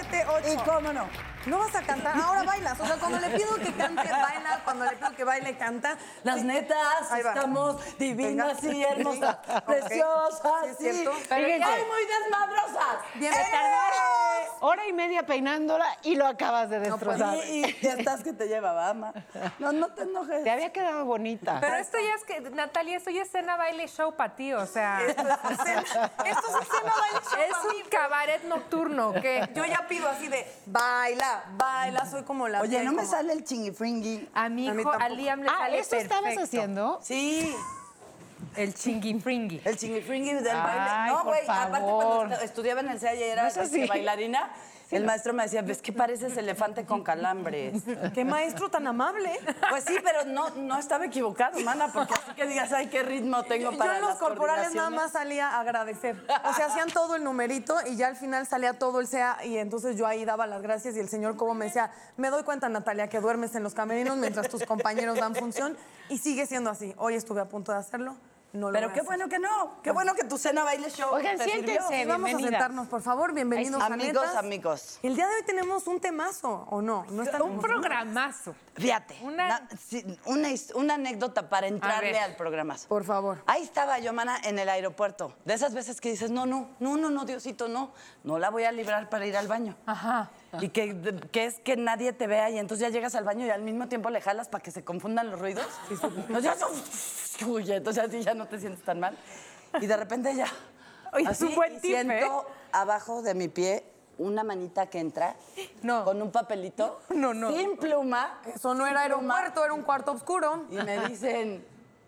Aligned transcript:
siete, 0.00 0.24
ocho. 0.28 0.52
Y 0.52 0.56
cómo 0.58 0.92
no. 0.92 1.35
No 1.46 1.58
vas 1.58 1.74
a 1.76 1.82
cantar, 1.82 2.16
ahora 2.18 2.42
bailas. 2.42 2.78
O 2.80 2.84
sea, 2.86 2.96
cuando 2.96 3.20
le 3.20 3.30
pido 3.30 3.54
que 3.54 3.72
cante, 3.72 4.02
baila. 4.10 4.60
Cuando 4.64 4.84
le 4.84 4.96
pido 4.96 5.12
que 5.14 5.24
baile, 5.24 5.56
canta. 5.56 5.96
Las 6.24 6.42
netas, 6.42 6.76
estamos 7.16 7.98
divinas 7.98 8.60
Venga. 8.60 8.76
y 8.76 8.82
hermosas, 8.84 9.36
Sí, 9.46 9.52
preciosas, 9.64 10.64
Sí, 10.64 10.68
es 10.70 10.76
sí. 10.96 11.02
cierto. 11.02 11.12
Pero 11.28 11.46
Fíjense. 11.46 11.58
ya 11.60 11.84
muy 11.86 12.04
desmadrosas. 12.04 12.96
Bienvenidos. 13.14 13.52
Hora 14.60 14.86
y 14.86 14.92
media 14.92 15.24
peinándola 15.24 15.86
y 16.02 16.16
lo 16.16 16.26
acabas 16.26 16.68
de 16.70 16.80
destrozar. 16.80 17.36
Y, 17.46 17.64
y 17.66 17.78
ya 17.80 17.92
estás 17.92 18.22
que 18.24 18.32
te 18.32 18.48
llevaba, 18.48 18.88
ama. 18.88 19.12
No, 19.58 19.70
no 19.70 19.88
te 19.92 20.02
enojes. 20.02 20.42
Te 20.42 20.50
había 20.50 20.72
quedado 20.72 21.04
bonita. 21.04 21.58
Pero 21.60 21.76
esto 21.76 21.98
ya 22.00 22.14
es 22.14 22.24
que, 22.24 22.40
Natalia, 22.50 22.96
esto 22.96 23.10
ya 23.10 23.22
es 23.22 23.30
cena, 23.30 23.56
baile, 23.56 23.86
show 23.86 24.16
para 24.16 24.34
ti, 24.34 24.52
o 24.54 24.66
sea. 24.66 25.02
Esto 25.06 25.22
es 25.22 25.60
escena, 25.60 25.82
esto 26.24 26.24
es 26.24 26.68
escena, 26.68 26.92
baile, 26.98 27.20
show 27.30 27.40
Es 27.40 27.84
un 27.84 27.88
cabaret 27.90 28.42
nocturno, 28.44 29.12
¿qué? 29.12 29.48
Yo 29.54 29.64
ya 29.66 29.86
pido 29.86 30.08
así 30.08 30.26
de 30.28 30.50
baila, 30.64 31.35
baila, 31.56 32.06
soy 32.06 32.22
como 32.24 32.48
la 32.48 32.60
Oye, 32.62 32.82
no 32.84 32.92
me 32.92 32.98
como- 33.02 33.10
sale 33.10 33.32
el 33.32 33.44
chingifringui. 33.44 34.28
A 34.34 34.48
mi 34.48 34.68
A 34.68 34.74
mí 34.74 34.80
hijo, 34.82 34.90
a 34.90 34.98
tampoco. 34.98 35.20
Liam 35.20 35.40
le 35.42 35.48
ah, 35.48 35.54
sale 35.58 35.78
¿eso 35.78 35.96
estabas 35.96 36.22
perfecto. 36.24 36.44
haciendo? 36.44 37.00
Sí, 37.02 37.54
El 38.56 38.74
chingifringui. 38.74 39.60
el 39.64 39.76
chingifringui 39.76 40.32
del 40.34 40.48
Ay, 40.48 40.54
baile. 40.62 41.10
No, 41.12 41.16
por 41.18 41.26
güey, 41.26 41.40
aparte 41.48 41.72
favor. 41.86 42.04
cuando 42.16 42.34
estu- 42.36 42.42
estudiaba 42.42 42.80
en 42.80 42.88
el 42.90 43.00
CEA 43.00 43.14
y 43.14 43.22
era 43.22 43.42
No 43.42 43.48
es 43.48 43.56
así. 43.56 43.86
bailarina, 43.86 44.50
el 44.90 45.04
maestro 45.04 45.32
me 45.32 45.42
decía, 45.42 45.62
ves 45.62 45.82
que 45.82 45.92
pareces 45.92 46.36
elefante 46.36 46.84
con 46.84 47.02
calambres. 47.02 47.82
Qué 48.14 48.24
maestro 48.24 48.68
tan 48.68 48.86
amable. 48.86 49.32
Pues 49.70 49.84
sí, 49.84 49.96
pero 50.02 50.24
no, 50.24 50.50
no 50.50 50.78
estaba 50.78 51.06
equivocado, 51.06 51.58
mana, 51.60 51.88
porque 51.92 52.14
así 52.14 52.32
que 52.34 52.46
digas, 52.46 52.72
ay, 52.72 52.86
qué 52.86 53.02
ritmo 53.02 53.42
tengo 53.44 53.72
Yo 53.72 53.78
para 53.78 53.96
en 53.96 54.00
los 54.00 54.10
las 54.10 54.18
corporales 54.18 54.74
nada 54.74 54.90
más 54.90 55.12
salía 55.12 55.50
a 55.50 55.60
agradecer. 55.60 56.16
O 56.44 56.54
sea, 56.54 56.66
hacían 56.66 56.88
todo 56.90 57.16
el 57.16 57.24
numerito 57.24 57.74
y 57.86 57.96
ya 57.96 58.06
al 58.08 58.16
final 58.16 58.46
salía 58.46 58.78
todo 58.78 59.00
el 59.00 59.06
SEA 59.06 59.38
y 59.44 59.56
entonces 59.58 59.96
yo 59.96 60.06
ahí 60.06 60.24
daba 60.24 60.46
las 60.46 60.62
gracias 60.62 60.96
y 60.96 61.00
el 61.00 61.08
señor 61.08 61.36
como 61.36 61.54
me 61.54 61.66
decía, 61.66 61.90
me 62.16 62.30
doy 62.30 62.44
cuenta 62.44 62.68
Natalia 62.68 63.08
que 63.08 63.20
duermes 63.20 63.54
en 63.54 63.62
los 63.62 63.74
camerinos 63.74 64.16
mientras 64.16 64.48
tus 64.48 64.64
compañeros 64.64 65.18
dan 65.18 65.34
función 65.34 65.76
y 66.08 66.18
sigue 66.18 66.46
siendo 66.46 66.70
así. 66.70 66.94
Hoy 66.96 67.14
estuve 67.14 67.40
a 67.40 67.48
punto 67.48 67.72
de 67.72 67.78
hacerlo, 67.78 68.16
no 68.52 68.68
lo 68.70 68.72
Pero 68.72 68.92
qué 68.92 69.02
bueno 69.02 69.28
que 69.28 69.38
no, 69.38 69.80
qué 69.82 69.90
bueno 69.90 70.14
que 70.14 70.24
tu 70.24 70.38
cena 70.38 70.64
baile 70.64 70.88
show 70.90 71.10
Oigan, 71.12 71.36
te 71.36 71.44
siéntense. 71.44 71.82
sirvió. 71.88 72.02
Y 72.02 72.06
Vamos 72.06 72.32
a 72.34 72.38
sentarnos, 72.38 72.86
por 72.88 73.02
favor. 73.02 73.34
Bienvenidos 73.34 73.82
a 73.82 73.86
Amigos, 73.86 74.22
Netas. 74.24 74.36
amigos. 74.36 74.98
El 75.02 75.14
día 75.14 75.26
de 75.28 75.34
hoy 75.34 75.42
tenemos 75.44 75.86
un 75.86 76.00
temazo, 76.00 76.66
¿o 76.70 76.80
no? 76.80 77.04
No 77.10 77.22
está 77.22 77.42
Un 77.42 77.60
programazo. 77.60 78.54
Fíjate, 78.74 79.18
Una- 79.22 79.48
na- 79.48 79.68
sí, 79.78 80.04
una, 80.26 80.50
his- 80.50 80.72
una 80.74 80.94
anécdota 80.94 81.48
para 81.48 81.66
entrarle 81.66 82.12
ver. 82.12 82.22
al 82.22 82.36
programa. 82.36 82.76
Por 82.88 83.04
favor. 83.04 83.42
Ahí 83.46 83.62
estaba 83.62 83.98
yo, 83.98 84.12
mana, 84.12 84.38
en 84.44 84.58
el 84.58 84.68
aeropuerto. 84.68 85.34
De 85.44 85.52
esas 85.54 85.74
veces 85.74 86.00
que 86.00 86.10
dices, 86.10 86.30
no, 86.30 86.46
no, 86.46 86.70
no, 86.80 86.96
no, 86.96 87.10
no, 87.10 87.24
Diosito, 87.24 87.68
no. 87.68 87.92
No 88.24 88.38
la 88.38 88.50
voy 88.50 88.64
a 88.64 88.72
librar 88.72 89.08
para 89.10 89.26
ir 89.26 89.36
al 89.36 89.48
baño. 89.48 89.76
Ajá. 89.86 90.30
Y 90.60 90.68
que, 90.70 91.20
que 91.32 91.44
es 91.46 91.58
que 91.60 91.76
nadie 91.76 92.12
te 92.12 92.26
vea 92.26 92.50
y 92.50 92.58
entonces 92.58 92.86
ya 92.86 92.92
llegas 92.92 93.14
al 93.14 93.24
baño 93.24 93.46
y 93.46 93.50
al 93.50 93.62
mismo 93.62 93.88
tiempo 93.88 94.10
le 94.10 94.20
jalas 94.20 94.48
para 94.48 94.62
que 94.62 94.70
se 94.70 94.84
confundan 94.84 95.30
los 95.30 95.40
ruidos. 95.40 95.66
Entonces, 97.40 98.04
así 98.04 98.22
ya 98.22 98.34
no 98.34 98.46
te 98.46 98.58
sientes 98.58 98.82
tan 98.84 99.00
mal. 99.00 99.16
Y 99.80 99.86
de 99.86 99.96
repente 99.96 100.34
ya. 100.34 100.46
Oye, 101.12 101.24
es 101.24 101.30
así, 101.30 101.44
un 101.44 101.54
buen 101.54 101.74
¿eh? 101.76 101.80
siento 101.80 102.46
abajo 102.72 103.22
de 103.22 103.34
mi 103.34 103.48
pie 103.48 103.84
una 104.18 104.42
manita 104.44 104.86
que 104.86 104.98
entra 104.98 105.36
No. 105.82 106.04
con 106.04 106.20
un 106.22 106.30
papelito 106.32 107.00
No, 107.10 107.34
no. 107.34 107.52
sin 107.52 107.76
pluma. 107.76 108.40
Eso 108.46 108.74
no 108.74 108.86
era 108.86 109.02
sin 109.04 109.12
pluma, 109.12 109.34
aeropuerto, 109.36 109.64
era 109.64 109.74
un 109.74 109.82
cuarto 109.82 110.12
oscuro. 110.12 110.64
Y 110.70 110.76
me 110.76 111.06
dicen, 111.08 111.64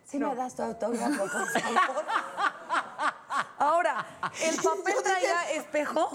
¿sí 0.07 0.19
me 0.19 0.35
das 0.35 0.55
tu 0.55 0.63
autógrafo, 0.63 1.19
por 1.19 1.29
favor? 1.61 2.05
Ahora, 3.59 4.07
¿el 4.43 4.57
papel 4.57 4.95
traía 5.03 5.51
espejo? 5.53 6.11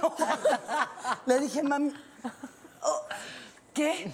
Le 1.26 1.38
dije, 1.40 1.62
mami, 1.62 1.92
oh, 2.82 3.02
¿qué? 3.74 4.12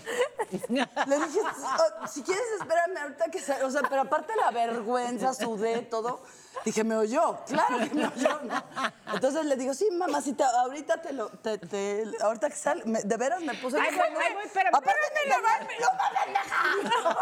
Le 0.69 1.19
dije, 1.19 1.41
"Oh, 1.43 2.07
si 2.07 2.23
quieres, 2.23 2.45
espérame 2.61 2.97
ahorita 3.03 3.31
que 3.31 3.41
salga. 3.41 3.67
O 3.67 3.71
sea, 3.71 3.83
pero 3.89 4.03
aparte 4.03 4.35
la 4.37 4.51
vergüenza, 4.51 5.33
sudé, 5.35 5.83
todo. 5.83 6.21
Dije, 6.65 6.83
¿me 6.85 6.97
oyó? 6.97 7.39
Claro 7.47 7.79
que 7.79 7.95
me 7.95 8.07
oyó. 8.07 8.41
¿no? 8.43 8.63
Entonces 9.15 9.45
le 9.47 9.57
digo, 9.57 9.73
sí, 9.75 9.89
mamacita, 9.93 10.49
ahorita 10.61 11.01
te 11.01 11.13
lo. 11.13 11.29
Te, 11.29 11.59
te- 11.59 12.05
ahorita 12.21 12.49
que 12.51 12.57
sal, 12.57 12.83
me- 12.87 13.03
de 13.03 13.17
veras 13.17 13.41
me 13.43 13.55
puse. 13.55 13.79
Ay, 13.81 13.95
voy, 13.97 14.09
voy, 14.35 14.45
espérame, 14.45 14.75
Aparte 14.75 15.01
pluma, 15.23 16.11
pendeja. 16.25 17.17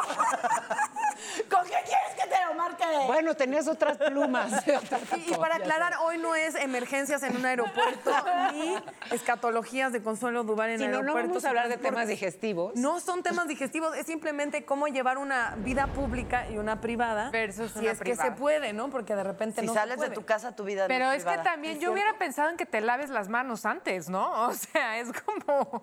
¿Con 1.50 1.62
qué 1.64 1.76
quieres 1.84 2.14
que 2.22 2.28
te 2.28 2.44
lo 2.46 2.54
marque? 2.54 2.84
Bueno, 3.06 3.34
tenías 3.34 3.68
otras 3.68 3.96
plumas. 3.98 4.52
Y, 5.16 5.32
y 5.32 5.36
para 5.36 5.56
aclarar, 5.56 5.94
hoy 6.02 6.18
no 6.18 6.34
es 6.34 6.54
emergencias 6.54 7.22
en 7.22 7.36
un 7.36 7.44
aeropuerto 7.46 8.10
ni 8.52 8.76
escatologías 9.10 9.92
de 9.92 10.02
Consuelo 10.02 10.42
Duval 10.44 10.70
en 10.70 10.78
Si 10.78 10.86
no, 10.86 10.96
aeropuertos. 10.98 11.22
no 11.22 11.28
vamos 11.34 11.44
a 11.44 11.48
hablar 11.48 11.68
de 11.68 11.76
temas 11.76 12.08
digestivos. 12.08 12.74
No 12.76 13.00
son 13.00 13.22
temas 13.22 13.46
digestivos, 13.48 13.96
es 13.96 14.06
simplemente 14.06 14.64
cómo 14.64 14.86
llevar 14.88 15.18
una 15.18 15.54
vida 15.58 15.86
pública 15.88 16.48
y 16.50 16.58
una 16.58 16.80
privada. 16.80 17.30
Versus 17.30 17.72
si 17.72 17.80
una 17.80 17.92
es 17.92 17.98
que 17.98 18.04
privada. 18.04 18.30
se 18.30 18.36
puede, 18.36 18.72
¿no? 18.72 18.90
Porque 18.90 19.14
de 19.14 19.23
repente 19.24 19.60
Si 19.60 19.66
no 19.66 19.72
se 19.72 19.78
sales 19.78 19.96
de 19.98 20.06
puede. 20.06 20.14
tu 20.14 20.24
casa, 20.24 20.54
tu 20.54 20.64
vida 20.64 20.82
no 20.82 20.88
Pero 20.88 21.10
es 21.12 21.24
que 21.24 21.38
también 21.38 21.80
yo 21.80 21.92
hubiera 21.92 22.16
pensado 22.18 22.50
en 22.50 22.56
que 22.56 22.66
te 22.66 22.80
laves 22.80 23.10
las 23.10 23.28
manos 23.28 23.64
antes, 23.66 24.08
¿no? 24.08 24.30
O 24.48 24.52
sea, 24.54 24.98
es 24.98 25.08
como. 25.22 25.82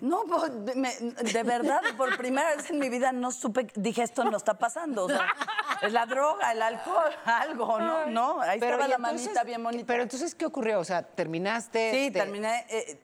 No, 0.00 0.24
pues, 0.24 0.52
de, 1.32 1.42
verdad, 1.44 1.80
por 1.96 2.14
primera 2.18 2.54
vez 2.56 2.68
en 2.70 2.78
mi 2.78 2.90
vida 2.90 3.12
no 3.12 3.30
supe, 3.30 3.68
dije, 3.74 4.02
esto 4.02 4.24
no 4.24 4.36
está 4.36 4.54
pasando. 4.58 5.04
O 5.04 5.08
sea, 5.08 5.26
es 5.80 5.92
la 5.92 6.04
droga, 6.04 6.52
el 6.52 6.60
alcohol, 6.60 7.10
algo, 7.24 7.78
¿no? 7.78 8.06
No, 8.06 8.40
ahí 8.42 8.58
estaba 8.58 8.84
¿y 8.84 8.88
la 8.88 8.96
entonces- 8.96 9.22
manita 9.26 9.44
bien 9.44 9.62
bonita. 9.62 9.86
Pero 9.86 10.02
entonces, 10.02 10.34
¿qué 10.34 10.44
ocurrió? 10.44 10.80
O 10.80 10.84
sea, 10.84 11.02
terminaste. 11.02 11.90
sí, 11.92 12.10
te- 12.10 12.18
terminé, 12.20 12.66
eh, 12.68 13.00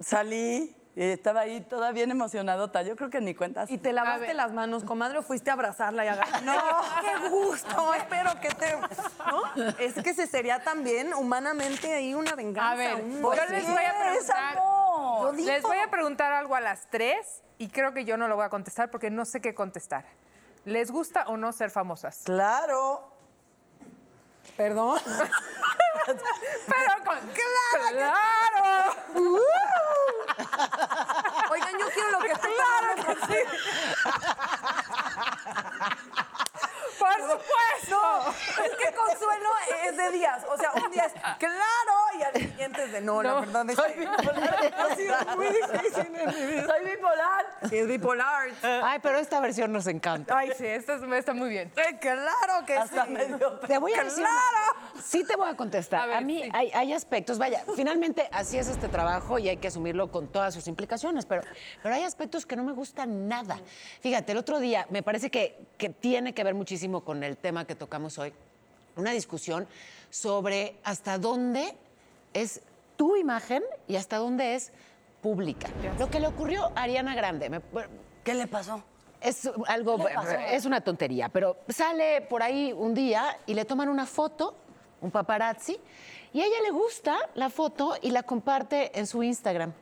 salí, 0.00 0.74
estaba 1.04 1.40
ahí 1.40 1.60
toda 1.62 1.92
bien 1.92 2.10
emocionadota. 2.10 2.82
Yo 2.82 2.94
creo 2.96 3.10
que 3.10 3.20
ni 3.20 3.34
cuentas. 3.34 3.70
¿Y 3.70 3.78
te 3.78 3.92
lavaste 3.92 4.34
las 4.34 4.52
manos, 4.52 4.84
comadre, 4.84 5.18
o 5.18 5.22
fuiste 5.22 5.50
a 5.50 5.54
abrazarla 5.54 6.04
y 6.04 6.08
agarrar? 6.08 6.42
No, 6.44 6.54
qué 7.00 7.28
gusto, 7.28 7.94
espero 7.94 8.30
que 8.40 8.48
te... 8.50 8.76
¿No? 8.76 9.74
Es 9.78 9.94
que 9.94 10.14
se 10.14 10.26
sería 10.26 10.62
también 10.62 11.14
humanamente 11.14 11.92
ahí 11.94 12.14
una 12.14 12.34
venganza. 12.34 12.70
A 12.72 12.74
ver, 12.74 12.94
un- 13.02 13.22
yo 13.22 13.44
les 13.48 13.66
voy 13.66 13.84
a 13.84 13.92
¿Qué 13.92 14.16
es 14.18 14.24
preguntar. 14.26 15.34
Les 15.36 15.62
voy 15.62 15.78
a 15.78 15.90
preguntar 15.90 16.32
algo 16.32 16.54
a 16.54 16.60
las 16.60 16.88
tres 16.90 17.42
y 17.58 17.68
creo 17.68 17.92
que 17.94 18.04
yo 18.04 18.16
no 18.16 18.28
lo 18.28 18.36
voy 18.36 18.44
a 18.44 18.48
contestar 18.50 18.90
porque 18.90 19.10
no 19.10 19.24
sé 19.24 19.40
qué 19.40 19.54
contestar. 19.54 20.04
¿Les 20.64 20.90
gusta 20.90 21.24
o 21.28 21.36
no 21.36 21.52
ser 21.52 21.70
famosas? 21.70 22.22
Claro. 22.24 23.10
Perdón. 24.56 24.98
Pero 26.06 27.04
con. 27.04 27.18
¡Claro! 27.18 28.12
¡Claro! 29.16 29.40
Quiero 32.00 32.18
lo 32.18 32.24
que. 32.24 32.30
¡Por 37.18 37.30
supuesto! 37.30 38.34
Es 38.64 38.70
que 38.76 38.94
Consuelo 38.94 39.48
es 39.86 39.96
de 39.96 40.10
días. 40.12 40.44
O 40.52 40.56
sea, 40.56 40.72
un 40.84 40.90
día 40.92 41.04
es 41.06 41.12
claro 41.12 42.18
y 42.18 42.22
al 42.22 42.32
siguiente 42.34 42.84
es 42.84 42.92
de 42.92 43.00
no, 43.00 43.22
la 43.22 43.34
verdad 43.40 43.68
es 43.70 43.76
Soy 43.76 43.92
que 43.92 44.00
bipolar. 44.00 44.74
ha 44.78 44.94
sido 44.96 45.14
muy 45.36 45.46
difícil 45.46 46.16
en 46.16 46.26
mi 46.26 46.46
vida. 46.52 46.66
Soy 46.66 46.84
bipolar. 46.90 47.46
Sí, 47.68 47.78
es 47.78 47.86
bipolar. 47.88 48.48
Ay, 48.62 48.98
pero 49.02 49.18
esta 49.18 49.40
versión 49.40 49.72
nos 49.72 49.86
encanta. 49.86 50.36
Ay, 50.38 50.52
sí, 50.56 50.66
esto 50.66 50.94
es- 50.94 51.02
está 51.12 51.34
muy 51.34 51.48
bien. 51.48 51.72
Claro 52.00 52.64
que 52.66 52.76
Hasta 52.76 53.04
sí. 53.06 53.10
medio. 53.10 53.58
Te 53.60 53.78
voy 53.78 53.92
a 53.94 54.04
decir. 54.04 54.24
¡Claro! 54.24 54.90
Sí 55.02 55.24
te 55.24 55.36
voy 55.36 55.48
a 55.50 55.56
contestar. 55.56 56.10
A 56.12 56.20
mí 56.20 56.42
sí. 56.44 56.50
hay, 56.52 56.70
hay 56.74 56.92
aspectos, 56.92 57.38
vaya, 57.38 57.64
finalmente 57.74 58.28
así 58.32 58.58
es 58.58 58.68
este 58.68 58.88
trabajo 58.88 59.38
y 59.38 59.48
hay 59.48 59.56
que 59.56 59.68
asumirlo 59.68 60.10
con 60.10 60.28
todas 60.28 60.52
sus 60.54 60.66
implicaciones, 60.68 61.26
pero, 61.26 61.42
pero 61.82 61.94
hay 61.94 62.04
aspectos 62.04 62.44
que 62.46 62.56
no 62.56 62.64
me 62.64 62.72
gustan 62.72 63.26
nada. 63.28 63.58
Fíjate, 64.00 64.32
el 64.32 64.38
otro 64.38 64.58
día 64.60 64.86
me 64.90 65.02
parece 65.02 65.30
que, 65.30 65.58
que 65.78 65.88
tiene 65.88 66.34
que 66.34 66.44
ver 66.44 66.54
muchísimo 66.54 66.99
con 67.04 67.22
el 67.24 67.36
tema 67.36 67.66
que 67.66 67.74
tocamos 67.74 68.18
hoy, 68.18 68.32
una 68.96 69.12
discusión 69.12 69.66
sobre 70.10 70.76
hasta 70.84 71.18
dónde 71.18 71.74
es 72.34 72.60
tu 72.96 73.16
imagen 73.16 73.62
y 73.88 73.96
hasta 73.96 74.16
dónde 74.18 74.54
es 74.54 74.72
pública. 75.22 75.68
Lo 75.98 76.10
que 76.10 76.20
le 76.20 76.26
ocurrió 76.26 76.72
a 76.74 76.82
Ariana 76.82 77.14
Grande, 77.14 77.50
me- 77.50 77.60
¿Qué 78.24 78.34
le 78.34 78.46
pasó? 78.46 78.82
es 79.20 79.50
algo, 79.66 79.98
es 80.50 80.64
una 80.64 80.80
tontería, 80.80 81.28
pero 81.28 81.58
sale 81.68 82.22
por 82.22 82.42
ahí 82.42 82.72
un 82.72 82.94
día 82.94 83.36
y 83.46 83.52
le 83.54 83.66
toman 83.66 83.88
una 83.90 84.06
foto, 84.06 84.54
un 85.02 85.10
paparazzi, 85.10 85.78
y 86.32 86.40
a 86.40 86.46
ella 86.46 86.60
le 86.62 86.70
gusta 86.70 87.16
la 87.34 87.50
foto 87.50 87.96
y 88.00 88.10
la 88.12 88.22
comparte 88.22 88.98
en 88.98 89.06
su 89.06 89.22
Instagram. 89.22 89.72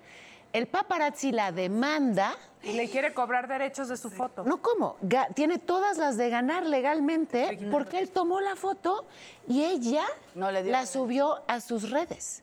El 0.53 0.67
paparazzi 0.67 1.31
la 1.31 1.53
demanda, 1.53 2.35
Y 2.63 2.73
le 2.73 2.89
quiere 2.91 3.15
cobrar 3.15 3.47
derechos 3.49 3.89
de 3.89 3.97
su 3.97 4.11
foto. 4.11 4.43
no 4.45 4.61
cómo, 4.61 4.97
ga- 5.03 5.33
tiene 5.35 5.59
todas 5.59 5.97
las 5.97 6.17
de 6.17 6.29
ganar 6.29 6.67
legalmente 6.67 7.69
porque 7.71 7.99
él 7.99 8.11
tomó 8.11 8.41
la 8.41 8.57
foto 8.57 9.07
y 9.47 9.63
ella 9.65 10.05
No 10.35 10.51
le 10.51 10.63
dio. 10.63 10.73
la 10.73 10.85
subió 10.87 11.43
a 11.47 11.61
sus 11.61 11.91
redes. 11.91 12.43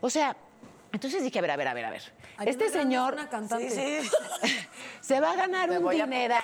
O 0.00 0.10
sea, 0.10 0.36
entonces 0.92 1.22
dije, 1.22 1.38
a 1.38 1.42
ver, 1.42 1.50
a 1.52 1.56
ver, 1.56 1.68
a 1.68 1.74
ver, 1.74 1.84
a 1.86 1.90
ver. 1.90 2.02
Este 2.46 2.68
señor 2.68 3.14
una 3.14 3.28
cantante. 3.28 3.70
Sí, 3.70 4.08
sí. 4.42 4.56
se 5.00 5.20
va 5.20 5.32
a 5.32 5.36
ganar 5.36 5.68
Me 5.70 5.78
un 5.78 5.90
dineral. 5.90 6.42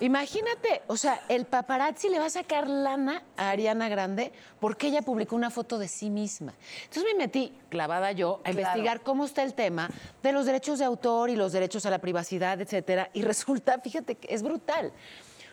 Imagínate, 0.00 0.82
o 0.88 0.96
sea, 0.96 1.22
el 1.28 1.46
paparazzi 1.46 2.10
le 2.10 2.18
va 2.18 2.26
a 2.26 2.30
sacar 2.30 2.68
lana 2.68 3.22
a 3.36 3.50
Ariana 3.50 3.88
Grande 3.88 4.30
porque 4.60 4.88
ella 4.88 5.00
publicó 5.00 5.36
una 5.36 5.50
foto 5.50 5.78
de 5.78 5.88
sí 5.88 6.10
misma. 6.10 6.52
Entonces 6.84 7.04
me 7.14 7.18
metí, 7.18 7.52
clavada 7.70 8.12
yo, 8.12 8.40
a 8.44 8.50
investigar 8.50 9.00
cómo 9.00 9.24
está 9.24 9.42
el 9.42 9.54
tema 9.54 9.88
de 10.22 10.32
los 10.32 10.44
derechos 10.44 10.78
de 10.80 10.84
autor 10.84 11.30
y 11.30 11.36
los 11.36 11.52
derechos 11.52 11.86
a 11.86 11.90
la 11.90 11.98
privacidad, 11.98 12.60
etcétera. 12.60 13.08
Y 13.14 13.22
resulta, 13.22 13.78
fíjate, 13.80 14.16
que 14.16 14.34
es 14.34 14.42
brutal. 14.42 14.92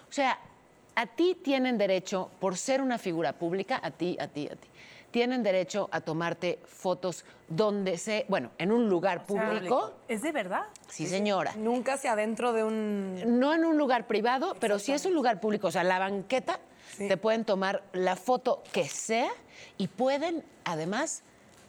O 0.10 0.12
sea, 0.12 0.38
a 0.96 1.08
ti 1.08 1.38
tienen 1.42 1.78
derecho, 1.78 2.30
por 2.40 2.58
ser 2.58 2.82
una 2.82 2.98
figura 2.98 3.34
pública, 3.34 3.80
a 3.82 3.92
ti, 3.92 4.18
a 4.20 4.28
ti, 4.28 4.48
a 4.48 4.56
ti, 4.56 4.68
tienen 5.14 5.44
derecho 5.44 5.88
a 5.92 6.02
tomarte 6.02 6.60
fotos 6.66 7.24
donde 7.48 8.00
se, 8.00 8.26
bueno, 8.28 8.50
en 8.58 8.72
un 8.72 8.90
lugar 8.90 9.28
público. 9.28 9.94
¿Es 10.08 10.24
de 10.24 10.32
verdad? 10.32 10.64
Sí, 10.90 11.06
señora. 11.06 11.54
Nunca 11.56 11.94
hacia 11.94 12.14
adentro 12.14 12.52
de 12.52 12.64
un... 12.64 13.40
No 13.40 13.54
en 13.54 13.64
un 13.64 13.78
lugar 13.78 14.08
privado, 14.08 14.56
pero 14.60 14.80
si 14.80 14.92
es 14.92 15.06
un 15.06 15.14
lugar 15.14 15.40
público, 15.40 15.68
o 15.68 15.72
sea, 15.72 15.84
la 15.84 16.00
banqueta, 16.00 16.60
te 16.98 17.16
pueden 17.16 17.46
tomar 17.46 17.84
la 17.94 18.16
foto 18.16 18.64
que 18.72 18.86
sea 18.90 19.30
y 19.78 19.88
pueden 19.88 20.44
además 20.66 21.22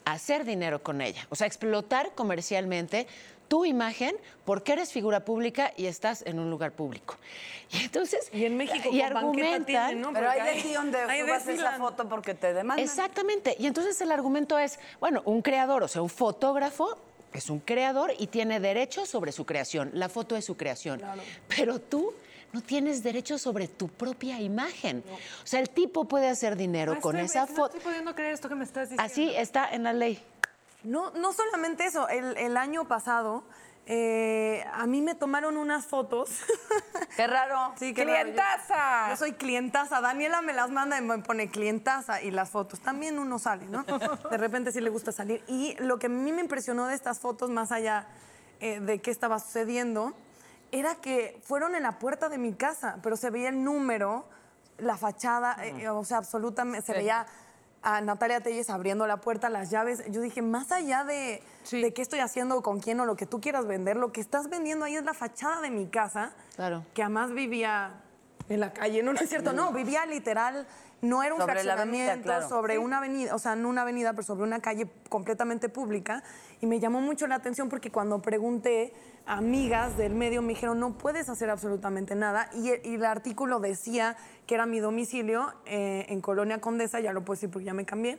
hacer 0.07 0.47
dinero 0.47 0.83
con 0.83 1.03
ella. 1.03 1.27
O 1.29 1.37
sea, 1.37 1.47
explotar 1.47 2.15
comercialmente 2.15 3.07
tu 3.49 3.65
imagen 3.65 4.17
porque 4.45 4.73
eres 4.73 4.93
figura 4.93 5.25
pública 5.25 5.73
y 5.77 5.87
estás 5.87 6.23
en 6.27 6.39
un 6.39 6.51
lugar 6.51 6.73
público. 6.73 7.17
Y 7.73 7.79
entonces 7.85 8.29
Y 8.33 8.45
en 8.45 8.57
México 8.57 8.89
y 8.93 9.01
con 9.01 9.17
argumentan 9.17 10.01
¿no? 10.01 10.13
Pero 10.13 10.31
hay 10.31 10.55
de 10.57 10.63
ti 10.63 10.75
donde 10.75 10.99
subas 11.21 11.49
esa 11.49 11.73
foto 11.73 12.09
porque 12.09 12.35
te 12.35 12.53
demandan. 12.53 12.85
Exactamente. 12.85 13.57
Y 13.59 13.67
entonces 13.67 14.01
el 14.01 14.13
argumento 14.13 14.59
es, 14.59 14.79
bueno, 15.01 15.23
un 15.25 15.43
creador, 15.43 15.83
o 15.83 15.89
sea, 15.89 16.03
un 16.03 16.11
fotógrafo 16.11 16.97
es 17.33 17.51
un 17.51 17.59
creador 17.59 18.13
y 18.19 18.29
tiene 18.29 18.61
derecho 18.61 19.07
sobre 19.07 19.33
su 19.33 19.45
creación. 19.45 19.91
La 19.95 20.09
foto 20.09 20.37
es 20.37 20.45
su 20.45 20.57
creación. 20.57 21.03
Pero 21.49 21.81
tú 21.81 22.13
no 22.53 22.61
tienes 22.63 23.03
derecho 23.03 23.39
sobre 23.39 23.67
tu 23.67 23.89
propia 23.89 24.39
imagen. 24.41 25.03
O 25.43 25.47
sea, 25.47 25.59
el 25.59 25.69
tipo 25.71 26.05
puede 26.05 26.29
hacer 26.29 26.55
dinero 26.57 26.95
No 26.95 27.01
con 27.01 27.17
estoy- 27.17 27.25
esa 27.27 27.41
No 27.51 27.57
foto. 27.57 27.77
estoy 27.79 27.91
pudiendo 27.91 28.15
creer 28.15 28.35
esto 28.35 28.49
que 28.49 28.55
me 28.55 28.63
estás 28.65 28.91
diciendo. 28.91 29.03
Así 29.03 29.35
está 29.35 29.69
en 29.73 29.83
la 29.83 29.93
ley. 29.93 30.23
No, 30.85 31.11
no 31.13 31.33
solamente 31.33 31.87
eso, 31.87 32.09
el, 32.09 32.37
el 32.37 32.57
año 32.57 32.87
pasado 32.87 33.45
eh, 33.87 34.65
a 34.73 34.87
mí 34.87 35.03
me 35.03 35.15
tomaron 35.15 35.57
unas 35.57 35.87
fotos. 35.87 36.31
Qué 37.17 37.27
raro. 37.27 37.75
Sí, 37.79 37.93
qué 37.93 38.05
raro. 38.05 38.17
Yo- 38.17 38.23
¡Clientaza! 38.25 39.11
Yo 39.11 39.17
soy 39.17 39.33
clientaza. 39.35 40.01
Daniela 40.01 40.41
me 40.43 40.53
las 40.53 40.71
manda 40.71 40.97
y 40.99 41.03
me 41.03 41.19
pone 41.19 41.51
clientaza 41.51 42.23
y 42.23 42.31
las 42.31 42.51
fotos. 42.51 42.81
También 42.81 43.19
uno 43.19 43.39
sale, 43.39 43.67
¿no? 43.67 43.83
De 44.31 44.37
repente 44.39 44.73
sí 44.73 44.81
le 44.81 44.91
gusta 44.91 45.13
salir. 45.13 45.45
Y 45.49 45.77
lo 45.81 45.99
que 45.99 46.07
a 46.07 46.09
mí 46.09 46.33
me 46.33 46.41
impresionó 46.41 46.87
de 46.87 46.95
estas 46.95 47.21
fotos, 47.21 47.51
más 47.51 47.73
allá 47.73 48.07
eh, 48.61 48.81
de 48.81 49.01
qué 49.01 49.11
estaba 49.11 49.39
sucediendo, 49.39 50.15
era 50.73 50.97
que 50.97 51.41
fueron 51.45 51.75
en 51.75 51.83
la 51.85 51.99
puerta 51.99 52.29
de 52.29 52.39
mi 52.39 52.55
casa, 52.55 52.99
pero 53.03 53.17
se 53.17 53.31
veía 53.31 53.51
el 53.51 53.63
número, 53.63 54.27
la 54.79 54.97
fachada, 54.97 55.57
eh, 55.65 55.89
o 55.89 56.05
sea, 56.05 56.17
absolutamente, 56.19 56.85
se 56.87 56.95
veía 56.95 57.27
a 57.85 58.01
Natalia 58.01 58.41
Telles 58.41 58.71
abriendo 58.71 59.07
la 59.07 59.19
puerta, 59.19 59.51
las 59.51 59.71
llaves. 59.71 60.03
Yo 60.11 60.23
dije, 60.23 60.41
más 60.41 60.73
allá 60.73 61.05
de, 61.05 61.43
Sí. 61.65 61.83
de 61.83 61.93
qué 61.93 62.01
estoy 62.03 62.21
haciendo, 62.21 62.63
con 62.63 62.81
quién 62.81 62.99
o 63.01 63.05
lo 63.05 63.15
que 63.15 63.27
tú 63.27 63.41
quieras 63.43 63.67
vender, 63.67 63.97
lo 63.97 64.11
que 64.11 64.23
estás 64.23 64.49
vendiendo 64.49 64.87
ahí 64.87 64.97
es 64.97 65.05
la 65.05 65.13
fachada 65.15 65.61
de 65.61 65.71
mi 65.71 65.87
casa 65.87 66.33
Claro. 66.57 66.83
que 66.95 67.03
además 67.03 67.33
vivía 67.33 68.01
en 68.49 68.61
la 68.61 68.73
calle, 68.73 69.03
no, 69.03 69.13
no 69.13 69.21
es 69.21 69.29
cierto, 69.29 69.53
no, 69.53 69.73
vivía 69.73 70.05
literal, 70.07 70.67
no 71.03 71.23
era 71.23 71.35
un 71.35 71.41
Sobre 71.41 71.71
avenida, 71.71 72.21
claro. 72.23 72.49
sobre 72.49 72.79
una 72.79 72.99
avenida, 72.99 73.35
o 73.35 73.39
sea, 73.39 73.55
no 73.57 73.69
una 73.69 73.83
avenida, 73.83 74.13
pero 74.13 74.23
sobre 74.23 74.45
una 74.45 74.61
calle 74.61 74.87
completamente 75.11 75.69
pública. 75.69 76.23
Y 76.63 76.67
me 76.67 76.81
llamó 76.81 77.03
mucho 77.03 77.27
la 77.27 77.35
atención 77.35 77.69
porque 77.69 77.91
cuando 77.91 78.23
pregunté 78.23 78.95
amigas 79.27 79.97
del 79.97 80.15
medio 80.15 80.43
me 80.43 80.49
dijeron, 80.51 80.79
no 80.81 80.99
puedes 80.99 81.29
hacer 81.29 81.51
absolutamente 81.51 82.15
nada. 82.15 82.51
Y, 82.55 82.71
y 82.89 82.95
el 82.95 83.05
artículo 83.05 83.61
decía 83.61 84.17
que 84.47 84.55
era 84.55 84.67
mi 84.67 84.81
domicilio 84.81 85.53
eh, 85.67 86.07
en 86.09 86.21
Colonia 86.21 86.61
Condesa, 86.61 87.01
ya 87.01 87.13
lo 87.13 87.25
puedo 87.25 87.37
decir 87.37 87.51
porque 87.51 87.67
ya 87.67 87.75
me 87.75 87.85
cambié. 87.85 88.19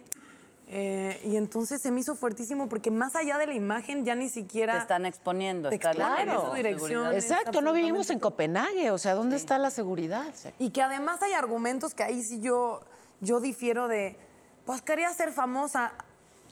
Eh, 0.67 1.21
y 1.23 1.35
entonces 1.35 1.79
se 1.81 1.91
me 1.91 1.99
hizo 1.99 2.15
fuertísimo 2.15 2.67
porque 2.67 2.89
más 2.89 3.15
allá 3.15 3.37
de 3.37 3.45
la 3.45 3.53
imagen 3.53 4.03
ya 4.03 4.15
ni 4.15 4.29
siquiera... 4.29 4.73
Te 4.73 4.79
están 4.79 5.05
exponiendo. 5.05 5.69
Te 5.69 5.75
está 5.75 5.93
su 5.93 6.55
dirección. 6.55 7.13
Exacto, 7.13 7.61
no 7.61 7.71
vivimos 7.71 8.09
en 8.09 8.19
Copenhague, 8.19 8.89
o 8.89 8.97
sea, 8.97 9.13
¿dónde 9.13 9.35
está 9.35 9.59
la 9.59 9.69
seguridad? 9.69 10.33
Y 10.57 10.71
que 10.71 10.81
además 10.81 11.21
hay 11.21 11.33
argumentos 11.33 11.93
que 11.93 12.03
ahí 12.03 12.23
sí 12.23 12.41
yo, 12.41 12.81
yo 13.21 13.39
difiero 13.39 13.87
de, 13.87 14.17
pues 14.65 14.81
quería 14.81 15.13
ser 15.13 15.31
famosa. 15.31 15.93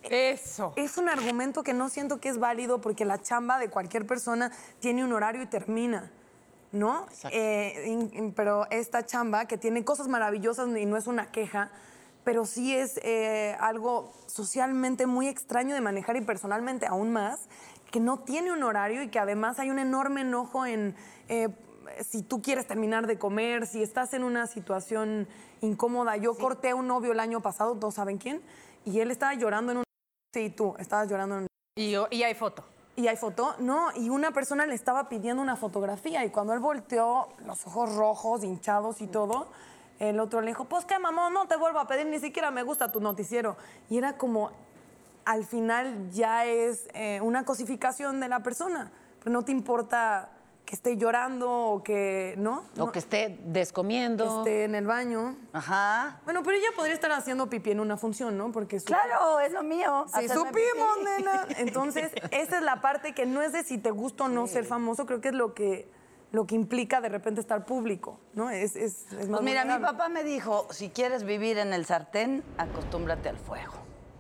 Eso. 0.09 0.73
Es 0.75 0.97
un 0.97 1.09
argumento 1.09 1.63
que 1.63 1.73
no 1.73 1.89
siento 1.89 2.19
que 2.19 2.29
es 2.29 2.37
válido 2.39 2.81
porque 2.81 3.05
la 3.05 3.21
chamba 3.21 3.59
de 3.59 3.69
cualquier 3.69 4.05
persona 4.05 4.51
tiene 4.79 5.03
un 5.03 5.13
horario 5.13 5.41
y 5.41 5.45
termina, 5.45 6.11
¿no? 6.71 7.05
Eh, 7.31 7.85
in- 7.87 8.11
in- 8.13 8.33
pero 8.33 8.67
esta 8.69 9.05
chamba 9.05 9.45
que 9.45 9.57
tiene 9.57 9.83
cosas 9.85 10.07
maravillosas 10.07 10.67
y 10.77 10.85
no 10.85 10.97
es 10.97 11.07
una 11.07 11.31
queja, 11.31 11.71
pero 12.23 12.45
sí 12.45 12.75
es 12.75 12.99
eh, 13.03 13.55
algo 13.59 14.13
socialmente 14.27 15.05
muy 15.07 15.27
extraño 15.27 15.75
de 15.75 15.81
manejar 15.81 16.15
y 16.15 16.21
personalmente 16.21 16.85
aún 16.85 17.11
más, 17.11 17.47
que 17.91 17.99
no 17.99 18.19
tiene 18.19 18.51
un 18.51 18.63
horario 18.63 19.03
y 19.03 19.09
que 19.09 19.19
además 19.19 19.59
hay 19.59 19.69
un 19.69 19.77
enorme 19.77 20.21
enojo 20.21 20.65
en 20.65 20.95
eh, 21.27 21.49
si 22.01 22.23
tú 22.23 22.41
quieres 22.41 22.65
terminar 22.65 23.05
de 23.07 23.19
comer, 23.19 23.67
si 23.67 23.83
estás 23.83 24.13
en 24.13 24.23
una 24.23 24.47
situación 24.47 25.27
incómoda. 25.61 26.17
Yo 26.17 26.33
corté 26.35 26.69
a 26.71 26.75
un 26.75 26.87
novio 26.87 27.11
el 27.11 27.19
año 27.19 27.41
pasado, 27.41 27.75
todos 27.75 27.93
saben 27.95 28.17
quién, 28.17 28.41
y 28.85 28.99
él 28.99 29.11
estaba 29.11 29.33
llorando 29.35 29.73
en 29.73 29.77
un... 29.79 29.82
Sí, 30.33 30.49
tú, 30.49 30.75
estabas 30.79 31.07
llorando 31.09 31.37
en. 31.39 31.47
Y, 31.77 31.91
yo- 31.91 32.07
y 32.09 32.23
hay 32.23 32.33
foto. 32.33 32.63
Y 32.95 33.07
hay 33.07 33.17
foto, 33.17 33.55
no, 33.59 33.89
y 33.95 34.09
una 34.09 34.31
persona 34.31 34.67
le 34.67 34.75
estaba 34.75 35.09
pidiendo 35.09 35.41
una 35.41 35.55
fotografía 35.55 36.23
y 36.25 36.29
cuando 36.29 36.53
él 36.53 36.59
volteó, 36.59 37.29
los 37.43 37.65
ojos 37.65 37.95
rojos, 37.95 38.43
hinchados 38.43 39.01
y 39.01 39.07
todo, 39.07 39.47
el 39.97 40.19
otro 40.19 40.41
le 40.41 40.47
dijo, 40.47 40.65
pues 40.65 40.85
qué 40.85 40.99
mamón, 40.99 41.33
no 41.33 41.47
te 41.47 41.55
vuelvo 41.55 41.79
a 41.79 41.87
pedir, 41.87 42.05
ni 42.05 42.19
siquiera 42.19 42.51
me 42.51 42.61
gusta 42.61 42.91
tu 42.91 42.99
noticiero. 42.99 43.57
Y 43.89 43.97
era 43.97 44.15
como, 44.15 44.51
al 45.25 45.43
final 45.43 46.11
ya 46.11 46.45
es 46.45 46.87
eh, 46.93 47.19
una 47.21 47.45
cosificación 47.45 48.19
de 48.19 48.27
la 48.27 48.41
persona, 48.41 48.91
pero 49.19 49.31
no 49.31 49.43
te 49.43 49.51
importa 49.51 50.29
que 50.65 50.75
esté 50.75 50.95
llorando 50.97 51.51
o 51.51 51.83
que, 51.83 52.35
¿no? 52.37 52.63
O 52.79 52.91
que 52.91 52.99
esté 52.99 53.37
descomiendo. 53.45 54.39
esté 54.39 54.63
en 54.63 54.75
el 54.75 54.87
baño. 54.87 55.35
Ajá. 55.51 56.21
Bueno, 56.23 56.41
pero 56.43 56.55
ella 56.57 56.69
podría 56.75 56.93
estar 56.93 57.11
haciendo 57.11 57.49
pipí 57.49 57.71
en 57.71 57.79
una 57.81 57.97
función, 57.97 58.37
¿no? 58.37 58.51
Porque 58.51 58.79
su- 58.79 58.85
Claro, 58.85 59.39
es 59.41 59.51
lo 59.51 59.61
mío. 59.63 60.05
Sí, 60.17 60.27
supimos, 60.29 60.51
pipí. 60.97 61.05
nena. 61.17 61.47
Entonces, 61.57 62.11
esa 62.31 62.57
es 62.57 62.63
la 62.63 62.81
parte 62.81 63.13
que 63.13 63.25
no 63.25 63.41
es 63.41 63.51
de 63.51 63.63
si 63.63 63.77
te 63.77 63.91
gusta 63.91 64.25
o 64.25 64.27
no 64.29 64.47
ser 64.47 64.65
famoso, 64.65 65.05
creo 65.05 65.19
que 65.19 65.29
es 65.29 65.35
lo 65.35 65.53
que, 65.53 65.89
lo 66.31 66.47
que 66.47 66.55
implica 66.55 67.01
de 67.01 67.09
repente 67.09 67.41
estar 67.41 67.65
público, 67.65 68.19
¿no? 68.33 68.49
Es, 68.49 68.75
es, 68.77 69.05
es 69.11 69.27
más 69.29 69.41
Pues 69.41 69.41
mira, 69.43 69.65
mi 69.65 69.77
papá 69.83 70.07
me 70.09 70.23
dijo, 70.23 70.67
si 70.71 70.89
quieres 70.89 71.23
vivir 71.25 71.57
en 71.57 71.73
el 71.73 71.85
sartén, 71.85 72.41
acostúmbrate 72.57 73.27
al 73.29 73.37
fuego. 73.37 73.73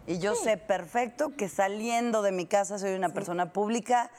Y 0.05 0.19
yo 0.19 0.35
sé 0.35 0.57
perfecto 0.57 1.33
que 1.37 1.47
saliendo 1.47 2.21
de 2.21 2.33
mi 2.33 2.45
casa 2.45 2.77
soy 2.77 2.93
una 2.95 3.09
persona 3.13 3.53
pública 3.53 4.11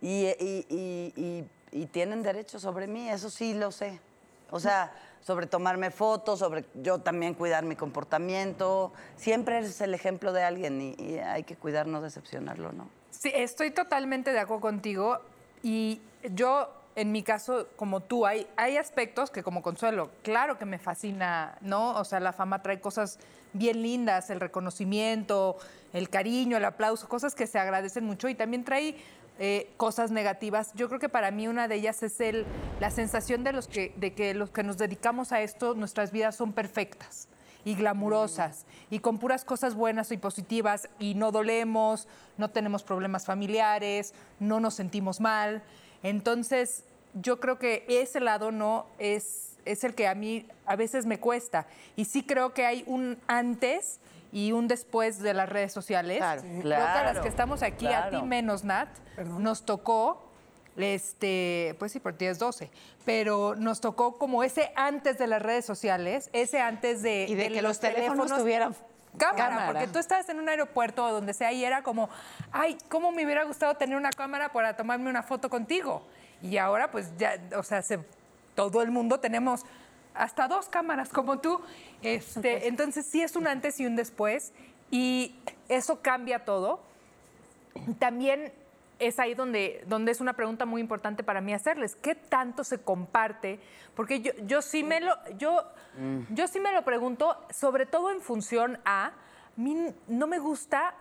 y, 0.00 0.26
y- 0.26 0.66
y- 0.70 1.12
y- 1.20 1.50
y 1.72 1.86
tienen 1.86 2.22
derecho 2.22 2.60
sobre 2.60 2.86
mí, 2.86 3.08
eso 3.08 3.30
sí 3.30 3.54
lo 3.54 3.72
sé. 3.72 3.98
O 4.50 4.60
sea, 4.60 4.92
sobre 5.22 5.46
tomarme 5.46 5.90
fotos, 5.90 6.40
sobre 6.40 6.64
yo 6.74 6.98
también 6.98 7.34
cuidar 7.34 7.64
mi 7.64 7.74
comportamiento. 7.74 8.92
Siempre 9.16 9.58
eres 9.58 9.80
el 9.80 9.94
ejemplo 9.94 10.32
de 10.32 10.42
alguien 10.42 10.94
y, 10.98 11.18
hay 11.18 11.44
que 11.44 11.56
cuidar 11.56 11.86
no 11.86 12.02
decepcionarlo, 12.02 12.72
¿no? 12.72 12.88
Sí, 13.10 13.32
estoy 13.34 13.70
totalmente 13.70 14.32
de 14.32 14.40
acuerdo 14.40 14.60
contigo. 14.60 15.20
Y 15.62 16.02
yo, 16.34 16.68
en 16.96 17.12
mi 17.12 17.22
caso, 17.22 17.68
como 17.76 18.00
tú, 18.00 18.26
hay, 18.26 18.46
hay 18.56 18.76
aspectos 18.76 19.30
que 19.30 19.42
como 19.42 19.62
consuelo, 19.62 20.10
claro 20.22 20.58
que 20.58 20.66
me 20.66 20.78
fascina, 20.78 21.56
¿no? 21.62 21.98
O 21.98 22.04
sea, 22.04 22.20
la 22.20 22.32
fama 22.32 22.62
trae 22.62 22.80
cosas 22.80 23.18
bien 23.52 23.80
lindas, 23.82 24.28
el 24.28 24.40
reconocimiento, 24.40 25.56
el 25.92 26.10
cariño, 26.10 26.56
el 26.56 26.64
aplauso, 26.64 27.08
cosas 27.08 27.34
que 27.34 27.46
se 27.46 27.58
agradecen 27.58 28.04
mucho 28.04 28.28
y 28.28 28.34
también 28.34 28.64
trae 28.64 28.96
eh, 29.38 29.70
cosas 29.76 30.10
negativas. 30.10 30.72
Yo 30.74 30.88
creo 30.88 31.00
que 31.00 31.08
para 31.08 31.30
mí 31.30 31.48
una 31.48 31.68
de 31.68 31.76
ellas 31.76 32.02
es 32.02 32.20
el, 32.20 32.44
la 32.80 32.90
sensación 32.90 33.44
de, 33.44 33.52
los 33.52 33.66
que, 33.66 33.92
de 33.96 34.12
que 34.12 34.34
los 34.34 34.50
que 34.50 34.62
nos 34.62 34.78
dedicamos 34.78 35.32
a 35.32 35.40
esto, 35.40 35.74
nuestras 35.74 36.12
vidas 36.12 36.36
son 36.36 36.52
perfectas 36.52 37.28
y 37.64 37.74
glamurosas 37.74 38.66
y 38.90 38.98
con 38.98 39.18
puras 39.18 39.44
cosas 39.44 39.74
buenas 39.74 40.10
y 40.12 40.16
positivas 40.16 40.88
y 40.98 41.14
no 41.14 41.32
dolemos, 41.32 42.08
no 42.36 42.50
tenemos 42.50 42.82
problemas 42.82 43.24
familiares, 43.24 44.14
no 44.40 44.60
nos 44.60 44.74
sentimos 44.74 45.20
mal. 45.20 45.62
Entonces, 46.02 46.84
yo 47.14 47.40
creo 47.40 47.58
que 47.58 47.84
ese 47.88 48.20
lado 48.20 48.50
no 48.50 48.86
es, 48.98 49.58
es 49.64 49.84
el 49.84 49.94
que 49.94 50.08
a 50.08 50.14
mí 50.14 50.46
a 50.66 50.76
veces 50.76 51.06
me 51.06 51.20
cuesta. 51.20 51.66
Y 51.96 52.04
sí 52.04 52.22
creo 52.22 52.52
que 52.52 52.66
hay 52.66 52.84
un 52.86 53.18
antes 53.26 54.00
y 54.32 54.52
un 54.52 54.66
después 54.66 55.18
de 55.20 55.34
las 55.34 55.48
redes 55.48 55.72
sociales. 55.72 56.18
Claro. 56.18 56.42
Creo 56.42 56.62
que 56.62 56.74
a 56.74 56.76
las 56.76 57.02
Claro, 57.02 57.22
que 57.22 57.28
estamos 57.28 57.62
aquí, 57.62 57.86
a 57.86 58.04
ti 58.04 58.10
claro. 58.10 58.26
menos, 58.26 58.64
Nat, 58.64 58.88
nos 59.38 59.64
tocó 59.64 60.32
este, 60.76 61.76
pues 61.78 61.92
sí, 61.92 62.00
por 62.00 62.14
ti 62.14 62.24
es 62.24 62.38
12, 62.38 62.70
pero 63.04 63.54
nos 63.56 63.80
tocó 63.80 64.16
como 64.16 64.42
ese 64.42 64.72
antes 64.74 65.18
de 65.18 65.26
las 65.26 65.42
redes 65.42 65.66
sociales, 65.66 66.30
ese 66.32 66.60
antes 66.60 67.02
de... 67.02 67.26
Y 67.28 67.34
de 67.34 67.50
que 67.50 67.62
los 67.62 67.78
teléfonos 67.78 68.34
tuvieran 68.34 68.74
cámara, 69.18 69.48
cámara. 69.48 69.66
porque 69.66 69.88
tú 69.88 69.98
estabas 69.98 70.28
en 70.30 70.38
un 70.38 70.48
aeropuerto 70.48 71.04
o 71.04 71.12
donde 71.12 71.34
sea 71.34 71.52
y 71.52 71.62
era 71.64 71.82
como, 71.82 72.08
ay, 72.50 72.78
cómo 72.88 73.12
me 73.12 73.24
hubiera 73.24 73.44
gustado 73.44 73.74
tener 73.74 73.96
una 73.96 74.10
cámara 74.10 74.50
para 74.50 74.74
tomarme 74.74 75.10
una 75.10 75.22
foto 75.22 75.50
contigo. 75.50 76.02
Y 76.40 76.56
ahora 76.56 76.90
pues 76.90 77.12
ya, 77.18 77.38
o 77.56 77.62
sea, 77.62 77.82
se 77.82 78.00
todo 78.54 78.82
el 78.82 78.90
mundo 78.90 79.20
tenemos 79.20 79.64
hasta 80.14 80.48
dos 80.48 80.68
cámaras 80.68 81.08
como 81.08 81.38
tú. 81.40 81.60
Este, 82.02 82.68
entonces 82.68 83.06
sí 83.06 83.22
es 83.22 83.36
un 83.36 83.46
antes 83.46 83.80
y 83.80 83.86
un 83.86 83.96
después 83.96 84.52
y 84.90 85.34
eso 85.68 86.00
cambia 86.02 86.44
todo. 86.44 86.80
También 87.98 88.52
es 88.98 89.18
ahí 89.18 89.34
donde, 89.34 89.82
donde 89.86 90.12
es 90.12 90.20
una 90.20 90.34
pregunta 90.34 90.64
muy 90.64 90.80
importante 90.80 91.24
para 91.24 91.40
mí 91.40 91.52
hacerles. 91.52 91.96
¿Qué 91.96 92.14
tanto 92.14 92.62
se 92.62 92.78
comparte? 92.78 93.58
Porque 93.96 94.20
yo, 94.20 94.32
yo, 94.46 94.62
sí, 94.62 94.84
me 94.84 95.00
lo, 95.00 95.14
yo, 95.38 95.64
yo 96.30 96.46
sí 96.46 96.60
me 96.60 96.72
lo 96.72 96.84
pregunto, 96.84 97.36
sobre 97.50 97.86
todo 97.86 98.10
en 98.10 98.20
función 98.20 98.78
a, 98.84 99.06
a 99.06 99.12
mí 99.56 99.92
no 100.06 100.26
me 100.26 100.38
gusta 100.38 100.94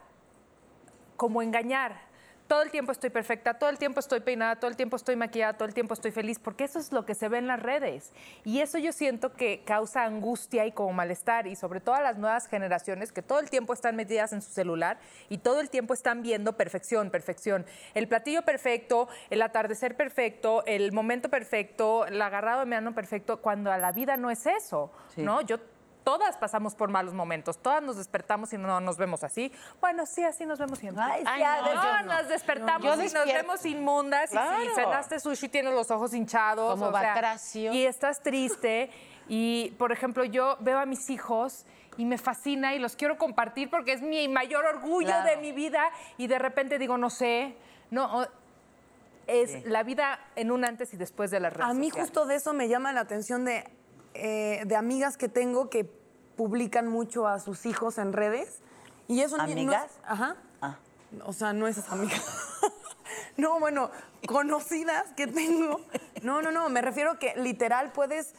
como 1.16 1.42
engañar. 1.42 2.11
Todo 2.52 2.64
el 2.64 2.70
tiempo 2.70 2.92
estoy 2.92 3.10
perfecta, 3.10 3.54
todo 3.54 3.70
el 3.70 3.78
tiempo 3.78 4.02
estoy 4.02 4.20
peinada, 4.20 4.58
todo 4.58 4.70
el 4.70 4.76
tiempo 4.76 4.98
estoy 4.98 5.16
maquillada, 5.16 5.54
todo 5.54 5.70
el 5.70 5.74
tiempo 5.74 5.94
estoy 5.94 6.12
feliz, 6.12 6.38
porque 6.38 6.66
eso 6.66 6.80
es 6.80 6.92
lo 6.92 7.06
que 7.06 7.16
se 7.16 7.30
ve 7.30 7.38
en 7.38 7.48
las 7.48 7.62
redes. 7.62 8.12
Y 8.44 8.60
eso 8.60 8.78
yo 8.78 8.92
siento 8.92 9.32
que 9.32 9.64
causa 9.64 10.04
angustia 10.04 10.66
y 10.66 10.74
como 10.74 10.92
malestar, 10.92 11.48
y 11.48 11.56
sobre 11.56 11.80
todo 11.80 11.96
a 11.96 12.02
las 12.02 12.18
nuevas 12.18 12.48
generaciones 12.48 13.14
que 13.14 13.22
todo 13.22 13.40
el 13.40 13.50
tiempo 13.50 13.72
están 13.72 13.96
metidas 13.96 14.34
en 14.34 14.42
su 14.42 14.52
celular 14.52 15.00
y 15.30 15.38
todo 15.38 15.62
el 15.62 15.70
tiempo 15.70 15.94
están 15.94 16.24
viendo 16.24 16.58
perfección, 16.58 17.10
perfección. 17.10 17.66
El 17.94 18.10
platillo 18.10 18.42
perfecto, 18.42 19.08
el 19.30 19.42
atardecer 19.44 19.96
perfecto, 19.96 20.66
el 20.66 20.92
momento 20.92 21.30
perfecto, 21.30 22.06
el 22.06 22.22
agarrado 22.22 22.60
de 22.60 22.66
mano 22.66 22.94
perfecto, 22.94 23.42
cuando 23.42 23.72
a 23.72 23.78
la 23.78 23.94
vida 23.94 24.18
no 24.18 24.30
es 24.30 24.46
eso, 24.46 24.92
¿no? 25.16 25.40
Yo 25.40 25.58
todas 26.04 26.38
pasamos 26.38 26.76
por 26.76 26.90
malos 26.90 27.14
momentos, 27.14 27.58
todas 27.58 27.82
nos 27.84 27.98
despertamos 27.98 28.52
y 28.54 28.58
no 28.58 28.80
nos 28.82 28.98
vemos 28.98 29.24
así. 29.24 29.52
Bueno, 29.80 30.06
sí, 30.06 30.24
así 30.24 30.46
nos 30.46 30.60
vemos 30.60 30.80
siempre. 30.80 31.04
Ay, 31.04 31.24
no, 31.24 32.04
nos 32.16 32.28
despertamos 32.28 32.84
Yo 32.84 32.94
y 33.04 33.10
nos 33.14 33.26
vemos 33.26 33.66
inmundas 33.66 34.30
y 34.32 34.34
Claro. 34.34 34.62
si 34.64 34.70
cenaste 34.76 35.20
sushi 35.20 35.50
tienes 35.50 35.74
los 35.74 35.92
ojos 35.92 36.14
hinchados. 36.14 36.72
Como 36.80 36.88
o 36.88 36.92
sea, 37.00 37.38
y 37.54 37.86
estás 37.86 38.22
triste 38.22 38.90
y, 39.28 39.72
por 39.78 39.92
ejemplo, 39.92 40.24
yo 40.24 40.58
veo 40.60 40.80
a 40.80 40.86
mis 40.86 41.10
hijos 41.10 41.66
y 41.98 42.06
me 42.06 42.18
fascina 42.18 42.74
y 42.74 42.80
los 42.80 42.96
quiero 42.96 43.18
compartir 43.18 43.70
porque 43.70 43.94
es 43.94 44.02
mi 44.02 44.28
mayor 44.28 44.66
orgullo 44.66 45.08
Claro. 45.08 45.30
de 45.30 45.38
mi 45.38 45.52
vida 45.52 45.90
y 46.18 46.28
de 46.28 46.40
repente 46.40 46.80
digo, 46.80 46.98
no 46.98 47.10
sé, 47.10 47.56
no, 47.92 48.26
es 49.28 49.66
la 49.66 49.84
vida 49.84 50.20
en 50.36 50.52
un 50.52 50.66
antes 50.66 50.94
y 50.94 50.98
después 50.98 51.32
de 51.32 51.40
las 51.40 51.54
redes 51.54 51.70
A 51.70 51.74
mí 51.74 51.90
sociales. 51.90 52.10
justo 52.10 52.26
de 52.26 52.36
eso 52.36 52.54
me 52.54 52.68
llama 52.68 52.92
la 52.92 53.02
atención 53.02 53.46
de, 53.46 53.70
eh, 54.14 54.64
de 54.66 54.76
amigas 54.76 55.18
que 55.18 55.28
tengo 55.30 55.70
que 55.70 55.86
publican 56.36 56.88
mucho 56.88 57.28
a 57.28 57.40
sus 57.40 57.66
hijos 57.66 57.98
en 57.98 58.14
redes. 58.14 58.60
Y 59.08 59.22
eso 59.22 59.38
ni- 59.38 59.44
no 59.66 59.72
es- 59.74 59.78
¿Amigas? 59.78 59.92
ajá. 60.06 60.36
Ah. 60.62 60.78
O 61.26 61.34
sea, 61.34 61.54
no 61.54 61.68
esas 61.68 61.90
amigas. 61.92 62.24
no, 63.38 63.60
bueno, 63.60 63.92
conocidas 64.28 65.12
que 65.16 65.28
tengo. 65.28 65.82
No, 66.22 66.42
no, 66.42 66.52
no, 66.52 66.70
me 66.70 66.82
refiero 66.82 67.20
que 67.20 67.34
literal 67.36 67.92
puedes 67.92 68.34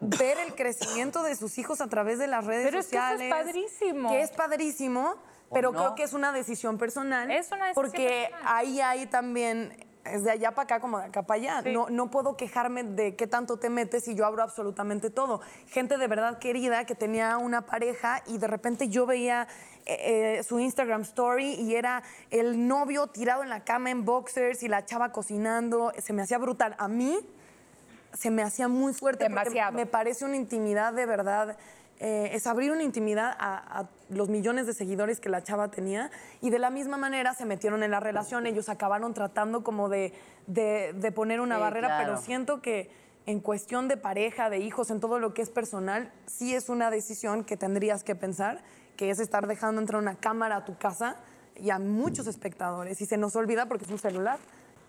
ver 0.00 0.38
el 0.38 0.54
crecimiento 0.54 1.22
de 1.22 1.36
sus 1.36 1.56
hijos 1.58 1.80
a 1.80 1.88
través 1.88 2.18
de 2.18 2.26
las 2.26 2.44
redes 2.44 2.64
Pero 2.66 2.80
es 2.80 2.88
que 2.88 2.96
eso 2.96 3.06
es 3.06 3.12
sociales. 3.12 3.32
padrísimo. 3.44 4.08
Que 4.10 4.20
es 4.22 4.30
padrísimo, 4.32 5.14
¿O 5.48 5.54
pero 5.54 5.72
no? 5.72 5.78
creo 5.78 5.94
que 5.94 6.02
es 6.02 6.12
una 6.12 6.32
decisión 6.32 6.76
personal. 6.76 7.30
Es 7.30 7.50
una 7.52 7.66
decisión 7.68 7.74
Porque 7.74 8.28
personal. 8.30 8.52
ahí 8.56 8.80
hay 8.80 9.06
también, 9.06 9.86
es 10.04 10.24
de 10.24 10.30
allá 10.30 10.52
para 10.52 10.64
acá 10.64 10.80
como 10.80 10.98
de 10.98 11.06
acá 11.06 11.22
para 11.22 11.40
allá. 11.40 11.62
Sí. 11.62 11.72
No, 11.72 11.88
no 11.90 12.10
puedo 12.10 12.36
quejarme 12.36 12.82
de 12.84 13.16
qué 13.16 13.26
tanto 13.26 13.58
te 13.58 13.70
metes 13.70 14.08
y 14.08 14.14
yo 14.14 14.26
abro 14.26 14.42
absolutamente 14.42 15.10
todo. 15.10 15.40
Gente 15.68 15.98
de 15.98 16.06
verdad 16.06 16.38
querida 16.38 16.84
que 16.84 16.94
tenía 16.94 17.36
una 17.38 17.62
pareja 17.62 18.22
y 18.26 18.38
de 18.38 18.46
repente 18.46 18.88
yo 18.88 19.06
veía 19.06 19.46
eh, 19.86 20.38
eh, 20.38 20.42
su 20.42 20.58
Instagram 20.58 21.02
story 21.02 21.54
y 21.54 21.74
era 21.74 22.02
el 22.30 22.66
novio 22.66 23.08
tirado 23.08 23.42
en 23.42 23.48
la 23.48 23.64
cama 23.64 23.90
en 23.90 24.04
boxers 24.04 24.62
y 24.62 24.68
la 24.68 24.84
chava 24.84 25.12
cocinando. 25.12 25.92
Se 25.98 26.12
me 26.12 26.22
hacía 26.22 26.38
brutal. 26.38 26.74
A 26.78 26.88
mí 26.88 27.18
se 28.14 28.30
me 28.30 28.42
hacía 28.42 28.68
muy 28.68 28.92
fuerte 28.92 29.24
Demasiado. 29.24 29.72
porque 29.72 29.84
me 29.84 29.90
parece 29.90 30.24
una 30.24 30.36
intimidad 30.36 30.92
de 30.92 31.06
verdad. 31.06 31.56
Eh, 32.00 32.30
es 32.32 32.46
abrir 32.46 32.72
una 32.72 32.82
intimidad 32.82 33.36
a, 33.38 33.80
a 33.80 33.88
los 34.08 34.28
millones 34.28 34.66
de 34.66 34.72
seguidores 34.74 35.20
que 35.20 35.28
la 35.28 35.42
chava 35.44 35.70
tenía 35.70 36.10
y 36.40 36.50
de 36.50 36.58
la 36.58 36.70
misma 36.70 36.96
manera 36.96 37.34
se 37.34 37.44
metieron 37.44 37.82
en 37.82 37.90
la 37.90 38.00
relación, 38.00 38.46
ellos 38.46 38.68
acabaron 38.68 39.12
tratando 39.14 39.62
como 39.62 39.88
de, 39.88 40.12
de- 40.46 40.92
de 40.94 41.12
poner 41.12 41.40
una 41.40 41.56
Sí, 41.56 41.60
barrera, 41.60 41.88
claro. 41.88 42.04
pero 42.06 42.20
siento 42.20 42.62
que 42.62 42.90
en 43.26 43.40
cuestión 43.40 43.86
de 43.86 43.96
pareja, 43.98 44.48
de 44.50 44.58
hijos, 44.58 44.90
en 44.90 44.98
todo 44.98 45.18
lo 45.18 45.34
que 45.34 45.42
es 45.42 45.50
personal, 45.50 46.10
sí 46.26 46.54
es 46.54 46.68
una 46.70 46.90
decisión 46.90 47.44
que 47.44 47.56
tendrías 47.58 48.02
que 48.02 48.14
pensar, 48.16 48.62
que 48.96 49.10
es 49.10 49.20
estar 49.20 49.46
dejando 49.46 49.80
entrar 49.80 50.00
una 50.00 50.14
cámara 50.16 50.56
a 50.56 50.64
tu 50.64 50.76
casa 50.78 51.16
y 51.56 51.68
a 51.70 51.78
muchos 51.78 52.26
espectadores 52.26 53.00
y 53.02 53.06
se 53.06 53.18
nos 53.18 53.36
olvida 53.36 53.66
porque 53.66 53.84
es 53.84 53.90
un 53.90 53.98
celular. 53.98 54.38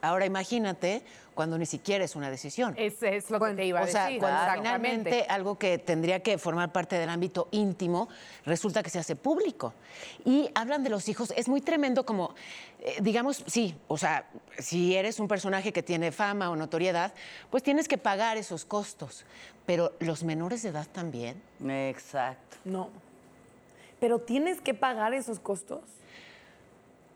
Ahora 0.01 0.25
imagínate 0.25 1.03
cuando 1.35 1.57
ni 1.57 1.65
siquiera 1.65 2.03
es 2.03 2.15
una 2.15 2.29
decisión. 2.29 2.73
Es, 2.77 3.01
es 3.03 3.29
lo 3.29 3.39
que 3.39 3.53
te 3.53 3.65
iba 3.65 3.79
a 3.79 3.83
O 3.83 3.87
sea, 3.87 4.05
decir. 4.05 4.19
cuando 4.19 4.39
finalmente 4.55 5.25
algo 5.29 5.57
que 5.57 5.77
tendría 5.77 6.21
que 6.21 6.37
formar 6.37 6.71
parte 6.71 6.97
del 6.97 7.09
ámbito 7.09 7.47
íntimo 7.51 8.09
resulta 8.45 8.83
que 8.83 8.89
se 8.89 8.99
hace 8.99 9.15
público. 9.15 9.73
Y 10.25 10.49
hablan 10.55 10.83
de 10.83 10.89
los 10.89 11.07
hijos, 11.07 11.33
es 11.37 11.47
muy 11.47 11.61
tremendo 11.61 12.05
como, 12.05 12.35
eh, 12.79 12.97
digamos, 13.01 13.43
sí, 13.47 13.75
o 13.87 13.97
sea, 13.97 14.25
si 14.57 14.95
eres 14.95 15.19
un 15.19 15.27
personaje 15.27 15.71
que 15.71 15.83
tiene 15.83 16.11
fama 16.11 16.49
o 16.49 16.55
notoriedad, 16.55 17.13
pues 17.49 17.63
tienes 17.63 17.87
que 17.87 17.97
pagar 17.97 18.37
esos 18.37 18.65
costos. 18.65 19.23
Pero 19.65 19.93
los 19.99 20.23
menores 20.23 20.63
de 20.63 20.69
edad 20.69 20.87
también. 20.91 21.41
Exacto. 21.65 22.57
No. 22.65 22.89
Pero 23.99 24.19
tienes 24.19 24.59
que 24.61 24.73
pagar 24.73 25.13
esos 25.13 25.39
costos. 25.39 25.81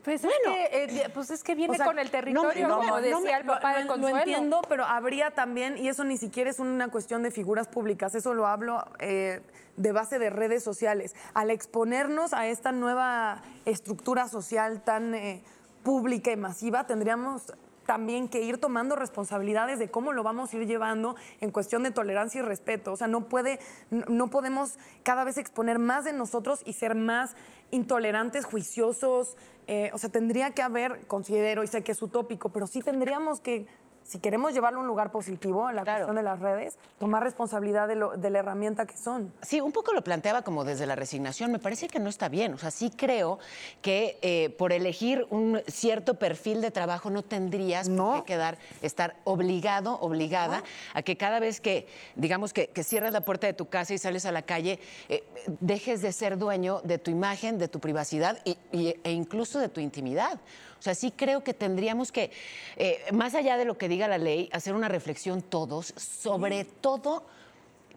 Pues, 0.06 0.22
es 0.22 0.32
que, 0.44 0.84
eh, 0.84 1.10
pues 1.12 1.30
es 1.32 1.42
que 1.42 1.56
viene 1.56 1.74
O 1.74 1.76
sea, 1.76 1.84
con 1.84 1.98
el 1.98 2.12
territorio, 2.12 2.68
no, 2.68 2.76
como 2.76 3.00
decía 3.00 3.18
no 3.18 3.38
el 3.38 3.44
papá 3.44 3.74
Consuelo. 3.88 4.08
Lo 4.08 4.18
entiendo, 4.18 4.62
pero 4.68 4.84
habría 4.84 5.32
también, 5.32 5.76
y 5.78 5.88
eso 5.88 6.04
ni 6.04 6.16
siquiera 6.16 6.48
es 6.48 6.60
una 6.60 6.86
cuestión 6.88 7.24
de 7.24 7.32
figuras 7.32 7.66
públicas, 7.66 8.14
eso 8.14 8.32
lo 8.32 8.46
hablo 8.46 8.84
eh, 9.00 9.40
de 9.76 9.90
base 9.90 10.20
de 10.20 10.30
redes 10.30 10.62
sociales. 10.62 11.16
Al 11.34 11.50
exponernos 11.50 12.34
a 12.34 12.46
esta 12.46 12.70
nueva 12.70 13.42
estructura 13.64 14.28
social 14.28 14.80
tan 14.80 15.12
eh, 15.16 15.42
pública 15.82 16.30
y 16.30 16.36
masiva, 16.36 16.86
tendríamos 16.86 17.52
también 17.86 18.28
que 18.28 18.42
ir 18.42 18.58
tomando 18.58 18.96
responsabilidades 18.96 19.78
de 19.78 19.90
cómo 19.90 20.12
lo 20.12 20.22
vamos 20.22 20.52
a 20.52 20.56
ir 20.56 20.66
llevando 20.66 21.16
en 21.40 21.50
cuestión 21.50 21.82
de 21.82 21.90
tolerancia 21.90 22.40
y 22.40 22.42
respeto. 22.42 22.92
O 22.92 22.96
sea, 22.96 23.06
no 23.06 23.28
puede, 23.28 23.60
no, 23.90 24.28
podemos 24.28 24.78
cada 25.02 25.24
vez 25.24 25.38
exponer 25.38 25.78
más 25.78 26.04
de 26.04 26.12
nosotros 26.12 26.62
y 26.64 26.74
ser 26.74 26.94
más 26.94 27.36
intolerantes, 27.70 28.44
juiciosos. 28.44 29.36
eh, 29.66 29.90
o 29.92 29.98
sea, 29.98 30.10
tendría 30.10 30.50
que 30.50 30.62
haber, 30.62 31.06
considero, 31.06 31.64
y 31.64 31.66
sé 31.66 31.82
que 31.82 31.92
es 31.92 32.02
utópico, 32.02 32.50
pero 32.50 32.66
sí 32.66 32.80
tendríamos 32.82 33.40
que, 33.40 33.66
si 34.06 34.18
queremos 34.18 34.52
llevarlo 34.54 34.78
a 34.78 34.82
un 34.82 34.86
lugar 34.86 35.10
positivo, 35.10 35.66
a 35.66 35.72
la 35.72 35.82
Claro. 35.82 36.06
cuestión 36.06 36.16
de 36.16 36.22
las 36.22 36.38
redes, 36.40 36.78
tomar 36.98 37.22
responsabilidad 37.22 37.88
de, 37.88 37.96
lo- 37.96 38.16
de 38.16 38.30
la 38.30 38.38
herramienta 38.38 38.86
que 38.86 38.96
son. 38.96 39.32
Sí, 39.42 39.60
un 39.60 39.72
poco 39.72 39.92
lo 39.92 40.02
planteaba 40.02 40.42
como 40.42 40.64
desde 40.64 40.86
la 40.86 40.94
resignación. 40.94 41.50
Me 41.52 41.58
parece 41.58 41.88
que 41.88 41.98
no 41.98 42.08
está 42.08 42.28
bien. 42.28 42.54
O 42.54 42.58
sea, 42.58 42.70
sí 42.70 42.90
creo 42.90 43.38
que 43.82 44.18
eh, 44.22 44.50
por 44.58 44.72
elegir 44.72 45.26
un 45.30 45.60
cierto 45.66 46.14
perfil 46.14 46.60
de 46.60 46.70
trabajo 46.70 47.10
no 47.10 47.22
tendrías 47.22 47.88
por 47.88 47.96
No. 47.96 48.14
qué 48.14 48.32
quedar, 48.34 48.58
estar 48.82 49.16
obligado, 49.24 49.98
obligada 50.00 50.62
a 50.94 51.02
que 51.02 51.16
cada 51.16 51.40
vez 51.40 51.60
que, 51.60 51.86
digamos, 52.14 52.52
que, 52.52 52.68
que 52.68 52.84
cierras 52.84 53.12
la 53.12 53.22
puerta 53.22 53.46
de 53.46 53.52
tu 53.52 53.66
casa 53.68 53.94
y 53.94 53.98
sales 53.98 54.24
a 54.26 54.32
la 54.32 54.42
calle, 54.42 54.78
eh, 55.08 55.24
dejes 55.60 56.02
de 56.02 56.12
ser 56.12 56.38
dueño 56.38 56.80
de 56.84 56.98
tu 56.98 57.10
imagen, 57.10 57.58
de 57.58 57.68
tu 57.68 57.80
privacidad 57.80 58.38
y- 58.44 58.56
y- 58.72 58.94
e 59.02 59.10
incluso 59.12 59.58
de 59.58 59.68
tu 59.68 59.80
intimidad. 59.80 60.38
O 60.78 60.82
sea, 60.82 60.94
sí 60.94 61.10
creo 61.10 61.42
que 61.42 61.54
tendríamos 61.54 62.12
que, 62.12 62.30
eh, 62.76 63.04
más 63.12 63.34
allá 63.34 63.56
de 63.56 63.64
lo 63.64 63.78
que 63.78 63.88
diga 63.88 64.08
la 64.08 64.18
ley, 64.18 64.48
hacer 64.52 64.74
una 64.74 64.88
reflexión 64.88 65.42
todos, 65.42 65.94
sobre 65.96 66.64
todo 66.64 67.24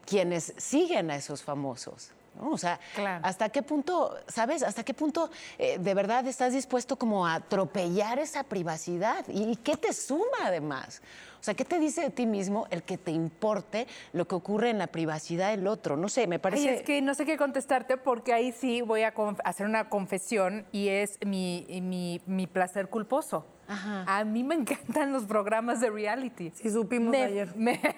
quienes 0.05 0.53
siguen 0.57 1.12
a 1.12 1.15
esos 1.15 1.43
famosos. 1.43 2.12
¿no? 2.39 2.51
O 2.51 2.57
sea, 2.57 2.79
Claro. 2.95 3.25
¿hasta 3.25 3.50
qué 3.50 3.62
punto, 3.62 4.17
sabes, 4.27 4.63
hasta 4.63 4.83
qué 4.83 4.93
punto 4.93 5.29
eh, 5.57 5.77
de 5.77 5.93
verdad 5.93 6.25
estás 6.27 6.53
dispuesto 6.53 6.95
como 6.95 7.27
a 7.27 7.36
atropellar 7.36 8.19
esa 8.19 8.43
privacidad? 8.43 9.25
¿Y, 9.27 9.55
qué 9.57 9.75
te 9.77 9.93
suma 9.93 10.45
además? 10.45 11.01
O 11.39 11.43
sea, 11.43 11.53
¿qué 11.53 11.63
te 11.63 11.79
dice 11.79 12.01
de 12.01 12.10
ti 12.10 12.25
mismo 12.25 12.67
el 12.69 12.84
que 12.84 12.98
te 12.98 13.12
importe 13.12 13.88
lo 14.12 14.27
que 14.27 14.36
ocurre 14.36 14.69
en 14.69 14.77
la 14.77 14.88
privacidad 14.88 15.51
del 15.51 15.67
otro? 15.67 15.96
No 15.96 16.10
sé, 16.10 16.27
me 16.27 16.36
Ay, 16.36 16.39
parece... 16.39 16.74
es 16.75 16.81
que 16.81 17.01
no 17.01 17.13
sé 17.13 17.25
qué 17.25 17.38
contestarte 17.38 17.98
porque 17.98 18.34
ahí 18.34 18.51
sí 18.51 18.81
voy 18.81 19.03
a 19.03 19.13
hacer 19.46 19.65
una 19.65 19.89
confesión 19.89 20.65
y 20.72 20.89
es 20.89 21.17
mi, 21.25 21.65
mi, 21.81 22.22
mi 22.25 22.48
placer 22.48 22.89
culposo. 22.89 23.46
Ajá. 23.69 24.03
A 24.08 24.25
mí 24.25 24.43
me 24.43 24.55
encantan 24.55 25.13
los 25.13 25.24
programas 25.24 25.79
de 25.79 25.89
reality. 25.89 26.51
Sí, 26.55 26.69
supimos 26.69 27.12
me, 27.12 27.24
ayer. 27.24 27.55
Me, 27.55 27.79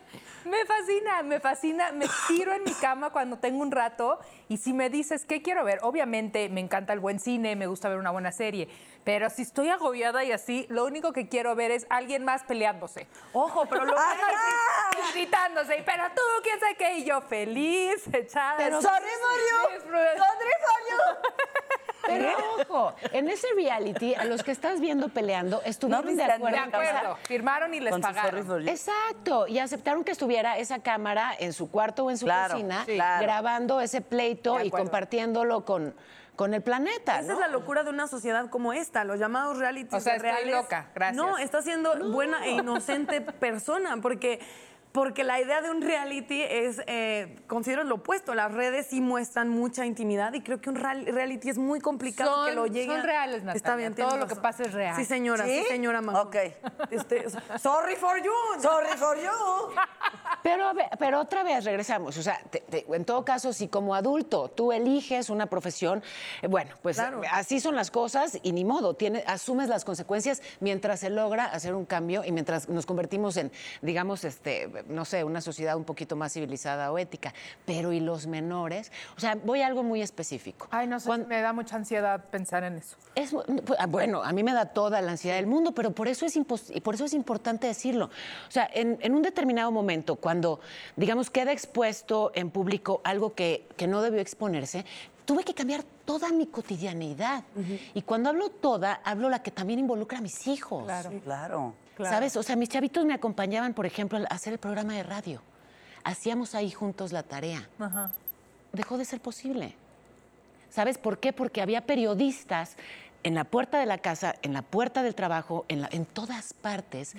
me 0.44 0.64
fascina, 0.64 1.22
me 1.22 1.40
fascina. 1.40 1.92
Me 1.92 2.06
tiro 2.28 2.52
en 2.52 2.64
mi 2.64 2.72
cama 2.74 3.10
cuando 3.10 3.38
tengo 3.38 3.60
un 3.60 3.70
rato 3.70 4.18
y 4.48 4.56
si 4.56 4.72
me 4.72 4.90
dices, 4.90 5.24
¿qué 5.24 5.42
quiero 5.42 5.64
ver? 5.64 5.78
Obviamente 5.82 6.48
me 6.48 6.60
encanta 6.60 6.92
el 6.92 7.00
buen 7.00 7.18
cine, 7.20 7.56
me 7.56 7.66
gusta 7.66 7.88
ver 7.88 7.98
una 7.98 8.10
buena 8.10 8.32
serie, 8.32 8.68
pero 9.04 9.30
si 9.30 9.42
estoy 9.42 9.68
agobiada 9.68 10.24
y 10.24 10.32
así, 10.32 10.66
lo 10.68 10.84
único 10.84 11.12
que 11.12 11.28
quiero 11.28 11.54
ver 11.54 11.70
es 11.70 11.86
alguien 11.90 12.24
más 12.24 12.42
peleándose. 12.44 13.06
Ojo, 13.32 13.66
pero 13.66 13.84
lo 13.84 13.94
y 13.94 15.12
gritándose, 15.12 15.78
y, 15.78 15.82
pero 15.82 16.04
tú, 16.14 16.22
quién 16.42 16.58
sabe 16.60 16.74
qué, 16.76 16.94
y 16.98 17.04
yo 17.04 17.20
feliz, 17.22 18.06
echada. 18.12 18.56
Pero 18.56 18.80
sorry. 18.82 19.06
Disfruta- 19.74 20.16
Sorry. 20.16 20.50
Pero 22.18 22.32
ojo, 22.68 22.94
en 23.12 23.28
ese 23.28 23.46
reality, 23.54 24.14
a 24.14 24.24
los 24.24 24.42
que 24.42 24.50
estás 24.52 24.80
viendo 24.80 25.08
peleando, 25.08 25.62
estuvieron 25.64 26.16
de 26.16 26.22
acuerdo. 26.24 26.56
De 26.56 26.62
acuerdo, 26.76 27.16
firmaron 27.24 27.74
y 27.74 27.80
les 27.80 27.92
Con 27.92 28.00
pagaron. 28.00 28.68
Exacto, 28.68 29.46
y 29.46 29.58
aceptaron 29.58 30.04
que 30.04 30.12
estuviera 30.12 30.58
esa 30.58 30.80
cámara 30.82 31.32
en 31.38 31.52
su 31.52 31.70
cuarto 31.70 32.04
o 32.04 32.10
en 32.10 32.18
su 32.18 32.26
Claro, 32.26 32.54
cocina, 32.54 32.84
sí. 32.86 32.94
claro. 32.94 33.22
grabando 33.22 33.80
ese 33.80 34.00
pleito 34.00 34.60
y 34.60 34.70
compartiéndolo 34.70 35.64
con, 35.64 35.94
con 36.36 36.54
el 36.54 36.62
planeta. 36.62 37.18
Esa 37.20 37.28
¿no? 37.28 37.34
es 37.34 37.40
la 37.40 37.48
locura 37.48 37.82
de 37.84 37.90
una 37.90 38.06
sociedad 38.06 38.48
como 38.50 38.72
esta, 38.72 39.04
los 39.04 39.18
llamados 39.18 39.58
realities 39.58 39.94
O 39.94 40.00
sea, 40.00 40.16
estoy 40.16 40.30
reales. 40.30 40.54
loca, 40.54 40.88
gracias. 40.94 41.16
No, 41.16 41.38
está 41.38 41.62
siendo 41.62 42.10
buena 42.10 42.44
e 42.46 42.52
inocente 42.52 43.20
persona, 43.20 43.96
porque, 44.00 44.40
porque 44.92 45.22
la 45.24 45.40
idea 45.40 45.62
de 45.62 45.70
un 45.70 45.82
reality 45.82 46.42
es, 46.42 46.80
eh, 46.86 47.36
considero 47.46 47.84
lo 47.84 47.96
opuesto, 47.96 48.34
las 48.34 48.52
redes 48.52 48.88
sí 48.88 49.00
muestran 49.00 49.48
mucha 49.48 49.86
intimidad 49.86 50.32
y 50.32 50.42
creo 50.42 50.60
que 50.60 50.68
un 50.70 50.76
real- 50.76 51.06
reality 51.06 51.48
es 51.50 51.58
muy 51.58 51.80
complicado 51.80 52.34
Son- 52.34 52.46
que 52.48 52.54
lo 52.54 52.66
llegue. 52.66 52.92
son 52.92 53.02
reales, 53.04 53.42
Natalia, 53.44 53.56
Está 53.56 53.76
bien, 53.76 53.94
todo 53.94 54.16
lo 54.16 54.26
que 54.26 54.36
pasa 54.36 54.64
es 54.64 54.72
real. 54.72 54.96
Sí, 54.96 55.04
señora, 55.04 55.44
sí, 55.44 55.60
¿Sí? 55.62 55.64
señora 55.68 56.00
Majo. 56.00 56.22
Ok. 56.22 56.36
Este, 56.90 57.24
sorry 57.58 57.94
for 57.96 58.20
you. 58.22 58.32
Sorry 58.60 58.96
for 58.96 59.16
you. 59.16 59.30
Pero, 60.42 60.64
a 60.68 60.72
ver, 60.72 60.86
pero 60.98 61.20
otra 61.20 61.42
vez 61.42 61.64
regresamos. 61.66 62.16
O 62.16 62.22
sea, 62.22 62.40
te- 62.50 62.60
te- 62.60 62.86
en 62.90 63.04
todo 63.04 63.26
caso, 63.26 63.52
si 63.52 63.68
como 63.68 63.94
adulto 63.94 64.48
tú 64.48 64.72
eliges 64.72 65.28
una 65.28 65.46
profesión, 65.46 66.02
eh, 66.40 66.46
bueno, 66.46 66.74
pues 66.80 66.96
Claro. 66.96 67.20
así 67.30 67.60
son 67.60 67.76
las 67.76 67.90
cosas 67.90 68.38
y 68.42 68.52
ni 68.52 68.64
modo. 68.64 68.94
Tiene, 68.94 69.22
asumes 69.26 69.68
las 69.68 69.84
consecuencias 69.84 70.40
mientras 70.60 71.00
se 71.00 71.10
logra 71.10 71.44
hacer 71.44 71.74
un 71.74 71.84
cambio 71.84 72.24
y 72.24 72.32
mientras 72.32 72.70
nos 72.70 72.86
convertimos 72.86 73.36
en, 73.36 73.52
digamos, 73.82 74.24
este, 74.24 74.66
no 74.88 75.04
sé, 75.04 75.24
una 75.24 75.40
sociedad 75.40 75.76
un 75.76 75.84
poquito 75.84 76.16
más 76.16 76.32
civilizada 76.32 76.90
o 76.92 76.98
ética. 76.98 77.32
Pero 77.66 77.92
¿y 77.92 78.00
los 78.00 78.26
menores? 78.26 78.92
O 79.16 79.20
sea, 79.20 79.34
voy 79.34 79.62
a 79.62 79.66
algo 79.66 79.82
muy 79.82 80.02
específico. 80.02 80.66
Ay, 80.70 80.86
no 80.86 81.00
sé, 81.00 81.16
me 81.18 81.40
da 81.40 81.52
mucha 81.52 81.76
ansiedad 81.76 82.24
pensar 82.30 82.64
en 82.64 82.76
eso. 82.78 82.96
es, 83.14 83.30
pues, 83.30 83.78
ah, 83.78 83.86
bueno, 83.86 84.22
a 84.22 84.32
mí 84.32 84.42
me 84.42 84.52
da 84.52 84.66
toda 84.66 85.00
la 85.00 85.12
ansiedad 85.12 85.36
del 85.36 85.46
mundo, 85.46 85.72
pero 85.72 85.92
por 85.92 86.08
eso 86.08 86.26
es, 86.26 86.36
impos- 86.36 86.70
y 86.74 86.80
por 86.80 86.94
eso 86.94 87.04
es 87.04 87.14
importante 87.14 87.66
decirlo. 87.66 88.06
O 88.48 88.50
sea, 88.50 88.68
en, 88.72 88.98
en 89.00 89.14
un 89.14 89.22
determinado 89.22 89.70
momento, 89.70 90.16
cuando, 90.16 90.60
digamos, 90.96 91.30
queda 91.30 91.52
expuesto 91.52 92.32
en 92.34 92.50
público 92.50 93.00
algo 93.04 93.34
que, 93.34 93.66
que 93.76 93.86
no 93.86 94.02
debió 94.02 94.20
exponerse, 94.20 94.84
tuve 95.24 95.44
que 95.44 95.54
cambiar 95.54 95.84
toda 96.04 96.30
mi 96.32 96.46
cotidianeidad. 96.46 97.44
Y 97.94 98.02
cuando 98.02 98.30
hablo 98.30 98.48
toda, 98.50 99.00
hablo 99.04 99.28
la 99.28 99.42
que 99.42 99.50
también 99.52 99.78
involucra 99.78 100.18
a 100.18 100.20
mis 100.20 100.46
hijos. 100.48 100.82
Claro. 100.84 101.10
Claro. 101.22 101.74
¿Sabes? 102.08 102.36
O 102.36 102.42
sea, 102.42 102.56
mis 102.56 102.68
chavitos 102.68 103.04
me 103.04 103.14
acompañaban, 103.14 103.74
por 103.74 103.86
ejemplo, 103.86 104.18
a 104.18 104.34
hacer 104.34 104.52
el 104.52 104.58
programa 104.58 104.94
de 104.94 105.02
radio. 105.02 105.42
Hacíamos 106.04 106.54
ahí 106.54 106.70
juntos 106.70 107.12
la 107.12 107.22
tarea. 107.22 107.68
Ajá. 107.78 108.10
Dejó 108.72 108.96
de 108.98 109.04
ser 109.04 109.20
posible. 109.20 109.74
¿Sabes 110.70 110.98
por 110.98 111.18
qué? 111.18 111.32
Porque 111.32 111.60
había 111.62 111.80
periodistas 111.86 112.76
en 113.22 113.34
la 113.34 113.44
puerta 113.44 113.78
de 113.78 113.86
la 113.86 113.98
casa, 113.98 114.36
en 114.42 114.52
la 114.52 114.62
puerta 114.62 115.02
del 115.02 115.14
trabajo, 115.14 115.64
en, 115.68 115.82
la- 115.82 115.88
en 115.92 116.06
todas 116.06 116.52
partes, 116.54 117.14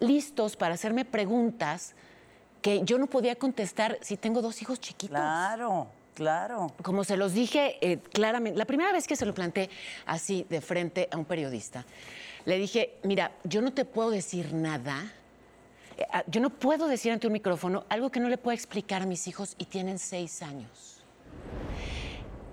listos 0.00 0.56
para 0.56 0.74
hacerme 0.74 1.04
preguntas 1.04 1.94
que 2.62 2.82
yo 2.84 2.96
no 2.98 3.06
podía 3.08 3.34
contestar 3.34 3.98
si 4.02 4.16
tengo 4.16 4.40
dos 4.40 4.62
hijos 4.62 4.80
chiquitos. 4.80 5.16
Claro, 5.18 5.88
claro. 6.14 6.72
Como 6.82 7.02
se 7.04 7.16
los 7.16 7.32
dije 7.34 7.76
eh, 7.80 7.98
claramente, 7.98 8.56
la 8.56 8.64
primera 8.64 8.92
vez 8.92 9.06
que 9.08 9.16
se 9.16 9.26
lo 9.26 9.34
planteé 9.34 9.68
así 10.06 10.46
de 10.48 10.60
frente 10.60 11.08
a 11.10 11.16
un 11.18 11.24
periodista, 11.24 11.84
le 12.44 12.58
dije, 12.58 12.94
mira, 13.02 13.32
yo 13.44 13.60
no 13.62 13.72
te 13.72 13.84
puedo 13.84 14.10
decir 14.10 14.52
nada, 14.52 15.12
eh, 15.96 16.06
ah, 16.12 16.24
yo 16.26 16.40
no 16.40 16.50
puedo 16.50 16.86
decir 16.88 17.12
ante 17.12 17.26
un 17.26 17.32
micrófono 17.32 17.84
algo 17.88 18.10
que 18.10 18.20
no 18.20 18.28
le 18.28 18.38
pueda 18.38 18.54
explicar 18.54 19.02
a 19.02 19.06
mis 19.06 19.26
hijos 19.28 19.54
y 19.58 19.66
tienen 19.66 19.98
seis 19.98 20.42
años. 20.42 21.02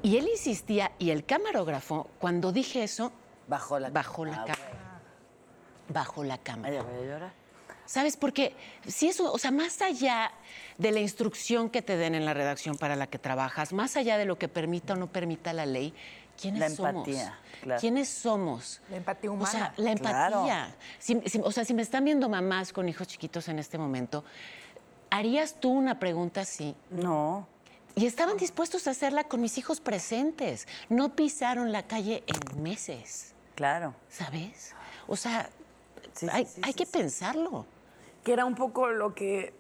Y 0.01 0.17
él 0.17 0.27
insistía, 0.29 0.91
y 0.98 1.10
el 1.10 1.25
camarógrafo, 1.25 2.08
cuando 2.19 2.51
dije 2.51 2.84
eso, 2.84 3.12
Bajó 3.48 3.79
la 3.79 3.89
bajó 3.89 4.25
la 4.25 4.43
Ah, 4.43 4.46
cámara. 4.46 5.01
Bajó 5.89 6.24
la 6.24 6.38
cámara. 6.38 6.84
Voy 6.84 7.03
a 7.03 7.05
llorar. 7.08 7.34
¿Sabes? 7.86 8.15
Porque 8.15 8.53
si 8.88 9.08
eso, 9.08 9.34
o 9.34 9.39
sea, 9.39 9.50
más 9.50 9.81
allá 9.81 10.31
de 10.77 10.91
la 10.91 11.00
instrucción 11.00 11.72
que 11.72 11.81
te 11.81 11.98
den 11.98 12.14
en 12.14 12.24
la 12.25 12.35
redacción 12.35 12.77
para 12.77 12.96
la 12.96 13.07
que 13.07 13.18
trabajas, 13.18 13.74
más 13.74 13.98
allá 13.98 14.20
de 14.20 14.25
lo 14.25 14.37
que 14.37 14.48
permita 14.48 14.94
o 14.94 14.96
no 14.96 15.07
permita 15.11 15.51
la 15.53 15.66
ley, 15.66 15.96
¿quiénes 16.40 16.60
La 16.60 16.70
somos? 16.70 17.08
empatía, 17.08 17.40
claro. 17.62 17.82
¿Quiénes 17.82 18.10
somos? 18.10 18.82
La 18.90 18.98
empatía 18.98 19.30
O 19.30 19.34
humana. 19.34 19.52
sea, 19.52 19.74
la 19.78 19.96
Claro. 19.96 20.36
empatía. 20.40 20.75
Si- 21.00 21.22
si- 21.25 21.42
o 21.44 21.52
sea, 21.52 21.66
si 21.66 21.74
me 21.74 21.82
están 21.82 22.06
viendo 22.06 22.30
mamás 22.30 22.72
con 22.74 22.88
hijos 22.90 23.08
chiquitos 23.08 23.48
en 23.50 23.60
este 23.60 23.78
momento, 23.78 24.24
¿harías 25.10 25.56
tú 25.60 25.72
una 25.72 26.00
pregunta 26.00 26.42
así? 26.42 26.75
No. 26.90 27.48
Y 27.96 28.06
estaban 28.06 28.38
dispuestos 28.38 28.88
a 28.88 28.92
hacerla 28.92 29.25
con 29.25 29.42
mis 29.42 29.58
hijos 29.58 29.82
presentes. 29.82 30.68
No 30.88 31.16
pisaron 31.16 31.72
la 31.72 31.84
calle 31.84 32.24
en 32.28 32.64
meses, 32.64 33.34
Claro. 33.56 33.94
¿sabes? 34.10 34.74
O 35.08 35.16
sea, 35.16 35.50
Sí, 36.14 36.28
hay, 36.32 36.46
sí, 36.46 36.62
hay 36.64 36.72
sí, 36.72 36.78
que 36.78 36.86
sí. 36.86 36.92
pensarlo. 36.92 37.66
que 38.24 38.34
era 38.34 38.44
un 38.46 38.56
poco 38.56 38.88
lo 38.90 39.16
que, 39.16 39.54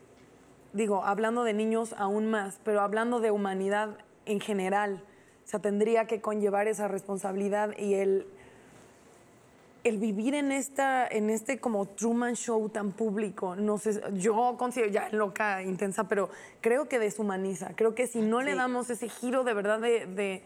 digo, 0.73 1.03
hablando 1.05 1.43
de 1.43 1.53
niños 1.53 1.95
aún 1.97 2.29
más, 2.29 2.59
pero 2.63 2.81
hablando 2.81 3.19
de 3.21 3.31
humanidad 3.31 3.97
en 4.25 4.39
general, 4.41 5.03
o 5.49 5.51
sea, 5.51 5.59
tendría 5.59 6.05
que 6.05 6.21
conllevar 6.21 6.67
esa 6.67 6.87
responsabilidad 6.87 7.75
y 7.75 7.95
el, 7.95 8.27
el 9.83 9.97
vivir 9.97 10.35
en, 10.35 10.51
esta, 10.51 11.07
en 11.07 11.31
este 11.31 11.57
como 11.57 11.87
Truman 11.87 12.35
Show 12.35 12.69
tan 12.69 12.91
público, 12.91 13.55
no 13.55 13.79
sé, 13.79 13.99
yo 14.13 14.57
considero 14.59 14.91
ya 14.91 15.09
loca, 15.11 15.63
intensa, 15.63 16.03
pero 16.03 16.29
creo 16.61 16.87
que 16.87 16.99
deshumaniza, 16.99 17.71
creo 17.75 17.95
que 17.95 18.05
si 18.05 18.21
no 18.21 18.43
le 18.43 18.53
damos 18.53 18.91
ese 18.91 19.09
giro 19.09 19.43
de 19.43 19.53
verdad 19.55 19.79
de- 19.79 20.05
de 20.05 20.43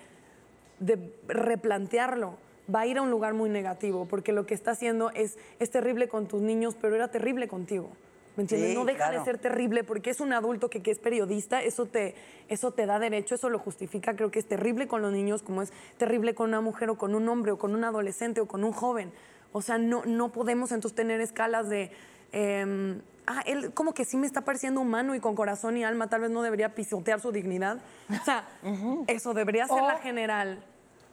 de 0.79 1.13
replantearlo, 1.27 2.35
va 2.73 2.81
a 2.81 2.87
ir 2.87 2.97
a 2.97 3.01
un 3.01 3.11
lugar 3.11 3.33
muy 3.33 3.49
negativo, 3.49 4.05
porque 4.05 4.31
lo 4.31 4.45
que 4.45 4.53
está 4.53 4.71
haciendo 4.71 5.11
es, 5.11 5.37
es 5.59 5.69
terrible 5.69 6.07
con 6.07 6.27
tus 6.27 6.41
niños, 6.41 6.75
pero 6.79 6.95
era 6.95 7.09
terrible 7.09 7.49
contigo. 7.49 7.89
¿Me 8.35 8.43
entiendes? 8.43 8.71
Sí, 8.71 8.75
no 8.75 8.85
deja 8.85 8.97
claro. 8.97 9.19
de 9.19 9.25
ser 9.25 9.37
terrible 9.37 9.83
porque 9.83 10.09
es 10.09 10.19
un 10.19 10.33
adulto 10.33 10.69
que, 10.69 10.81
que 10.81 10.89
es 10.89 10.97
periodista, 10.97 11.61
eso 11.61 11.85
te, 11.85 12.15
eso 12.49 12.71
te 12.71 12.87
da 12.87 12.97
derecho, 12.97 13.35
eso 13.35 13.49
lo 13.49 13.59
justifica. 13.59 14.15
Creo 14.15 14.31
que 14.31 14.39
es 14.39 14.47
terrible 14.47 14.87
con 14.87 15.01
los 15.01 15.11
niños, 15.11 15.43
como 15.43 15.61
es 15.61 15.71
terrible 15.97 16.33
con 16.33 16.49
una 16.49 16.61
mujer 16.61 16.89
o 16.89 16.97
con 16.97 17.13
un 17.13 17.29
hombre 17.29 17.51
o 17.51 17.57
con 17.57 17.75
un 17.75 17.83
adolescente 17.83 18.41
o 18.41 18.47
con 18.47 18.63
un 18.63 18.71
joven. 18.71 19.11
O 19.51 19.61
sea, 19.61 19.77
no, 19.77 20.03
no 20.05 20.31
podemos 20.31 20.71
entonces 20.71 20.95
tener 20.95 21.21
escalas 21.21 21.69
de. 21.69 21.91
eh, 22.31 22.99
ah, 23.27 23.43
él 23.45 23.71
como 23.73 23.93
que 23.93 24.03
sí 24.03 24.17
me 24.17 24.25
está 24.25 24.41
pareciendo 24.41 24.81
humano 24.81 25.13
y 25.13 25.19
con 25.19 25.35
corazón 25.35 25.77
y 25.77 25.83
alma, 25.83 26.09
tal 26.09 26.21
vez 26.21 26.31
no 26.31 26.41
debería 26.41 26.73
pisotear 26.73 27.19
su 27.19 27.31
dignidad. 27.31 27.81
O 28.09 28.25
sea, 28.25 28.47
eso 29.07 29.35
debería 29.35 29.67
ser 29.67 29.83
la 29.83 29.99
general. 29.99 30.63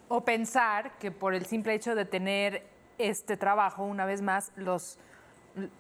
O 0.09 0.25
pensar 0.25 0.99
que 0.99 1.11
por 1.11 1.35
el 1.35 1.45
simple 1.45 1.75
hecho 1.75 1.95
de 1.95 2.07
tener 2.07 2.65
este 2.97 3.37
trabajo, 3.37 3.85
una 3.85 4.07
vez 4.07 4.23
más, 4.23 4.53
los 4.57 4.99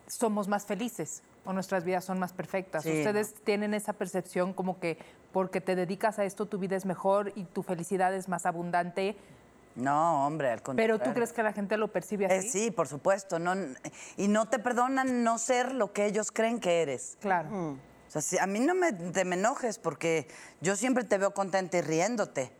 somos 0.07 0.49
más 0.49 0.67
felices 0.67 1.23
o 1.45 1.53
nuestras 1.53 1.85
vidas 1.85 2.05
son 2.05 2.19
más 2.19 2.33
perfectas. 2.33 2.83
Sí, 2.83 2.91
Ustedes 2.99 3.35
tienen 3.45 3.75
esa 3.75 3.93
percepción 3.93 4.53
como 4.53 4.79
que 4.81 4.99
porque 5.33 5.61
te 5.61 5.75
dedicas 5.77 6.19
a 6.19 6.25
esto 6.25 6.47
tu 6.47 6.59
vida 6.59 6.77
es 6.77 6.85
mejor 6.85 7.33
y 7.37 7.45
tu 7.45 7.63
felicidad 7.63 8.13
es 8.15 8.29
más 8.29 8.47
abundante, 8.47 9.17
No, 9.77 10.27
hombre, 10.27 10.51
al 10.51 10.63
contrario. 10.63 10.99
pero 10.99 11.05
tú 11.09 11.15
crees 11.15 11.33
que 11.33 11.43
la 11.43 11.53
gente 11.53 11.77
lo 11.77 11.89
percibe 11.89 12.27
Eh, 12.27 12.39
así? 12.39 12.49
sí, 12.51 12.71
por 12.71 12.89
supuesto. 12.89 13.39
No, 13.39 13.55
y 14.17 14.29
no 14.29 14.47
te 14.49 14.59
perdonan 14.59 15.23
no 15.23 15.39
ser 15.39 15.73
lo 15.75 15.93
que 15.93 16.07
ellos 16.07 16.33
creen 16.33 16.59
que 16.61 16.83
eres. 16.83 17.17
Claro. 17.21 17.49
O 18.09 18.11
sea, 18.11 18.21
si- 18.21 18.39
a 18.39 18.47
mí 18.49 18.59
no 18.59 18.75
me, 18.75 18.93
te 18.93 19.25
me 19.25 19.37
enojes 19.37 19.79
porque 19.79 20.27
yo 20.61 20.75
siempre 20.75 21.05
te 21.05 21.17
veo 21.17 21.33
contenta 21.33 21.79
y 21.79 21.83
riéndote. 21.83 22.51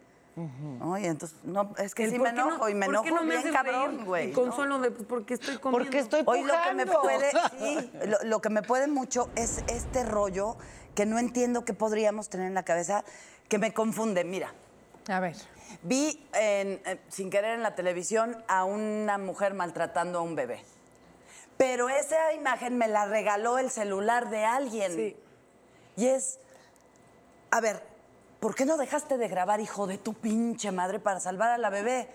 Oye, 0.83 1.07
entonces, 1.09 1.39
no, 1.45 1.73
es 1.79 1.95
que 1.95 2.09
sí 2.11 2.19
me 2.19 2.33
no- 2.33 2.47
enojo 2.49 2.69
y 2.69 2.75
me 2.75 2.87
¿por 2.87 2.95
enojo 2.95 3.05
qué 3.05 3.11
no 3.13 3.23
me 3.23 3.29
bien 3.29 3.39
haces 3.41 3.53
cabrón, 3.53 4.05
güey. 4.05 4.27
Y 4.27 4.29
¿no? 4.29 4.35
consuelo 4.35 4.79
de 4.79 4.91
pues, 4.91 5.07
porque 5.09 5.35
estoy 5.35 5.59
comiendo. 5.59 5.85
Porque 5.85 5.99
estoy 5.99 6.23
Hoy 6.27 6.43
lo 6.43 6.55
que 6.63 6.75
me 6.75 6.87
puede, 6.87 7.31
sí, 7.59 7.91
lo, 8.07 8.19
lo 8.25 8.41
que 8.41 8.51
me 8.51 8.63
puede 8.63 8.87
mucho 8.87 9.29
es 9.37 9.63
este 9.69 10.05
rollo 10.05 10.57
que 10.95 11.07
no 11.07 11.19
entiendo 11.19 11.65
que 11.65 11.75
podríamos 11.75 12.29
tener 12.29 12.47
en 12.47 12.55
la 12.55 12.63
cabeza, 12.65 13.05
que 13.49 13.59
me 13.59 13.73
confunde. 13.73 14.25
Mira, 14.25 14.53
A 15.09 15.21
ver. 15.21 15.37
vi 15.83 16.27
en, 16.35 16.81
eh, 16.85 17.01
sin 17.09 17.31
querer 17.31 17.55
en 17.55 17.63
la 17.63 17.75
televisión 17.75 18.43
a 18.49 18.65
una 18.65 19.19
mujer 19.19 19.55
maltratando 19.55 20.19
a 20.19 20.23
un 20.23 20.35
bebé. 20.35 20.63
Pero 21.57 21.89
esa 21.91 22.33
imagen 22.33 22.79
me 22.79 22.89
la 22.89 23.07
regaló 23.07 23.59
el 23.59 23.71
celular 23.71 24.31
de 24.31 24.45
alguien. 24.45 24.93
Sí. 24.95 25.17
Y 25.97 26.07
es, 26.07 26.39
a 27.51 27.61
ver, 27.61 27.83
¿por 28.41 28.55
qué 28.55 28.65
no 28.65 28.77
dejaste 28.77 29.17
de 29.19 29.29
grabar, 29.29 29.61
hijo 29.61 29.87
de 29.87 29.99
tu 29.99 30.15
pinche 30.15 30.73
madre, 30.73 30.99
para 30.99 31.21
salvar 31.21 31.51
a 31.51 31.59
la 31.59 31.71
bebé? 31.71 32.09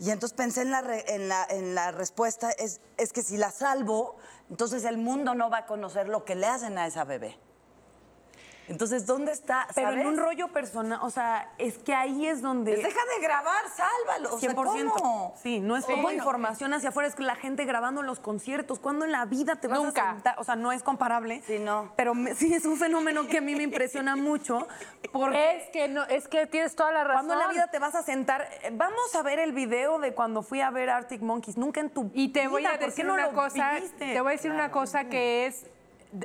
Y 0.00 0.10
entonces 0.10 0.36
pensé 0.36 0.62
en 0.62 0.70
la, 0.70 0.80
re- 0.80 1.14
en 1.14 1.28
la, 1.28 1.44
en 1.50 1.74
la 1.74 1.90
respuesta, 1.90 2.50
es, 2.52 2.80
es 2.96 3.12
que 3.12 3.22
si 3.22 3.36
la 3.36 3.50
salvo, 3.50 4.16
entonces 4.48 4.84
el 4.84 4.96
mundo 4.96 5.34
no 5.34 5.50
va 5.50 5.58
a 5.58 5.66
conocer 5.66 6.08
lo 6.08 6.24
que 6.24 6.34
le 6.36 6.46
hacen 6.46 6.78
a 6.78 6.86
esa 6.86 7.04
bebé. 7.04 7.38
Entonces, 8.68 9.06
¿dónde 9.06 9.32
está? 9.32 9.66
Pero 9.74 9.92
en 9.92 10.06
un 10.06 10.16
rollo 10.18 10.48
personal, 10.48 10.98
o 11.02 11.10
sea, 11.10 11.50
es 11.58 11.78
que 11.78 11.94
ahí 11.94 12.26
es 12.26 12.42
donde... 12.42 12.72
Pues 12.74 12.84
deja 12.84 13.00
de 13.16 13.22
grabar, 13.22 13.62
sálvalo. 13.74 14.34
O 14.34 14.38
sea, 14.38 14.50
100%. 14.54 14.90
¿cómo? 14.90 15.34
Sí, 15.42 15.60
no 15.60 15.76
es 15.76 15.84
como 15.86 16.10
información 16.10 16.74
hacia 16.74 16.90
afuera, 16.90 17.08
es 17.08 17.14
que 17.14 17.22
la 17.22 17.34
gente 17.36 17.64
grabando 17.64 18.02
los 18.02 18.20
conciertos. 18.20 18.78
¿Cuándo 18.78 19.04
en 19.04 19.12
la 19.12 19.24
vida 19.24 19.56
te 19.56 19.68
vas 19.68 19.78
Nunca. 19.82 20.10
a 20.10 20.12
sentar? 20.14 20.34
O 20.38 20.44
sea, 20.44 20.54
no 20.56 20.70
es 20.72 20.82
comparable. 20.82 21.42
Sí, 21.46 21.58
no. 21.58 21.92
Pero 21.96 22.14
me- 22.14 22.34
sí 22.36 22.52
es 22.54 22.64
un 22.66 22.76
fenómeno 22.76 23.26
que 23.26 23.38
a 23.38 23.40
mí 23.40 23.54
me 23.56 23.62
impresiona 23.62 24.16
mucho. 24.16 24.66
Porque 25.12 25.56
Es 25.56 25.70
que 25.70 25.88
no, 25.88 26.04
es 26.04 26.28
que 26.28 26.46
tienes 26.46 26.76
toda 26.76 26.92
la 26.92 27.04
razón. 27.04 27.26
cuando 27.26 27.34
en 27.34 27.40
la 27.40 27.48
vida 27.48 27.66
te 27.70 27.78
vas 27.78 27.94
a 27.94 28.02
sentar, 28.02 28.48
eh, 28.62 28.70
vamos 28.72 29.14
a 29.14 29.22
ver 29.22 29.38
el 29.38 29.52
video 29.52 29.98
de 29.98 30.12
cuando 30.14 30.42
fui 30.42 30.60
a 30.60 30.70
ver 30.70 30.90
Arctic 30.90 31.22
Monkeys. 31.22 31.56
Nunca 31.56 31.80
en 31.80 31.90
tu 31.90 32.10
Y 32.14 32.28
te 32.32 32.48
voy 32.48 32.62
vida, 32.62 32.70
a 32.70 32.72
¿por 32.72 32.80
qué 32.80 32.86
decir 32.86 33.04
no 33.06 33.14
una 33.14 33.28
cosa, 33.30 33.72
viviste? 33.74 34.12
te 34.12 34.20
voy 34.20 34.28
a 34.28 34.32
decir 34.32 34.50
una 34.50 34.70
cosa 34.70 35.04
que 35.04 35.46
es 35.46 35.64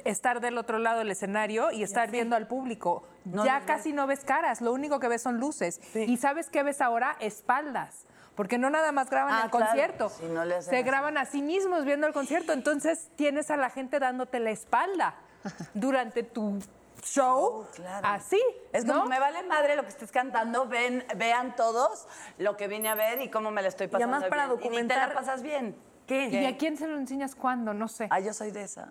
estar 0.05 0.39
del 0.39 0.57
otro 0.57 0.77
lado 0.79 0.99
del 0.99 1.11
escenario 1.11 1.71
y 1.71 1.83
estar 1.83 2.09
viendo 2.11 2.35
al 2.35 2.47
público. 2.47 3.03
No 3.25 3.45
ya 3.45 3.61
casi 3.65 3.93
no 3.93 4.07
ves 4.07 4.23
caras, 4.25 4.61
lo 4.61 4.71
único 4.73 4.99
que 4.99 5.07
ves 5.07 5.21
son 5.21 5.39
luces. 5.39 5.79
Sí. 5.93 6.03
Y 6.07 6.17
¿sabes 6.17 6.49
qué 6.49 6.63
ves 6.63 6.81
ahora? 6.81 7.15
Espaldas. 7.19 8.05
Porque 8.35 8.57
no 8.57 8.69
nada 8.71 8.91
más 8.91 9.09
graban 9.09 9.33
Ah, 9.35 9.41
el 9.45 9.51
claro. 9.51 9.65
concierto, 9.67 10.11
no 10.31 10.41
hacen 10.41 10.63
se 10.63 10.77
así. 10.77 10.83
graban 10.85 11.17
a 11.17 11.25
sí 11.25 11.41
mismos 11.43 11.85
viendo 11.85 12.07
el 12.07 12.13
concierto. 12.13 12.51
Entonces 12.53 13.09
tienes 13.15 13.51
a 13.51 13.57
la 13.57 13.69
gente 13.69 13.99
dándote 13.99 14.39
la 14.39 14.49
espalda 14.49 15.13
durante 15.75 16.23
tu 16.23 16.59
show. 17.03 17.37
Oh, 17.61 17.67
claro. 17.75 18.07
Así. 18.07 18.41
Es 18.71 18.85
¿no? 18.85 18.93
como, 18.95 19.05
me 19.07 19.19
vale 19.19 19.43
madre 19.43 19.75
lo 19.75 19.83
que 19.83 19.89
estés 19.89 20.11
cantando, 20.11 20.67
ven, 20.67 21.05
vean 21.17 21.55
todos 21.55 22.07
lo 22.39 22.57
que 22.57 22.67
vine 22.67 22.89
a 22.89 22.95
ver 22.95 23.21
y 23.21 23.29
cómo 23.29 23.51
me 23.51 23.61
la 23.61 23.67
estoy 23.67 23.87
pasando 23.87 24.15
además 24.15 24.29
para 24.29 24.47
bien. 24.47 24.57
Y 24.63 24.69
ni 24.81 24.87
te 24.87 24.93
documentar- 24.95 25.09
la 25.09 25.13
pasas 25.13 25.41
bien. 25.43 25.75
¿Qué? 26.07 26.25
¿Y 26.29 26.45
a 26.45 26.57
quién 26.57 26.75
se 26.75 26.87
lo 26.87 26.97
enseñas 26.97 27.35
cuándo? 27.35 27.73
No 27.73 27.87
sé. 27.87 28.07
Ah, 28.09 28.19
yo 28.19 28.33
soy 28.33 28.51
de 28.51 28.63
esas. 28.63 28.87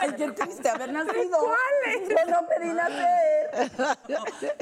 Ay, 0.00 0.14
qué 0.16 0.30
triste 0.32 0.68
haber 0.68 0.92
nacido. 0.92 1.38
¿Cuáles? 1.38 2.08
Yo 2.08 2.30
no 2.30 2.46
pedí 2.48 2.68
nacer. 2.72 3.70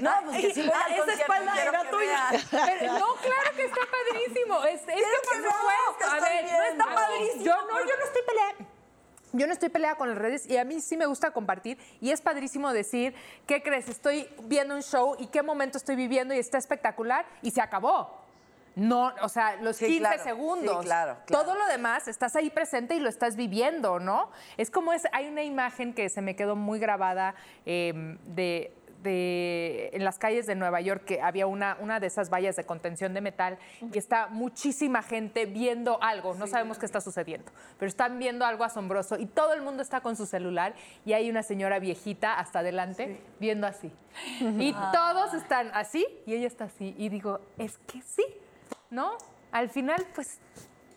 No, 0.03 0.11
pues 0.25 0.41
que 0.41 0.55
si 0.55 0.63
voy 0.63 0.71
Ah, 0.75 0.85
al 0.87 0.93
esa 0.93 1.13
espalda 1.13 1.63
era 1.63 1.91
tuya. 1.91 2.29
Pero, 2.51 2.93
no, 2.99 3.15
claro 3.17 3.57
que 3.57 3.65
está 3.65 3.81
padrísimo. 3.91 4.65
Es, 4.65 4.81
es 4.83 4.87
que 4.87 5.37
supuesto. 5.37 5.99
que 5.99 6.05
A 6.05 6.15
ver, 6.21 6.45
bien. 6.45 6.57
no 6.57 6.63
está 6.65 6.87
No, 6.87 6.95
padrísimo. 6.95 7.45
Yo 7.45 7.57
no, 7.63 7.81
yo 7.81 7.97
no 7.99 8.05
estoy 8.05 8.23
peleada. 8.27 8.55
Yo 9.35 9.47
no 9.47 9.53
estoy 9.55 9.69
peleada 9.71 9.95
con 9.97 10.11
las 10.11 10.19
redes 10.19 10.47
y 10.47 10.59
a 10.59 10.65
mí 10.65 10.81
sí 10.83 10.95
me 10.99 11.07
gusta 11.07 11.31
compartir 11.31 11.79
y 12.03 12.11
es 12.11 12.21
padrísimo 12.21 12.71
decir, 12.75 13.15
¿qué 13.47 13.63
crees? 13.63 13.89
Estoy 13.89 14.29
viendo 14.43 14.75
un 14.75 14.83
show 14.83 15.17
y 15.19 15.29
qué 15.29 15.43
momento 15.43 15.79
estoy 15.79 15.97
viviendo 15.97 16.35
y 16.35 16.39
está 16.39 16.59
espectacular 16.59 17.25
y 17.41 17.51
se 17.51 17.63
acabó. 17.63 18.22
No, 18.75 19.13
o 19.23 19.29
sea, 19.29 19.57
los 19.57 19.77
Sí, 19.77 19.87
15 19.87 20.01
claro. 20.01 20.23
segundos. 20.23 20.79
Sí, 20.81 20.85
claro, 20.87 21.17
claro. 21.27 21.45
Todo 21.45 21.55
lo 21.57 21.67
demás 21.67 22.09
estás 22.09 22.35
ahí 22.37 22.51
presente 22.51 22.95
y 22.95 23.01
lo 23.01 23.09
estás 23.09 23.37
viviendo, 23.37 23.99
¿no? 24.01 24.31
Es 24.57 24.71
como 24.71 24.93
es, 24.93 25.03
hay 25.13 25.29
una 25.29 25.43
imagen 25.43 25.93
que 25.95 26.09
se 26.09 26.23
me 26.23 26.37
quedó 26.37 26.57
muy 26.57 26.79
grabada 26.79 27.35
eh, 27.67 28.17
de, 28.27 28.73
de- 29.03 29.91
en 29.93 30.05
las 30.05 30.19
calles 30.19 30.47
de 30.47 30.55
Nueva 30.55 30.81
York 30.81 31.05
que 31.05 31.21
había 31.21 31.47
una, 31.47 31.77
una 31.81 31.99
de 32.01 32.07
esas 32.07 32.31
vallas 32.31 32.55
de 32.57 32.65
contención 32.65 33.13
de 33.15 33.21
metal 33.21 33.59
y 33.93 33.99
está 33.99 34.29
muchísima 34.29 35.03
gente 35.03 35.45
viendo 35.45 36.01
algo, 36.03 36.35
no 36.35 36.47
sabemos 36.47 36.79
qué 36.79 36.87
está 36.87 37.01
sucediendo, 37.01 37.51
pero 37.79 37.89
están 37.89 38.19
viendo 38.21 38.45
algo 38.47 38.63
asombroso 38.65 39.19
y 39.19 39.27
todo 39.27 39.55
el 39.55 39.63
mundo 39.63 39.83
está 39.83 40.01
con 40.03 40.15
su 40.17 40.25
celular 40.25 40.75
y 41.05 41.13
hay 41.15 41.29
una 41.29 41.43
señora 41.43 41.79
viejita 41.81 42.39
hasta 42.39 42.61
adelante 42.61 43.21
viendo 43.41 43.67
así. 43.67 43.93
Y 44.41 44.73
todos 44.93 45.35
están 45.35 45.71
así 45.75 46.07
y 46.27 46.35
ella 46.35 46.47
está 46.47 46.65
así 46.65 46.95
y 46.97 47.09
digo, 47.09 47.41
es 47.59 47.79
que 47.87 48.01
sí, 48.03 48.25
¿no? 48.93 49.17
Al 49.51 49.69
final, 49.69 50.07
pues, 50.15 50.39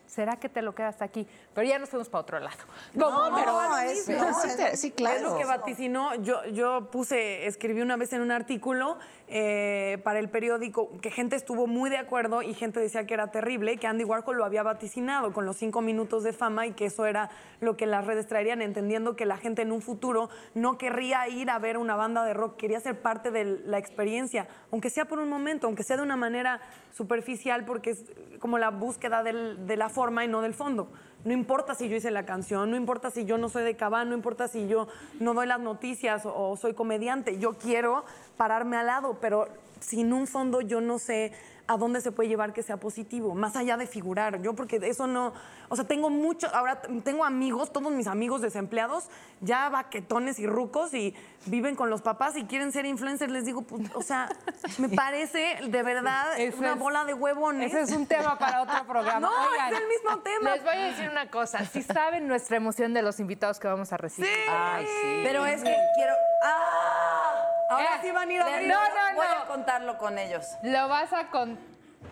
¿será 0.06 0.36
que 0.38 0.48
te 0.50 0.62
lo 0.62 0.76
quedas 0.76 1.02
aquí? 1.02 1.28
Pero 1.54 1.68
ya 1.68 1.80
nos 1.80 1.90
fuimos 1.90 2.08
para 2.10 2.22
otro 2.22 2.40
lado. 2.40 2.58
No, 2.94 3.30
No, 3.32 3.36
pero 3.36 3.78
es- 3.80 4.08
es, 4.08 4.18
no, 4.22 4.34
sí, 4.42 4.50
te- 4.56 4.78
sí, 4.78 4.92
claro. 4.92 5.16
Es 5.18 5.24
lo 5.24 5.38
que 5.38 5.46
vaticinó. 5.46 6.14
Yo, 6.16 6.46
yo 6.46 6.90
puse, 6.92 7.48
escribí 7.48 7.82
una 7.82 7.96
vez 7.98 8.14
en 8.14 8.22
un 8.22 8.32
artículo 8.32 8.98
eh, 9.28 10.00
para 10.04 10.20
el 10.20 10.30
periódico 10.30 10.90
que 11.02 11.10
gente 11.10 11.36
estuvo 11.36 11.66
muy 11.66 11.90
de 11.90 11.98
acuerdo 11.98 12.42
y 12.44 12.54
gente 12.54 12.80
decía 12.80 13.06
que 13.08 13.14
era 13.16 13.32
terrible, 13.32 13.78
que 13.78 13.88
Andy 13.88 14.04
Warhol 14.04 14.38
lo 14.38 14.46
había 14.46 14.62
vaticinado 14.62 15.34
con 15.34 15.46
los 15.46 15.58
cinco 15.58 15.82
minutos 15.82 16.24
de 16.24 16.32
fama 16.32 16.68
y 16.68 16.74
que 16.74 16.86
eso 16.86 17.06
era 17.08 17.30
lo 17.60 17.76
que 17.76 17.86
las 17.88 18.06
redes 18.06 18.28
traerían, 18.28 18.62
entendiendo 18.62 19.16
que 19.16 19.26
la 19.26 19.38
gente 19.38 19.64
en 19.64 19.72
un 19.72 19.82
futuro 19.82 20.30
no 20.54 20.78
querría 20.78 21.28
ir 21.28 21.50
a 21.50 21.58
ver 21.58 21.78
una 21.78 21.96
banda 21.96 22.24
de 22.24 22.34
rock, 22.36 22.58
quería 22.58 22.80
ser 22.80 23.02
parte 23.02 23.32
de 23.32 23.46
la 23.66 23.80
experiencia, 23.80 24.48
aunque 24.72 24.90
sea 24.92 25.06
por 25.06 25.18
un 25.20 25.30
momento, 25.30 25.66
aunque 25.68 25.84
sea 25.84 25.98
de 25.98 26.04
una 26.04 26.16
manera 26.18 26.62
superficial, 26.94 27.66
porque 27.66 27.92
es 27.92 28.06
como 28.40 28.58
la 28.58 28.70
búsqueda 28.70 29.24
del- 29.24 29.66
de 29.68 29.76
la 29.78 29.90
forma 29.90 30.24
y 30.24 30.28
no 30.28 30.42
del 30.42 30.54
fondo. 30.54 30.88
No 31.26 31.34
importa 31.34 31.74
si 31.74 31.90
yo 31.90 31.96
hice 31.96 32.12
la 32.12 32.26
canción, 32.26 32.70
no 32.70 32.78
importa 32.78 33.10
si 33.10 33.26
yo 33.26 33.40
no 33.40 33.50
soy 33.50 33.64
de 33.64 33.76
Cabán, 33.76 34.10
no 34.10 34.16
importa 34.16 34.48
si 34.48 34.68
yo 34.68 34.88
no 35.20 35.34
doy 35.34 35.48
las 35.48 35.60
noticias 35.60 36.24
o, 36.26 36.52
o 36.52 36.56
soy 36.56 36.76
comediante. 36.76 37.40
Yo 37.40 37.54
quiero 37.54 38.06
pararme 38.38 38.78
al 38.78 38.88
lado, 38.88 39.18
pero 39.22 39.48
sin 39.80 40.14
un 40.14 40.26
fondo 40.28 40.62
yo 40.62 40.82
no 40.82 41.00
sé 41.00 41.32
a 41.68 41.78
dónde 41.78 42.00
se 42.00 42.12
puede 42.12 42.30
llevar 42.30 42.54
que 42.54 42.62
sea 42.62 42.78
positivo, 42.78 43.34
más 43.34 43.56
allá 43.56 43.76
de 43.76 43.88
figurar. 43.88 44.40
Yo 44.44 44.54
porque 44.54 44.80
eso 44.84 45.08
no, 45.08 45.34
o 45.68 45.76
sea, 45.76 45.84
tengo 45.86 46.12
mucho, 46.12 46.48
ahora 46.54 46.80
tengo 47.04 47.26
amigos, 47.26 47.74
todos 47.74 47.92
mis 47.92 48.06
amigos 48.06 48.42
desempleados, 48.42 49.10
ya 49.42 49.68
baquetones 49.70 50.38
y 50.38 50.46
rucos 50.46 50.94
y 50.94 51.16
viven 51.48 51.76
con 51.76 51.90
los 51.90 52.04
papás 52.04 52.38
y 52.38 52.46
quieren 52.46 52.72
ser 52.72 52.86
influencers, 52.86 53.32
les 53.32 53.46
digo, 53.46 53.64
pues, 53.64 53.82
o 53.96 54.04
sea, 54.04 54.30
me 54.78 54.90
parece 54.90 55.58
de 55.68 55.82
verdad 55.82 56.40
Ese 56.40 56.56
una 56.60 56.74
es- 56.74 56.80
bola 56.80 57.04
de 57.04 57.16
huevones. 57.16 57.74
Ese 57.74 57.82
es 57.82 57.92
un 57.98 58.06
tema 58.06 58.38
para 58.38 58.62
otro 58.62 58.86
programa. 58.88 59.22
No, 59.22 59.32
Oigan, 59.52 59.74
es 59.74 59.80
el 59.82 59.88
mismo 59.88 60.20
tema. 60.20 60.52
Les 60.54 60.64
voy 60.64 60.76
a 60.76 60.86
decir 60.86 61.10
una 61.10 61.32
cosa. 61.32 61.66
Si 61.66 61.82
saben 61.84 62.28
nuestra 62.28 62.58
emoción 62.58 62.94
de 62.94 63.02
los 63.02 63.20
invitados 63.20 63.60
que 63.60 63.68
vamos 63.68 63.92
a 63.92 63.98
recibir. 63.98 64.30
Ay, 64.52 64.86
sí. 64.86 65.22
Pero 65.24 65.44
es 65.48 65.64
que 65.64 65.76
quiero. 65.96 66.14
¡Ah! 66.44 67.25
Ahora 67.70 67.96
Eh, 67.96 68.00
sí 68.02 68.12
van 68.12 68.30
a 68.30 68.34
ir 68.34 68.42
a 68.42 68.46
abrir. 68.46 68.68
No, 68.68 68.76
no, 68.76 69.16
Voy 69.16 69.26
no. 69.28 69.42
a 69.44 69.46
contarlo 69.46 69.98
con 69.98 70.18
ellos. 70.18 70.46
Lo 70.64 70.88
vas 70.88 71.12
a 71.14 71.28
con. 71.28 71.58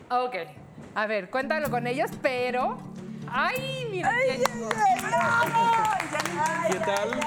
Ok. 0.10 0.36
A 0.96 1.06
ver, 1.08 1.30
cuéntalo 1.30 1.70
con 1.70 1.88
ellos, 1.88 2.10
pero. 2.22 2.78
¡Ay, 3.36 3.88
mira! 3.90 4.12
quién 4.26 4.44
llegó. 4.44 4.70
¿Qué 6.70 6.80
tal? 6.80 7.20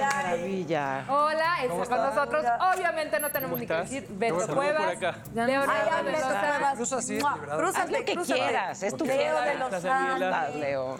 Maravilla. 0.00 1.04
Hola, 1.08 1.64
está 1.64 1.86
con 1.86 2.06
nosotros. 2.06 2.44
Obviamente 2.74 3.18
no 3.18 3.30
tenemos 3.30 3.58
ni 3.58 3.66
que 3.66 3.74
decir 3.74 4.06
Qué 4.06 4.12
Beto 4.14 4.34
bueno. 4.36 4.54
Cuevas. 4.54 4.76
Saludo 4.76 5.00
por 5.00 5.08
acá. 5.08 5.22
Leonardo 5.34 5.72
Ay, 5.72 6.04
de 6.04 6.10
Beto 6.12 6.20
Lozano. 6.28 6.40
Cuevas. 6.40 6.72
Incluso 6.72 6.96
así, 6.96 7.18
Mua. 7.18 7.34
de 7.34 7.40
verdad. 7.40 7.76
Haz 7.76 7.90
lo 7.90 8.04
que 8.04 8.16
quieras, 8.16 8.82
es 8.84 8.96
tu 8.96 9.04
Leo 9.04 9.40
de 9.42 9.54
los. 9.56 9.82
Vas, 9.82 10.54
Leo. 10.54 10.98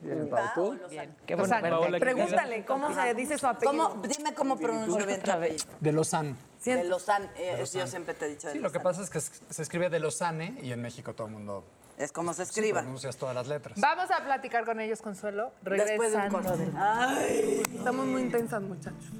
Bien, 0.00 0.28
Pau, 0.28 0.48
¿tú? 0.54 0.78
Qué 1.26 1.34
bueno 1.36 1.60
Paola, 1.60 1.88
aquí. 1.88 2.00
Pregúntale 2.00 2.64
cómo 2.64 2.92
se 2.94 3.14
dice 3.14 3.38
su 3.38 3.46
apellido. 3.46 3.90
¿Cómo, 3.90 4.02
dime 4.02 4.34
cómo 4.34 4.56
pronuncio 4.56 5.06
bien 5.06 5.22
tu 5.22 5.30
apellido. 5.30 5.64
De 5.80 5.92
Lausanne. 5.92 6.34
De 6.64 6.84
Lausanne. 6.84 7.28
eh, 7.36 7.62
yo 7.72 7.86
siempre 7.86 8.14
te 8.14 8.24
he 8.24 8.28
dicho 8.30 8.48
de 8.48 8.54
Sí, 8.54 8.58
lo 8.58 8.72
que 8.72 8.80
pasa 8.80 9.02
es 9.02 9.10
que 9.10 9.20
se 9.20 9.62
escribe 9.62 9.90
de 9.90 10.00
Lausanne 10.00 10.58
y 10.62 10.72
en 10.72 10.80
México 10.82 11.14
todo 11.14 11.28
el 11.28 11.34
mundo 11.34 11.64
Es 11.98 12.10
como 12.12 12.32
se 12.32 12.44
sí, 12.46 12.50
escriba. 12.50 12.80
pronuncias 12.80 13.16
todas 13.16 13.34
las 13.34 13.46
letras. 13.48 13.78
Vamos 13.80 14.10
a 14.10 14.24
platicar 14.24 14.64
con 14.64 14.80
ellos, 14.80 15.00
Consuelo. 15.02 15.52
Después 15.62 16.12
de 16.12 16.18
un 16.18 16.22
Regresando. 16.30 16.78
Ay, 16.78 17.62
Estamos 17.74 18.06
muy 18.06 18.22
intensas, 18.22 18.62
muchachos. 18.62 19.10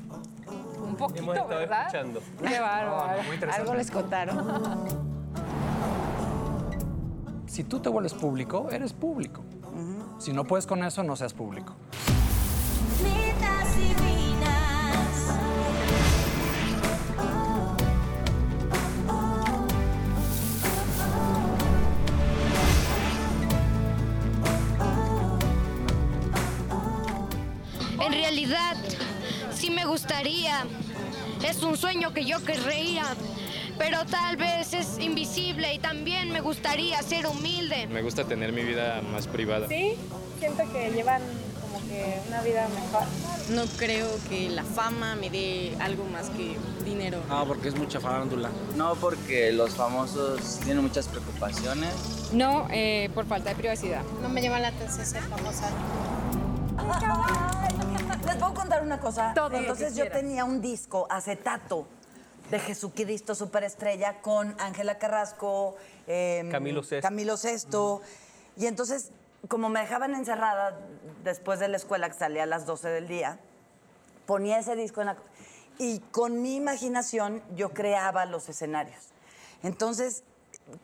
Un 0.82 0.96
poquito, 0.96 1.22
Hemos 1.22 1.36
estado 1.36 1.58
¿verdad? 1.60 1.80
escuchando. 1.86 2.22
Qué 2.46 2.58
bárbaro. 2.60 3.22
Muy 3.22 3.34
interesante. 3.34 3.60
Algo 3.60 3.74
les 3.74 3.90
contaron. 3.90 5.02
Si 7.46 7.64
tú 7.64 7.80
te 7.80 7.88
vuelves 7.88 8.14
público, 8.14 8.68
eres 8.70 8.92
público. 8.92 9.42
Si 10.18 10.32
no 10.32 10.44
puedes 10.44 10.66
con 10.66 10.82
eso, 10.84 11.02
no 11.02 11.16
seas 11.16 11.34
público. 11.34 11.74
En 28.02 28.12
realidad, 28.12 28.76
sí 29.54 29.70
me 29.70 29.84
gustaría. 29.84 30.64
Es 31.48 31.62
un 31.62 31.76
sueño 31.76 32.12
que 32.12 32.24
yo 32.24 32.42
querría. 32.44 33.04
Pero 33.78 34.04
tal 34.06 34.36
vez 34.36 34.74
es 34.74 34.98
invisible 34.98 35.72
y 35.72 35.78
también 35.78 36.30
me 36.30 36.40
gustaría 36.40 37.00
ser 37.02 37.26
humilde. 37.26 37.86
Me 37.86 38.02
gusta 38.02 38.24
tener 38.24 38.52
mi 38.52 38.62
vida 38.62 39.00
más 39.12 39.26
privada. 39.28 39.68
Sí, 39.68 39.94
siento 40.40 40.64
que 40.72 40.90
llevan 40.90 41.22
como 41.60 41.80
que 41.88 42.18
una 42.28 42.42
vida 42.42 42.68
mejor. 42.68 43.04
No 43.50 43.64
creo 43.78 44.08
que 44.28 44.50
la 44.50 44.64
fama 44.64 45.14
me 45.14 45.30
dé 45.30 45.74
algo 45.80 46.04
más 46.04 46.28
que 46.30 46.56
dinero. 46.84 47.18
No, 47.28 47.46
porque 47.46 47.68
es 47.68 47.76
mucha 47.76 48.00
farándula. 48.00 48.50
No, 48.76 48.94
porque 48.96 49.52
los 49.52 49.70
famosos 49.74 50.60
tienen 50.64 50.82
muchas 50.82 51.08
preocupaciones. 51.08 51.94
No, 52.32 52.66
eh, 52.70 53.10
por 53.14 53.26
falta 53.26 53.50
de 53.50 53.56
privacidad. 53.56 54.02
No 54.20 54.28
me 54.28 54.42
llama 54.42 54.58
la 54.60 54.68
atención 54.68 55.06
ser 55.06 55.22
famosa. 55.22 55.70
Les 58.32 58.40
puedo 58.40 58.54
contar 58.54 58.82
una 58.82 58.98
cosa. 58.98 59.32
Todo 59.34 59.54
Entonces 59.58 59.94
yo 59.94 60.10
tenía 60.10 60.46
un 60.46 60.62
disco 60.62 61.06
acetato 61.10 61.86
de 62.50 62.58
Jesucristo 62.58 63.34
Superestrella 63.34 64.22
con 64.22 64.58
Ángela 64.58 64.96
Carrasco, 64.96 65.76
em, 66.06 66.50
Camilo 66.50 66.82
Sesto. 66.82 67.06
Camilo 67.06 67.36
Sesto. 67.36 68.00
Y 68.56 68.66
entonces, 68.66 69.10
como 69.48 69.68
me 69.68 69.80
dejaban 69.80 70.14
encerrada 70.14 70.78
después 71.24 71.60
de 71.60 71.68
la 71.68 71.76
escuela, 71.76 72.08
que 72.08 72.14
salía 72.14 72.44
a 72.44 72.46
las 72.46 72.64
12 72.64 72.88
del 72.88 73.06
día, 73.06 73.38
ponía 74.24 74.58
ese 74.58 74.76
disco 74.76 75.02
en 75.02 75.08
la... 75.08 75.16
Y 75.78 75.98
con 76.10 76.40
mi 76.40 76.56
imaginación 76.56 77.42
yo 77.54 77.74
creaba 77.74 78.24
los 78.24 78.48
escenarios. 78.48 79.10
Entonces, 79.62 80.24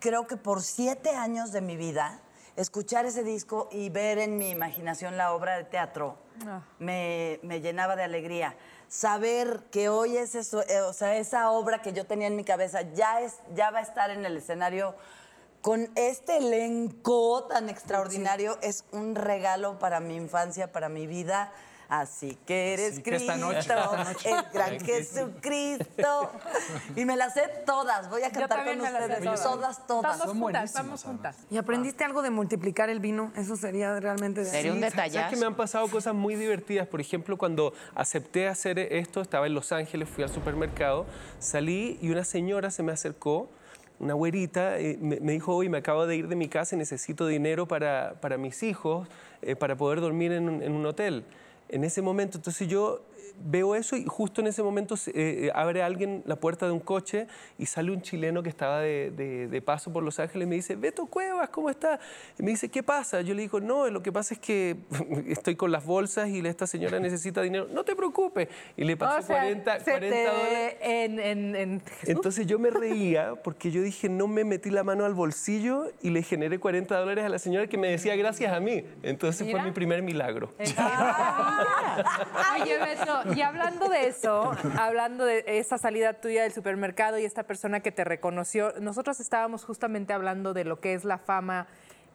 creo 0.01 0.27
que 0.27 0.37
por 0.37 0.63
siete 0.63 1.15
años 1.15 1.51
de 1.53 1.63
mi 1.63 1.79
vida, 1.79 2.21
escuchar 2.59 3.07
ese 3.07 3.23
disco 3.25 3.69
y 3.73 3.89
ver 3.89 4.19
en 4.19 4.37
mi 4.37 4.51
imaginación 4.51 5.17
la 5.17 5.33
obra 5.33 5.57
de 5.57 5.65
teatro 5.65 6.19
Ah. 6.47 6.63
me, 6.79 7.41
me 7.43 7.61
llenaba 7.61 7.97
de 7.97 8.05
alegría. 8.05 8.55
Saber 8.89 9.65
que 9.71 9.89
hoy 9.89 10.17
es 10.17 10.35
eso, 10.35 10.63
eh, 10.63 10.81
o 10.83 10.93
sea, 10.93 11.17
esa 11.17 11.51
obra 11.51 11.83
que 11.83 11.93
yo 11.93 12.07
tenía 12.07 12.27
en 12.29 12.37
mi 12.37 12.45
cabeza 12.45 12.83
ya, 12.83 13.21
es, 13.21 13.37
ya 13.55 13.71
va 13.71 13.81
a 13.81 13.83
estar 13.83 14.11
en 14.11 14.25
el 14.25 14.37
escenario 14.37 14.95
con 15.63 15.91
este 15.97 16.39
elenco 16.39 17.45
tan 17.45 17.69
extraordinario, 17.69 18.57
es 18.63 18.85
un 18.93 19.15
regalo 19.15 19.79
para 19.79 20.01
mi 20.01 20.15
infancia, 20.15 20.71
para 20.71 20.89
mi 20.89 21.07
vida. 21.07 21.53
Así 21.89 22.37
que 22.47 22.75
eres 22.75 22.93
Así 22.95 23.03
que 23.03 23.11
Cristo, 23.13 23.37
noche, 23.39 23.59
esta 23.61 24.05
noche. 24.05 24.31
el 24.31 24.43
gran 24.53 24.79
Jesucristo. 24.81 26.31
Y 26.97 27.05
me 27.05 27.17
las 27.17 27.35
sé 27.35 27.43
todas, 27.65 28.11
voy 28.11 28.23
a 28.25 28.31
cantar 28.31 28.65
con 28.65 28.81
ustedes, 28.81 29.21
todas. 29.25 29.43
todas, 29.43 29.87
todas. 29.87 30.15
Estamos 30.17 30.37
juntas, 30.39 30.65
estamos 30.65 31.05
juntas. 31.05 31.37
¿Y 31.51 31.57
aprendiste 31.57 32.05
algo 32.05 32.21
de 32.23 32.31
multiplicar 32.31 32.91
el 32.91 33.01
vino? 33.01 33.33
Eso 33.37 33.57
sería 33.57 33.99
realmente... 34.01 34.41
de- 34.45 34.51
Sería 34.51 34.73
un 34.73 34.79
Sí, 34.79 34.83
¿sabes 34.83 34.95
detallazo. 34.97 35.31
que 35.31 35.37
me 35.41 35.47
han 35.47 35.55
pasado 35.55 35.89
cosas 35.89 36.15
muy 36.15 36.35
divertidas? 36.35 36.87
Por 36.87 37.01
ejemplo, 37.01 37.39
cuando 37.39 37.73
acepté 37.95 38.49
hacer 38.49 38.79
esto, 38.79 39.21
estaba 39.23 39.47
en 39.47 39.55
Los 39.55 39.73
Ángeles, 39.73 40.09
fui 40.09 40.25
al 40.25 40.31
supermercado, 40.31 41.07
salí 41.39 41.99
y 42.03 42.11
una 42.11 42.25
señora 42.25 42.71
se 42.71 42.83
me 42.83 42.93
acercó, 42.93 43.49
una 43.99 44.15
güerita, 44.15 44.79
eh, 44.79 44.97
me, 45.01 45.19
me 45.21 45.33
dijo, 45.33 45.55
hoy 45.57 45.69
me 45.69 45.79
acabo 45.79 46.07
de 46.07 46.17
ir 46.17 46.29
de 46.29 46.37
mi 46.37 46.49
casa 46.49 46.77
y 46.77 46.79
necesito 46.79 47.27
dinero 47.27 47.67
para, 47.67 48.15
para 48.21 48.37
mis 48.37 48.63
hijos, 48.63 49.09
eh, 49.43 49.57
para 49.57 49.75
poder 49.77 50.01
dormir 50.01 50.33
en 50.33 50.49
un, 50.49 50.63
en 50.63 50.73
un 50.73 50.85
hotel. 50.87 51.25
En 51.69 51.85
ese 51.85 52.03
momento, 52.03 52.39
entonces 52.39 52.69
yo 52.69 53.03
veo 53.45 53.75
eso 53.75 53.97
y 53.97 54.05
justo 54.05 54.41
en 54.41 54.47
ese 54.49 54.63
momento 54.63 54.97
se- 54.97 55.13
eh, 55.15 55.51
abre 55.55 55.83
alguien 55.83 56.23
la 56.27 56.37
puerta 56.37 56.67
de 56.67 56.73
un 56.73 56.81
coche 56.81 57.27
y 57.59 57.67
sale 57.67 57.91
un 57.93 58.03
chileno 58.03 58.43
que 58.43 58.49
estaba 58.49 58.81
de, 58.81 59.11
de- 59.11 59.49
de 59.49 59.63
paso 59.63 59.93
por 59.93 60.03
Los 60.03 60.19
Ángeles 60.19 60.47
y 60.47 60.49
me 60.49 60.57
dice, 60.57 60.77
Beto 60.77 61.07
Cuevas, 61.07 61.49
¿cómo 61.51 61.71
está? 61.71 61.99
Y 62.39 62.43
me 62.43 62.51
dice, 62.51 62.69
¿qué 62.69 62.83
pasa? 62.83 63.21
Yo 63.21 63.35
le 63.35 63.43
digo, 63.43 63.61
no, 63.61 63.89
lo 63.89 64.03
que 64.03 64.13
pasa 64.13 64.35
es 64.35 64.41
que 64.41 64.77
estoy 65.29 65.57
con 65.57 65.71
las 65.73 65.85
bolsas 65.85 66.29
y 66.29 66.39
esta 66.47 66.67
señora 66.67 66.99
necesita 67.01 67.43
dinero. 67.43 67.69
No 67.73 67.85
te 67.85 67.95
preocupes. 67.97 68.49
Y 68.77 68.85
le 68.85 68.97
pasé 68.97 69.19
O 69.19 69.23
sea, 69.23 69.37
40, 69.39 69.79
se 69.81 69.91
40 69.91 70.17
te- 70.17 70.25
dólares. 70.25 70.77
En, 70.81 71.19
en, 71.21 71.57
en 71.57 71.81
Jesús. 71.81 72.09
Entonces 72.09 72.47
yo 72.47 72.59
me 72.59 72.71
reía 72.71 73.35
porque 73.43 73.71
yo 73.71 73.83
dije, 73.83 74.09
no 74.09 74.27
me 74.27 74.45
metí 74.45 74.71
la 74.71 74.85
mano 74.85 75.05
al 75.05 75.15
bolsillo 75.15 75.91
y 76.03 76.11
le 76.11 76.23
generé 76.23 76.59
40 76.59 76.99
dólares 76.99 77.25
a 77.25 77.29
la 77.29 77.39
señora 77.39 77.67
que 77.67 77.79
me 77.79 77.89
decía 77.91 78.17
gracias 78.17 78.53
a 78.53 78.61
mí. 78.61 78.85
Entonces 79.03 79.47
Mira. 79.47 79.59
fue 79.61 79.69
mi 79.69 79.73
primer 79.75 80.03
milagro. 80.03 80.53
Oye, 82.63 82.79
Beto, 82.79 83.28
y 83.35 83.43
hablando 83.43 83.89
de 83.89 84.09
eso, 84.09 84.53
hablando 84.79 85.25
de 85.25 85.45
esa 85.47 85.79
salida 85.79 86.15
tuya 86.15 86.43
del 86.43 86.53
supermercado 86.53 87.19
y 87.19 87.25
esta 87.25 87.45
persona 87.45 87.81
que 87.81 87.93
te 87.93 88.05
reconoció, 88.05 88.73
nosotros 88.81 89.21
estábamos 89.21 89.65
justamente 89.65 90.13
hablando 90.13 90.55
de 90.55 90.65
lo 90.65 90.81
que 90.81 90.95
es 90.95 91.05
la 91.05 91.19
fama 91.19 91.67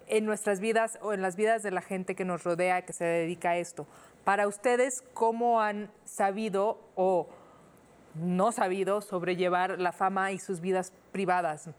en 0.07 0.25
nuestras 0.25 0.59
vidas 0.59 0.97
o 1.01 1.13
en 1.13 1.21
las 1.21 1.35
vidas 1.35 1.63
de 1.63 1.71
la 1.71 1.81
gente 1.81 2.15
que 2.15 2.25
nos 2.25 2.43
rodea, 2.43 2.83
que 2.83 2.93
se 2.93 3.05
dedica 3.05 3.51
a 3.51 3.57
esto. 3.57 3.87
Para 4.23 4.47
ustedes, 4.47 5.03
¿cómo 5.13 5.61
han 5.61 5.89
sabido 6.05 6.79
o 6.95 7.27
no 8.15 8.51
sabido 8.51 9.01
sobrellevar 9.01 9.79
la 9.79 9.91
fama 9.91 10.31
y 10.31 10.39
sus 10.39 10.61
vidas 10.61 10.93
privadas? 11.11 11.69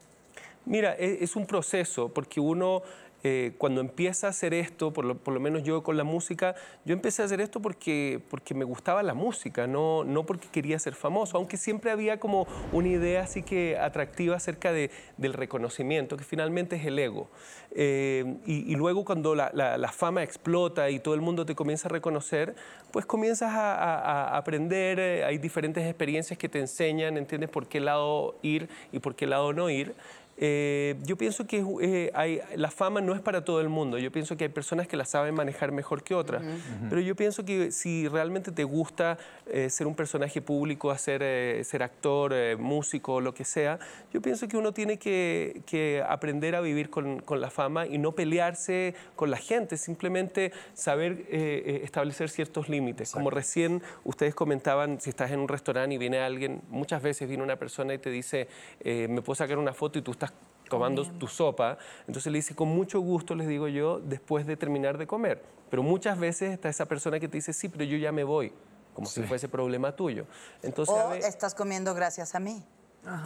Mira, 0.67 0.95
e- 0.95 1.19
es 1.23 1.37
un 1.37 1.47
proceso, 1.47 2.09
porque 2.09 2.41
uno 2.41 2.83
eh, 3.25 3.53
cuando 3.59 3.81
empieza 3.81 4.27
a 4.27 4.31
hacer 4.31 4.53
esto, 4.55 4.93
por 4.93 5.05
lo, 5.05 5.17
por 5.17 5.33
lo 5.35 5.41
menos 5.41 5.63
yo 5.63 5.83
con 5.83 5.97
la 5.97 6.05
música, 6.05 6.55
yo 6.85 6.93
empecé 6.93 7.23
a 7.23 7.25
hacer 7.25 7.41
esto 7.41 7.61
porque, 7.61 8.21
porque 8.31 8.55
me 8.55 8.65
gustaba 8.65 9.03
la 9.03 9.15
música, 9.15 9.67
no, 9.67 10.05
no 10.05 10.25
porque 10.25 10.47
quería 10.53 10.79
ser 10.79 10.95
famoso, 10.95 11.37
aunque 11.39 11.57
siempre 11.57 11.91
había 11.91 12.21
como 12.21 12.47
una 12.73 12.89
idea 12.89 13.23
así 13.23 13.43
que 13.43 13.79
atractiva 13.79 14.37
acerca 14.37 14.73
de, 14.73 14.91
del 15.17 15.33
reconocimiento, 15.33 16.17
que 16.17 16.25
finalmente 16.25 16.77
es 16.77 16.85
el 16.85 16.99
ego. 16.99 17.29
Eh, 17.77 18.37
y, 18.47 18.71
y 18.71 18.77
luego 18.77 19.05
cuando 19.05 19.35
la, 19.35 19.51
la- 19.55 19.79
la 19.79 19.91
fama 19.91 20.23
explota 20.23 20.91
y 20.91 20.99
todo 21.01 21.15
el 21.15 21.21
mundo 21.21 21.45
te 21.47 21.55
comienza 21.55 21.89
a 21.89 21.91
reconocer, 21.91 22.55
pues 22.93 23.07
comienzas 23.07 23.51
a, 23.53 23.75
a- 23.75 24.29
a 24.35 24.37
aprender, 24.37 25.01
eh, 25.01 25.25
hay 25.25 25.39
diferentes 25.39 25.85
experiencias 25.85 26.39
que 26.39 26.49
te 26.49 26.61
enseñan, 26.61 27.17
entiendes 27.17 27.49
por 27.51 27.67
qué 27.69 27.81
lado 27.81 28.37
ir 28.43 28.69
y 28.93 28.99
por 28.99 29.17
qué 29.17 29.27
lado 29.27 29.53
no 29.55 29.71
ir. 29.71 29.95
Eh, 30.37 30.97
yo 31.05 31.17
pienso 31.17 31.47
que 31.47 31.65
eh, 31.81 32.11
hay- 32.15 32.41
la 32.57 32.71
fama 32.71 33.01
no 33.01 33.15
es 33.15 33.21
para 33.21 33.45
todo 33.45 33.61
el 33.61 33.69
mundo. 33.69 33.99
Yo 33.99 34.11
pienso 34.11 34.37
que 34.37 34.45
hay 34.45 34.51
personas 34.51 34.89
que 34.89 34.97
la 34.97 35.05
saben 35.05 35.35
manejar 35.35 35.71
mejor 35.73 36.03
que 36.03 36.15
otras. 36.15 36.43
Pero 36.89 37.01
yo 37.01 37.15
pienso 37.15 37.45
que 37.45 37.71
si 37.71 38.09
realmente 38.09 38.51
te 38.53 38.65
gusta 38.65 39.17
eh, 39.47 39.71
ser 39.71 39.87
un 39.87 39.95
personaje 39.95 40.41
público, 40.43 40.91
hacer, 40.91 41.21
eh, 41.23 41.63
ser 41.65 41.83
actor, 41.83 42.33
eh, 42.35 42.57
músico, 42.57 43.21
lo 43.21 43.33
que 43.35 43.45
sea, 43.45 43.79
yo 44.13 44.21
pienso 44.23 44.49
que 44.49 44.57
uno 44.57 44.73
tiene 44.73 44.99
que, 44.99 45.63
que 45.67 46.03
aprender 46.07 46.55
a 46.57 46.61
vivir 46.61 46.91
con, 46.91 47.21
con 47.21 47.41
la 47.41 47.51
fama 47.51 47.87
y 47.87 47.99
no 47.99 48.13
pelearse 48.13 48.95
con 49.17 49.31
la 49.31 49.37
gente, 49.37 49.77
simplemente 49.77 50.53
saber 50.73 51.13
eh, 51.31 51.63
eh, 51.67 51.81
establecer 51.85 52.29
ciertos 52.31 52.69
límites. 52.69 53.11
Como 53.13 53.31
recién 53.31 53.83
ustedes 54.05 54.35
comentaban, 54.35 55.01
si 55.01 55.11
estás 55.11 55.31
en 55.31 55.41
un 55.41 55.49
restaurante 55.49 55.95
y 55.95 55.99
viene 55.99 56.19
alguien, 56.19 56.63
muchas 56.71 57.03
veces 57.03 57.29
viene 57.29 57.43
una 57.43 57.57
persona 57.57 57.95
y 57.95 57.99
te 57.99 58.11
dice, 58.11 58.49
eh, 58.81 59.07
me 59.09 59.23
puedo 59.23 59.35
sacar 59.37 59.59
una 59.59 59.73
foto 59.73 59.99
y 59.99 60.03
tú 60.03 60.11
estás 60.13 60.33
tomando 60.69 61.05
tu 61.05 61.27
sopa, 61.27 61.79
entonces 62.07 62.33
le 62.33 62.39
dice, 62.39 62.55
con 62.55 62.69
mucho 62.69 63.01
gusto, 63.01 63.35
les 63.35 63.47
digo 63.49 63.69
yo, 63.69 64.01
después 64.01 64.47
de 64.47 64.57
terminar 64.57 64.99
de 64.99 65.07
comer. 65.07 65.43
Pero 65.71 65.83
muchas 65.83 66.19
veces 66.19 66.53
está 66.53 66.69
esa 66.69 66.87
persona 66.87 67.19
que 67.21 67.29
te 67.29 67.37
dice, 67.39 67.53
sí, 67.53 67.69
pero 67.69 67.85
yo 67.85 67.97
ya 67.97 68.13
me 68.13 68.25
voy, 68.25 68.53
como 68.95 69.07
si 69.09 69.23
fuese 69.23 69.49
problema 69.49 69.93
tuyo. 69.97 70.27
Entonces, 70.63 70.95
O 70.95 71.13
estás 71.15 71.55
comiendo 71.55 71.95
gracias 71.95 72.35
a 72.35 72.41
mí. 72.41 72.63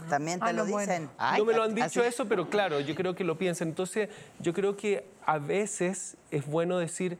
También 0.09 0.39
te 0.41 0.45
Ah, 0.47 0.51
lo 0.51 0.65
no, 0.65 0.71
bueno. 0.71 0.91
dicen. 0.91 1.09
Ay, 1.17 1.39
no 1.39 1.45
me 1.45 1.53
lo 1.53 1.63
han 1.63 1.71
así- 1.71 1.81
dicho 1.83 2.03
eso, 2.03 2.27
pero 2.27 2.49
claro, 2.49 2.81
yo 2.81 2.93
creo 2.95 3.15
que 3.15 3.23
lo 3.23 3.37
piensan. 3.37 3.69
Entonces, 3.69 4.09
yo 4.39 4.53
creo 4.53 4.75
que 4.75 5.05
a 5.25 5.37
veces 5.37 6.17
es 6.31 6.45
bueno 6.45 6.77
decir, 6.79 7.17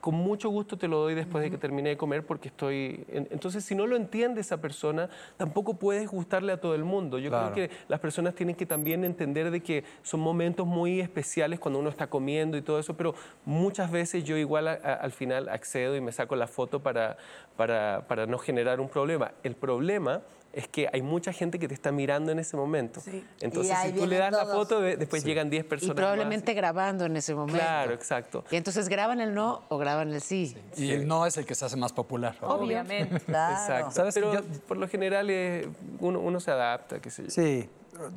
con 0.00 0.14
mucho 0.14 0.48
gusto 0.48 0.78
te 0.78 0.88
lo 0.88 0.98
doy 1.00 1.14
después 1.14 1.44
de 1.44 1.50
que 1.50 1.58
termine 1.58 1.90
de 1.90 1.96
comer 1.96 2.24
porque 2.24 2.48
estoy... 2.48 3.04
en- 3.08 3.28
Entonces, 3.30 3.64
si 3.64 3.74
no 3.74 3.86
lo 3.86 3.96
entiende 3.96 4.40
esa 4.40 4.60
persona, 4.60 5.10
tampoco 5.36 5.74
puedes 5.74 6.08
gustarle 6.08 6.52
a 6.52 6.60
todo 6.60 6.74
el 6.74 6.84
mundo. 6.84 7.18
Yo 7.18 7.28
Claro. 7.30 7.52
creo 7.52 7.68
que 7.68 7.74
las 7.88 8.00
personas 8.00 8.34
tienen 8.34 8.56
que 8.56 8.64
también 8.66 9.04
entender 9.04 9.50
de 9.50 9.60
que 9.62 9.84
son 10.02 10.20
momentos 10.20 10.66
muy 10.66 11.00
especiales 11.00 11.60
cuando 11.60 11.78
uno 11.78 11.90
está 11.90 12.06
comiendo 12.06 12.56
y 12.56 12.62
todo 12.62 12.78
eso, 12.78 12.96
pero 12.96 13.14
muchas 13.44 13.90
veces 13.90 14.24
yo 14.24 14.36
igual 14.38 14.68
a- 14.68 14.72
a- 14.82 14.94
al 14.94 15.12
final 15.12 15.48
accedo 15.50 15.94
y 15.96 16.00
me 16.00 16.12
saco 16.12 16.34
la 16.34 16.46
foto 16.46 16.80
para, 16.80 17.18
para, 17.56 18.06
para 18.08 18.26
no 18.26 18.38
generar 18.38 18.80
un 18.80 18.88
problema. 18.88 19.32
El 19.42 19.54
problema 19.54 20.22
es 20.52 20.66
que 20.66 20.88
hay 20.92 21.00
mucha 21.02 21.32
gente 21.32 21.58
que 21.58 21.68
te 21.68 21.74
está 21.74 21.92
mirando 21.92 22.32
en 22.32 22.38
ese 22.40 22.56
momento. 22.56 23.00
Entonces, 23.40 23.72
Y 23.72 23.74
ahí 23.74 23.92
si 23.92 23.98
tú 23.98 24.06
le 24.06 24.16
das 24.18 24.32
la 24.32 24.46
foto, 24.46 24.80
de- 24.80 24.96
después 24.96 25.24
llegan 25.24 25.48
10 25.48 25.64
Y 25.64 25.68
personas 25.68 25.94
probablemente 25.96 26.54
grabando 26.54 27.04
en 27.04 27.16
ese 27.16 27.34
momento. 27.34 27.60
Claro, 27.60 27.92
exacto. 27.92 28.44
Y 28.50 28.56
entonces 28.56 28.88
graban 28.88 29.20
el 29.20 29.32
no 29.34 29.62
o 29.68 29.78
graban 29.78 30.12
el 30.12 30.20
sí. 30.20 30.56
Y 30.76 30.90
el 30.90 31.06
no 31.06 31.24
es 31.26 31.36
el 31.36 31.46
que 31.46 31.54
se 31.54 31.64
hace 31.64 31.76
más 31.76 31.92
popular. 31.92 32.36
Obviamente. 32.40 33.20
Claro. 33.26 33.54
Exacto. 33.54 33.90
¿Sabes? 33.92 34.14
Pero 34.14 34.34
Yo- 34.34 34.42
por 34.66 34.76
lo 34.76 34.88
general 34.88 35.28
eh, 35.30 35.68
uno, 36.00 36.18
uno 36.20 36.40
se 36.40 36.50
adapta, 36.50 37.00
qué 37.00 37.10
sé 37.10 37.24
yo. 37.24 37.30
Sí, 37.30 37.68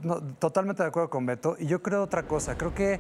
no, 0.02 0.22
totalmente 0.40 0.82
de 0.82 0.90
acuerdo 0.90 1.10
con 1.10 1.26
Beto. 1.26 1.56
Y 1.60 1.68
yo 1.68 1.82
creo 1.84 2.02
otra 2.04 2.24
cosa, 2.24 2.58
creo 2.58 2.74
que 2.74 3.00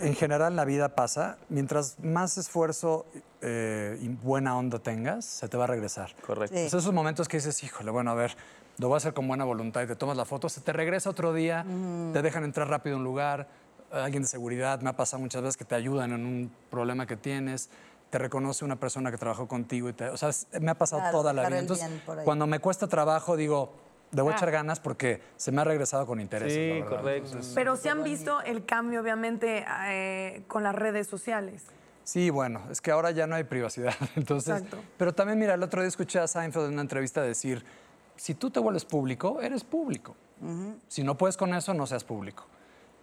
en 0.00 0.14
general 0.14 0.56
la 0.56 0.64
vida 0.64 0.90
pasa, 0.90 1.38
mientras 1.48 1.98
más 2.00 2.38
esfuerzo 2.38 3.06
eh, 3.40 3.98
y 4.00 4.08
buena 4.08 4.56
onda 4.56 4.78
tengas, 4.78 5.24
se 5.24 5.48
te 5.48 5.56
va 5.56 5.64
a 5.64 5.66
regresar. 5.66 6.14
Correcto. 6.26 6.56
Sí. 6.56 6.62
Pues 6.62 6.74
esos 6.74 6.92
momentos 6.92 7.28
que 7.28 7.36
dices, 7.36 7.62
híjole, 7.62 7.90
bueno, 7.90 8.10
a 8.10 8.14
ver, 8.14 8.36
lo 8.78 8.88
voy 8.88 8.94
a 8.94 8.98
hacer 8.98 9.14
con 9.14 9.28
buena 9.28 9.44
voluntad 9.44 9.82
y 9.82 9.86
te 9.86 9.96
tomas 9.96 10.16
la 10.16 10.24
foto, 10.24 10.48
se 10.48 10.60
te 10.60 10.72
regresa 10.72 11.10
otro 11.10 11.32
día, 11.32 11.64
te 12.12 12.22
dejan 12.22 12.44
entrar 12.44 12.68
rápido 12.68 12.96
a 12.96 12.98
un 12.98 13.04
lugar, 13.04 13.48
alguien 13.90 14.22
de 14.22 14.28
seguridad, 14.28 14.80
me 14.80 14.90
ha 14.90 14.96
pasado 14.96 15.22
muchas 15.22 15.42
veces 15.42 15.56
que 15.56 15.64
te 15.64 15.74
ayudan 15.74 16.12
en 16.12 16.24
un 16.24 16.52
problema 16.70 17.06
que 17.06 17.16
tienes, 17.16 17.68
te 18.10 18.18
reconoce 18.18 18.64
una 18.64 18.76
persona 18.76 19.10
que 19.10 19.18
trabajó 19.18 19.48
contigo, 19.48 19.88
y 19.88 19.92
te, 19.92 20.08
o 20.08 20.16
sea, 20.16 20.30
me 20.60 20.70
ha 20.70 20.74
pasado 20.74 21.00
Claro, 21.00 21.18
toda 21.18 21.32
la 21.32 21.46
vida. 21.48 21.58
Entonces, 21.58 21.88
cuando 22.24 22.46
me 22.46 22.58
cuesta 22.58 22.86
trabajo, 22.86 23.36
digo, 23.36 23.72
le 24.12 24.22
voy 24.22 24.32
a 24.32 24.36
echar 24.36 24.50
ganas 24.50 24.78
porque 24.78 25.20
se 25.36 25.52
me 25.52 25.62
ha 25.62 25.64
regresado 25.64 26.06
con 26.06 26.20
interés. 26.20 26.52
Sí, 26.52 26.84
correcto. 26.88 27.38
Pero 27.54 27.76
sí 27.76 27.88
han 27.88 28.04
visto 28.04 28.40
el 28.42 28.64
cambio, 28.64 29.00
obviamente, 29.00 29.64
eh, 29.86 30.42
con 30.48 30.62
las 30.62 30.74
redes 30.74 31.06
sociales. 31.06 31.64
Sí, 32.04 32.30
bueno, 32.30 32.62
es 32.70 32.80
que 32.80 32.90
ahora 32.90 33.10
ya 33.10 33.26
no 33.26 33.34
hay 33.34 33.44
privacidad. 33.44 33.94
Entonces, 34.16 34.56
Exacto. 34.56 34.78
pero 34.96 35.14
también, 35.14 35.38
mira, 35.38 35.54
el 35.54 35.62
otro 35.62 35.80
día 35.80 35.88
escuché 35.88 36.18
a 36.18 36.26
Seinfeld 36.26 36.66
en 36.66 36.72
una 36.74 36.82
entrevista 36.82 37.22
decir, 37.22 37.64
si 38.16 38.34
tú 38.34 38.50
te 38.50 38.60
vuelves 38.60 38.84
público, 38.84 39.40
eres 39.40 39.64
público. 39.64 40.14
Si 40.88 41.04
no 41.04 41.16
puedes 41.16 41.36
con 41.36 41.54
eso, 41.54 41.72
no 41.72 41.86
seas 41.86 42.02
público. 42.02 42.46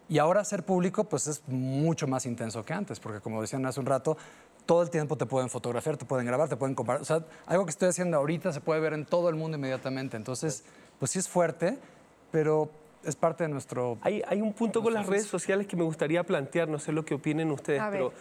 Y 0.09 0.17
ahora 0.17 0.43
ser 0.43 0.65
público, 0.65 1.05
pues 1.05 1.27
es 1.27 1.41
mucho 1.47 2.05
más 2.05 2.25
intenso 2.25 2.65
que 2.65 2.73
antes, 2.73 2.99
porque 2.99 3.21
como 3.21 3.39
decían 3.41 3.65
hace 3.65 3.79
un 3.79 3.85
rato, 3.85 4.17
todo 4.65 4.81
el 4.81 4.89
tiempo 4.89 5.15
te 5.15 5.25
pueden 5.25 5.49
fotografiar, 5.49 5.95
te 5.95 6.03
pueden 6.03 6.25
grabar, 6.25 6.49
te 6.49 6.57
pueden 6.57 6.75
comparar. 6.75 7.01
O 7.01 7.05
sea, 7.05 7.23
algo 7.45 7.65
que 7.65 7.69
estoy 7.69 7.89
haciendo 7.89 8.17
ahorita 8.17 8.51
se 8.51 8.59
puede 8.59 8.81
ver 8.81 8.93
en 8.93 9.05
todo 9.05 9.29
el 9.29 9.35
mundo 9.35 9.55
inmediatamente. 9.57 10.17
Entonces, 10.17 10.63
pues 10.63 10.73
sí 11.07 11.19
es 11.19 11.27
fuerte, 11.29 11.77
pero 12.31 12.69
es 13.03 13.15
parte 13.15 13.43
de 13.45 13.49
nuestro... 13.49 13.97
Hay, 14.01 14.21
hay 14.27 14.41
un 14.41 14.53
punto 14.53 14.81
con 14.83 14.93
las 14.93 15.05
redes 15.07 15.25
sociales 15.27 15.67
que 15.67 15.75
me 15.75 15.83
gustaría 15.83 16.23
plantear, 16.23 16.67
no 16.67 16.79
sé 16.79 16.91
lo 16.91 17.05
que 17.05 17.13
opinen 17.13 17.49
ustedes, 17.51 17.81
pero 17.91 18.11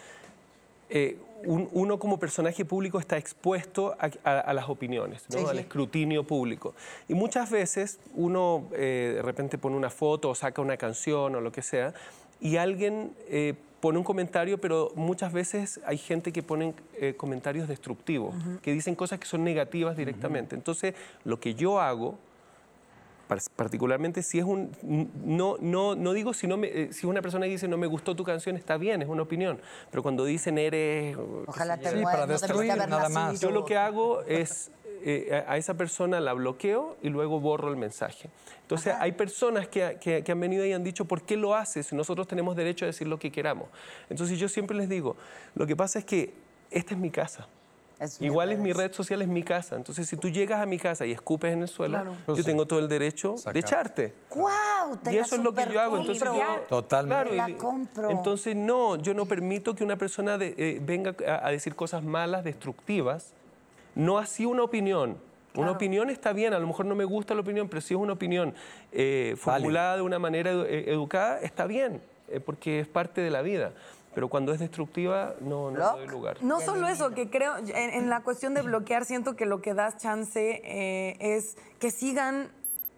eh, 0.91 1.19
un- 1.45 1.69
uno 1.73 1.99
como 1.99 2.19
personaje 2.19 2.65
público 2.65 2.99
está 2.99 3.17
expuesto 3.19 3.95
a, 3.99 4.11
a- 4.25 4.41
a 4.41 4.53
las 4.55 4.69
opiniones, 4.69 5.25
¿no? 5.31 5.39
Sí, 5.39 5.45
al 5.45 5.57
sí. 5.57 5.61
escrutinio 5.63 6.25
público. 6.25 6.75
Y 7.09 7.15
muchas 7.15 7.51
veces 7.51 7.99
uno 8.15 8.65
eh, 8.73 9.13
de 9.17 9.23
repente 9.23 9.59
pone 9.59 9.77
una 9.77 9.91
foto 9.91 10.31
o 10.31 10.35
saca 10.35 10.63
una 10.63 10.77
canción 10.77 11.35
o 11.35 11.41
lo 11.41 11.53
que 11.53 11.63
sea, 11.63 11.93
y 12.41 12.57
alguien 12.57 13.13
eh, 13.29 13.55
pone 13.81 13.99
un 13.99 14.05
comentario, 14.05 14.59
pero 14.59 14.91
muchas 14.95 15.33
veces 15.33 15.81
hay 15.85 15.99
gente 15.99 16.33
que 16.33 16.43
pone 16.43 16.75
eh, 16.95 17.15
comentarios 17.17 17.69
destructivos, 17.69 18.35
que 18.63 18.73
dicen 18.73 18.95
cosas 18.95 19.19
que 19.21 19.27
son 19.27 19.45
negativas 19.45 19.97
directamente. 19.97 20.55
Entonces, 20.57 20.95
lo 21.25 21.39
que 21.39 21.55
yo 21.55 21.81
hago 21.81 22.19
particularmente 23.55 24.23
si 24.23 24.39
es 24.39 24.45
un 24.45 24.71
no 25.25 25.57
no 25.61 25.95
no 25.95 26.13
digo 26.13 26.33
si 26.33 26.47
no 26.47 26.57
me, 26.57 26.69
eh, 26.69 26.93
si 26.93 27.07
una 27.07 27.21
persona 27.23 27.47
dice 27.47 27.69
no 27.69 27.77
me 27.77 27.87
gustó 27.87 28.17
tu 28.17 28.25
canción 28.25 28.57
está 28.57 28.77
bien 28.79 29.03
es 29.03 29.09
una 29.09 29.23
opinión 29.23 29.61
pero 29.91 30.03
cuando 30.03 30.25
dicen 30.25 30.57
eres 30.59 31.17
Ojalá 31.47 31.77
te 31.77 31.91
Sí, 31.91 32.03
para 32.03 32.27
no 32.27 32.33
destruir, 32.33 32.73
haber 32.73 32.89
nada 32.89 33.09
más. 33.09 33.41
yo 33.41 33.51
lo 33.51 33.65
que 33.65 33.77
hago 33.77 34.23
es 34.23 34.71
eh, 35.05 35.45
a 35.47 35.53
a 35.53 35.57
esa 35.59 35.75
persona 35.75 36.19
la 36.21 36.33
bloqueo 36.33 36.97
y 37.03 37.09
luego 37.09 37.39
borro 37.39 37.69
el 37.69 37.77
mensaje. 37.77 38.31
Entonces 38.63 38.95
hay 38.99 39.13
personas 39.13 39.69
que, 39.69 39.97
que- 40.01 40.25
que 40.25 40.33
han 40.33 40.41
venido 40.41 40.67
y 40.67 40.73
han 40.73 40.83
dicho, 40.83 41.05
¿por 41.05 41.23
qué 41.23 41.37
lo 41.37 41.55
haces? 41.55 41.93
Nosotros 41.93 42.27
tenemos 42.27 42.57
derecho 42.57 42.85
a 42.85 42.89
decir 42.89 43.07
lo 43.07 43.19
que 43.19 43.31
queramos. 43.31 43.69
Entonces 44.11 44.39
yo 44.41 44.49
siempre 44.49 44.77
les 44.77 44.89
digo, 44.89 45.17
lo 45.55 45.67
que 45.67 45.77
pasa 45.77 46.01
es 46.01 46.05
que 46.05 46.35
esta 46.71 46.95
es 46.95 47.01
mi 47.01 47.11
casa. 47.11 47.47
Es 48.01 48.21
Igual 48.23 48.53
es 48.53 48.59
mi 48.61 48.73
red. 48.73 48.93
social, 48.93 49.21
es 49.23 49.29
mi 49.29 49.43
casa. 49.43 49.75
Entonces 49.75 50.09
si 50.09 50.17
tú 50.17 50.29
llegas 50.29 50.61
a 50.61 50.67
mi 50.67 50.79
casa 50.79 51.05
y 51.05 51.11
escupes 51.13 51.53
en 51.53 51.63
el 51.63 51.69
suelo, 51.69 51.99
Claro. 52.01 52.37
yo 52.37 52.45
tengo 52.45 52.65
todo 52.67 52.79
el 52.79 52.89
derecho 52.89 53.37
Sacar. 53.37 53.55
de 53.55 53.61
echarte. 53.61 54.15
¡Guau! 54.31 54.97
Te 55.03 55.13
Y 55.13 55.17
eso 55.19 55.35
es 55.35 55.43
lo 55.43 55.53
que 55.53 55.65
yo 55.73 55.81
hago. 55.81 55.99
Entonces 55.99 56.23
yo, 56.23 56.61
Totalmente. 56.69 57.31
Te 57.31 57.37
la 57.37 57.57
compro. 57.57 58.11
Entonces 58.11 58.55
no, 58.55 58.97
yo 58.97 59.15
no 59.15 59.27
permito 59.27 59.75
que 59.75 59.83
una 59.83 59.97
persona 59.97 60.39
de- 60.39 60.55
eh, 60.57 60.81
venga 60.81 61.15
a, 61.27 61.49
a 61.49 61.51
decir 61.51 61.75
cosas 61.75 62.05
malas, 62.05 62.45
destructivas. 62.45 63.33
No 63.97 64.19
así 64.19 64.47
una 64.47 64.63
opinión. 64.63 65.17
Una 65.55 65.73
opinión 65.73 66.09
está 66.09 66.33
bien, 66.33 66.55
a 66.55 66.59
lo 66.61 66.69
mejor 66.69 66.87
no 66.87 66.95
me 66.95 67.05
gusta 67.05 67.35
la 67.35 67.41
opinión, 67.41 67.69
pero 67.69 67.81
si 67.81 67.95
es 67.95 67.99
una 68.01 68.13
opinión 68.13 68.55
eh, 68.93 69.35
formulada 69.37 69.97
de 69.97 70.03
una 70.03 70.21
manera 70.21 70.53
edu- 70.53 70.67
eh, 70.69 70.85
educada, 70.87 71.41
está 71.41 71.67
bien, 71.67 72.01
eh, 72.29 72.39
porque 72.39 72.79
es 72.79 72.87
parte 72.87 73.23
de 73.23 73.31
la 73.31 73.43
vida. 73.43 73.73
Pero 74.19 74.27
cuando 74.27 74.53
es 74.53 74.59
destructiva, 74.59 75.37
no, 75.41 75.71
no 75.71 75.93
doy 75.93 76.09
lugar. 76.09 76.43
No 76.43 76.59
solo 76.59 76.89
eso, 76.89 77.13
que 77.13 77.31
creo, 77.31 77.57
en, 77.57 77.69
en 77.69 78.11
la 78.11 78.25
cuestión 78.25 78.53
de 78.53 78.63
bloquear, 78.63 79.05
siento 79.05 79.37
que 79.37 79.47
lo 79.47 79.63
que 79.63 79.75
das 79.75 79.97
chance 79.97 80.61
eh, 80.65 81.17
es 81.21 81.57
que 81.79 81.93
sigan 81.93 82.51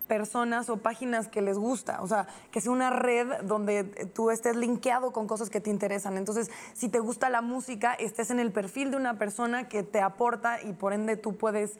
personas 0.08 0.70
o 0.70 0.78
páginas 0.78 1.28
que 1.28 1.42
les 1.42 1.58
gusta, 1.58 2.00
o 2.00 2.06
sea, 2.06 2.26
que 2.50 2.62
sea 2.62 2.72
una 2.72 2.88
red 2.88 3.42
donde 3.42 3.84
tú 3.84 4.30
estés 4.30 4.56
linkeado 4.56 5.12
con 5.12 5.26
cosas 5.26 5.50
que 5.50 5.60
te 5.60 5.68
interesan. 5.68 6.16
Entonces, 6.16 6.50
si 6.72 6.88
te 6.88 7.00
gusta 7.00 7.28
la 7.28 7.42
música, 7.42 7.92
estés 7.92 8.30
en 8.30 8.40
el 8.40 8.50
perfil 8.50 8.90
de 8.90 8.96
una 8.96 9.18
persona 9.18 9.68
que 9.68 9.82
te 9.82 10.00
aporta 10.00 10.62
y 10.62 10.72
por 10.72 10.94
ende 10.94 11.18
tú 11.18 11.36
puedes 11.36 11.78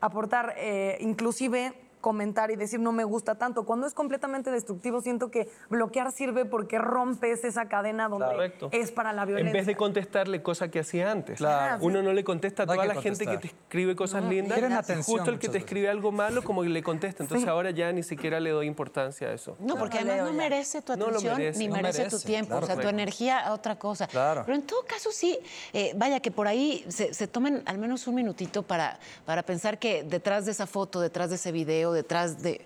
aportar, 0.00 0.54
eh, 0.56 0.98
inclusive 0.98 1.72
comentar 2.02 2.50
y 2.50 2.56
decir 2.56 2.78
no 2.80 2.92
me 2.92 3.04
gusta 3.04 3.36
tanto. 3.36 3.64
Cuando 3.64 3.86
es 3.86 3.94
completamente 3.94 4.50
destructivo, 4.50 5.00
siento 5.00 5.30
que 5.30 5.48
bloquear 5.70 6.12
sirve 6.12 6.44
porque 6.44 6.78
rompes 6.78 7.44
esa 7.44 7.66
cadena 7.68 8.10
donde 8.10 8.26
Correcto. 8.26 8.68
es 8.72 8.92
para 8.92 9.14
la 9.14 9.24
violencia. 9.24 9.48
En 9.48 9.54
vez 9.54 9.66
de 9.66 9.76
contestarle 9.76 10.42
cosas 10.42 10.68
que 10.68 10.80
hacía 10.80 11.10
antes. 11.10 11.38
Claro. 11.38 11.78
Uno 11.82 12.02
no 12.02 12.12
le 12.12 12.24
contesta 12.24 12.64
a 12.64 12.66
toda 12.66 12.84
la 12.84 13.00
gente 13.00 13.24
que 13.26 13.38
te 13.38 13.46
escribe 13.46 13.96
cosas 13.96 14.24
lindas. 14.24 14.58
Quieren 14.58 14.72
y 14.72 14.74
atención 14.74 15.16
Justo 15.16 15.30
el 15.30 15.38
que 15.38 15.48
te 15.48 15.58
escribe 15.58 15.88
algo 15.88 16.12
malo, 16.12 16.42
como 16.42 16.62
que 16.62 16.68
le 16.68 16.82
contesta. 16.82 17.22
Entonces 17.22 17.48
ahora 17.48 17.70
ya 17.70 17.90
ni 17.92 18.02
siquiera 18.02 18.40
le 18.40 18.50
doy 18.50 18.66
importancia 18.66 19.28
a 19.28 19.32
eso. 19.32 19.56
No, 19.60 19.76
porque 19.76 20.04
no 20.04 20.10
además 20.10 20.32
no 20.32 20.36
merece 20.36 20.82
tu 20.82 20.92
atención 20.92 21.36
merece. 21.36 21.58
ni 21.58 21.68
No 21.68 21.74
merece, 21.76 22.08
tu 22.08 22.18
tiempo, 22.18 22.50
claro, 22.50 22.64
o 22.64 22.66
sea, 22.66 22.76
tu 22.76 22.88
energía 22.88 23.38
a 23.38 23.52
otra 23.54 23.78
cosa. 23.78 24.08
Claro. 24.08 24.42
Pero 24.44 24.56
en 24.56 24.62
todo 24.62 24.84
caso 24.84 25.10
sí, 25.12 25.38
eh, 25.72 25.92
vaya 25.96 26.20
que 26.20 26.30
por 26.30 26.48
ahí 26.48 26.84
se, 26.88 27.14
se 27.14 27.28
tomen 27.28 27.62
al 27.66 27.78
menos 27.78 28.06
un 28.06 28.16
minutito 28.16 28.62
para, 28.62 28.98
para 29.24 29.42
pensar 29.42 29.78
que 29.78 30.02
detrás 30.02 30.46
de 30.46 30.52
esa 30.52 30.66
foto, 30.66 31.00
detrás 31.00 31.30
de 31.30 31.36
ese 31.36 31.52
video, 31.52 31.91
detrás 31.92 32.42
de... 32.42 32.64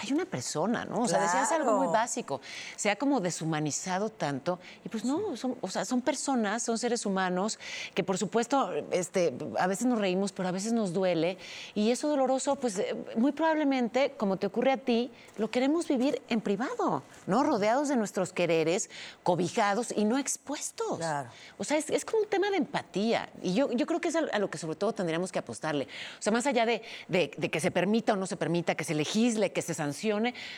Hay 0.00 0.12
una 0.12 0.24
persona, 0.24 0.84
¿no? 0.84 1.00
O 1.02 1.08
sea, 1.08 1.20
decías 1.20 1.50
algo 1.52 1.76
muy 1.78 1.88
básico. 1.88 2.40
Se 2.76 2.88
ha 2.90 2.96
como 2.96 3.20
deshumanizado 3.20 4.10
tanto. 4.10 4.60
Y 4.84 4.88
pues 4.88 5.04
no, 5.04 5.36
son, 5.36 5.56
o 5.60 5.68
sea, 5.68 5.84
son 5.84 6.00
personas, 6.02 6.62
son 6.62 6.78
seres 6.78 7.04
humanos 7.04 7.58
que 7.94 8.04
por 8.04 8.16
supuesto 8.16 8.72
este, 8.92 9.34
a 9.58 9.66
veces 9.66 9.86
nos 9.86 9.98
reímos, 9.98 10.30
pero 10.32 10.48
a 10.48 10.52
veces 10.52 10.72
nos 10.72 10.92
duele. 10.92 11.36
Y 11.74 11.90
eso 11.90 12.08
doloroso, 12.08 12.56
pues 12.56 12.78
eh, 12.78 12.94
muy 13.16 13.32
probablemente, 13.32 14.12
como 14.16 14.36
te 14.36 14.46
ocurre 14.46 14.70
a 14.72 14.76
ti, 14.76 15.10
lo 15.36 15.50
queremos 15.50 15.88
vivir 15.88 16.22
en 16.28 16.40
privado, 16.40 17.02
¿no? 17.26 17.42
Rodeados 17.42 17.88
de 17.88 17.96
nuestros 17.96 18.32
quereres, 18.32 18.90
cobijados 19.24 19.92
y 19.96 20.04
no 20.04 20.16
expuestos. 20.18 20.98
Claro. 20.98 21.28
O 21.58 21.64
sea, 21.64 21.76
es, 21.76 21.90
es 21.90 22.04
como 22.04 22.22
un 22.22 22.28
tema 22.28 22.50
de 22.50 22.58
empatía. 22.58 23.28
Y 23.42 23.54
yo, 23.54 23.72
yo 23.72 23.84
creo 23.86 24.00
que 24.00 24.08
es 24.08 24.16
a, 24.16 24.20
a 24.32 24.38
lo 24.38 24.48
que 24.48 24.58
sobre 24.58 24.76
todo 24.76 24.92
tendríamos 24.92 25.32
que 25.32 25.40
apostarle. 25.40 25.84
O 26.18 26.22
sea, 26.22 26.32
más 26.32 26.46
allá 26.46 26.66
de, 26.66 26.82
de- 27.08 27.32
de 27.36 27.50
que 27.50 27.58
se 27.60 27.70
permita 27.70 28.12
o 28.12 28.16
no 28.16 28.26
se 28.26 28.36
permita, 28.36 28.74
que 28.74 28.84
se 28.84 28.94
legisle, 28.94 29.52
que 29.52 29.60
se 29.62 29.74
sancione, 29.74 29.87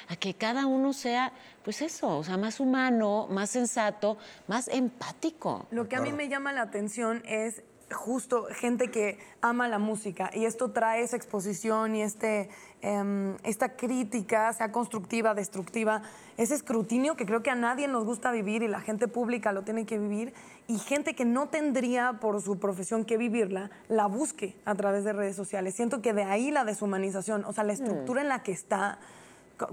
a 0.09 0.17
que 0.17 0.35
cada 0.35 0.67
uno 0.67 0.93
sea, 0.93 1.33
pues 1.65 1.83
eso, 1.83 2.19
o 2.19 2.25
sea, 2.25 2.37
más 2.37 2.61
humano, 2.61 3.27
más 3.31 3.51
sensato, 3.51 4.19
más 4.47 4.69
empático. 4.69 5.67
Lo 5.71 5.89
que 5.89 5.97
a 5.97 6.01
mí 6.01 6.13
me 6.13 6.29
llama 6.29 6.53
la 6.53 6.63
atención 6.63 7.23
es 7.27 7.63
justo 7.93 8.47
gente 8.53 8.91
que 8.91 9.19
ama 9.41 9.69
la 9.69 9.79
música 9.79 10.31
y 10.33 10.45
esto 10.45 10.71
trae 10.71 11.03
esa 11.03 11.17
exposición 11.17 11.95
y 11.95 12.03
este, 12.03 12.49
em, 12.83 13.37
esta 13.43 13.77
crítica, 13.77 14.53
sea 14.53 14.73
constructiva, 14.73 15.35
destructiva, 15.35 16.03
ese 16.37 16.55
escrutinio 16.55 17.17
que 17.17 17.27
creo 17.27 17.43
que 17.43 17.51
a 17.51 17.55
nadie 17.55 17.89
nos 17.89 18.05
gusta 18.05 18.31
vivir 18.31 18.63
y 18.63 18.69
la 18.69 18.81
gente 18.81 19.09
pública 19.09 19.53
lo 19.53 19.63
tiene 19.63 19.87
que 19.87 19.99
vivir 19.99 20.33
y 20.69 20.79
gente 20.79 21.15
que 21.15 21.25
no 21.25 21.49
tendría 21.49 22.15
por 22.21 22.41
su 22.41 22.59
profesión 22.59 23.05
que 23.05 23.17
vivirla, 23.17 23.71
la 23.89 24.07
busque 24.07 24.57
a 24.65 24.75
través 24.75 25.05
de 25.05 25.13
redes 25.13 25.37
sociales. 25.37 25.75
Siento 25.75 26.01
que 26.01 26.13
de 26.13 26.23
ahí 26.23 26.51
la 26.51 26.65
deshumanización, 26.65 27.45
o 27.45 27.53
sea, 27.53 27.65
la 27.65 27.73
estructura 27.73 28.23
en 28.23 28.29
la 28.29 28.43
que 28.43 28.53
está 28.53 28.99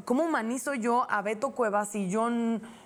¿Cómo 0.06 0.24
humanizo 0.24 0.74
yo 0.74 1.06
a 1.10 1.22
Beto 1.22 1.52
Cuevas 1.52 1.90
si 1.90 2.10
yo 2.10 2.30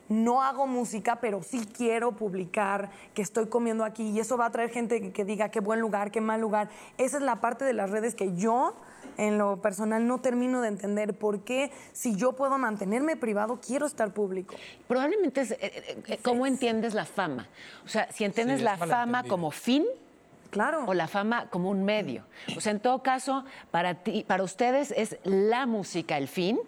no 0.10 0.42
hago 0.44 0.68
música, 0.68 1.20
pero 1.22 1.42
sí 1.42 1.66
quiero 1.66 2.12
publicar 2.12 2.90
que 3.14 3.22
estoy 3.22 3.48
comiendo 3.48 3.84
aquí? 3.86 4.10
Y 4.10 4.20
eso 4.20 4.38
va 4.38 4.48
a 4.48 4.52
traer 4.52 4.70
gente 4.70 5.02
que, 5.02 5.12
que 5.12 5.26
diga 5.26 5.50
qué 5.50 5.60
buen 5.60 5.80
lugar, 5.80 6.12
qué 6.12 6.22
mal 6.22 6.42
lugar. 6.42 6.70
Esa 6.98 7.18
es 7.18 7.24
la 7.24 7.42
parte 7.42 7.66
de 7.66 7.74
las 7.74 7.90
redes 7.90 8.14
que 8.16 8.36
yo, 8.36 8.76
en 9.18 9.38
lo 9.38 9.62
personal, 9.62 10.06
no 10.06 10.20
termino 10.20 10.62
de 10.62 10.68
entender. 10.68 11.14
¿Por 11.14 11.42
qué 11.42 11.72
si 11.94 12.16
yo 12.16 12.34
puedo 12.34 12.58
mantenerme 12.58 13.16
privado, 13.16 13.60
quiero 13.66 13.86
estar 13.86 14.14
público? 14.14 14.56
Probablemente 14.88 15.42
es 15.42 15.52
eh, 15.52 15.58
eh, 15.62 16.04
eh, 16.08 16.20
cómo 16.22 16.46
entiendes 16.46 16.94
la 16.94 17.06
fama. 17.06 17.48
O 17.86 17.88
sea, 17.88 18.12
si 18.12 18.24
entiendes 18.26 18.60
Sí, 18.60 18.64
la 18.66 18.78
fama 18.78 19.24
como 19.24 19.52
fin 19.52 19.86
Claro. 20.50 20.84
o 20.86 20.94
la 20.94 21.08
fama 21.08 21.48
como 21.50 21.70
un 21.70 21.86
medio. 21.86 22.26
O 22.58 22.60
sea, 22.60 22.74
en 22.74 22.82
todo 22.82 23.02
caso, 23.02 23.46
para 23.72 23.96
ti, 24.04 24.26
para 24.28 24.44
ustedes 24.44 24.92
es 24.92 25.18
la 25.24 25.66
música 25.66 26.18
el 26.18 26.28
fin. 26.28 26.60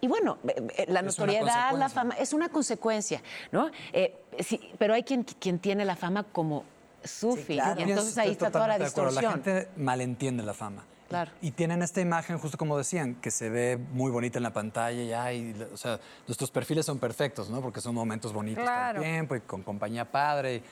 Y 0.00 0.08
bueno, 0.08 0.38
eh, 0.48 0.66
eh, 0.76 0.84
la 0.88 1.02
notoriedad, 1.02 1.72
la 1.76 1.88
fama, 1.88 2.14
es 2.18 2.32
una 2.32 2.48
consecuencia, 2.48 3.22
¿no? 3.52 3.70
Eh, 3.92 4.16
sí, 4.40 4.60
pero 4.78 4.94
hay 4.94 5.02
quien, 5.02 5.24
quien 5.24 5.58
tiene 5.58 5.84
la 5.84 5.96
fama 5.96 6.22
como 6.24 6.64
su 7.04 7.36
fin. 7.36 7.56
claro. 7.58 7.80
Y 7.80 7.84
entonces 7.90 8.16
ahí 8.18 8.30
está 8.32 8.50
toda 8.50 8.66
la 8.68 8.78
distorsión. 8.78 9.24
La 9.24 9.30
gente 9.32 9.68
malentiende 9.76 10.42
la 10.42 10.54
fama. 10.54 10.84
Claro. 11.08 11.32
Y 11.42 11.50
tienen 11.50 11.82
esta 11.82 12.00
imagen, 12.00 12.38
justo 12.38 12.56
como 12.56 12.78
decían, 12.78 13.16
que 13.16 13.32
se 13.32 13.50
ve 13.50 13.76
muy 13.76 14.12
bonita 14.12 14.38
en 14.38 14.44
la 14.44 14.52
pantalla 14.52 15.02
y, 15.02 15.12
ay, 15.12 15.66
o 15.72 15.76
sea, 15.76 15.98
nuestros 16.28 16.52
perfiles 16.52 16.86
son 16.86 16.98
perfectos, 17.00 17.50
¿no? 17.50 17.60
Porque 17.60 17.80
son 17.80 17.94
momentos 17.96 18.32
bonitos 18.32 18.62
Claro. 18.62 19.00
todo 19.00 19.04
el 19.04 19.10
tiempo 19.12 19.34
y 19.34 19.40
con 19.40 19.62
compañía 19.64 20.04
padre. 20.10 20.62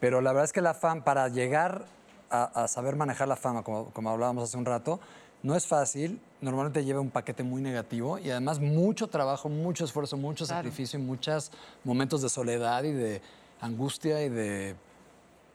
pero 0.00 0.20
la 0.20 0.32
verdad 0.32 0.44
es 0.46 0.52
que 0.52 0.60
la 0.60 0.74
fama, 0.74 1.04
para 1.04 1.28
llegar 1.28 1.84
a, 2.30 2.64
a 2.64 2.68
saber 2.68 2.96
manejar 2.96 3.28
la 3.28 3.36
fama, 3.36 3.62
como, 3.62 3.90
como 3.92 4.10
hablábamos 4.10 4.42
hace 4.44 4.56
un 4.58 4.64
rato, 4.64 4.98
no 5.42 5.54
es 5.54 5.66
fácil. 5.66 6.20
Normalmente 6.40 6.84
lleva 6.84 7.00
un 7.00 7.10
paquete 7.10 7.42
muy 7.42 7.62
negativo 7.62 8.18
y 8.18 8.30
además 8.30 8.60
mucho 8.60 9.08
trabajo, 9.08 9.48
mucho 9.48 9.84
esfuerzo, 9.84 10.16
mucho 10.16 10.44
sacrificio 10.46 10.98
y 10.98 11.02
muchos 11.02 11.50
momentos 11.84 12.20
de 12.22 12.28
soledad 12.28 12.82
y 12.84 12.92
de 12.92 13.22
angustia 13.60 14.22
y 14.22 14.28
de... 14.28 14.76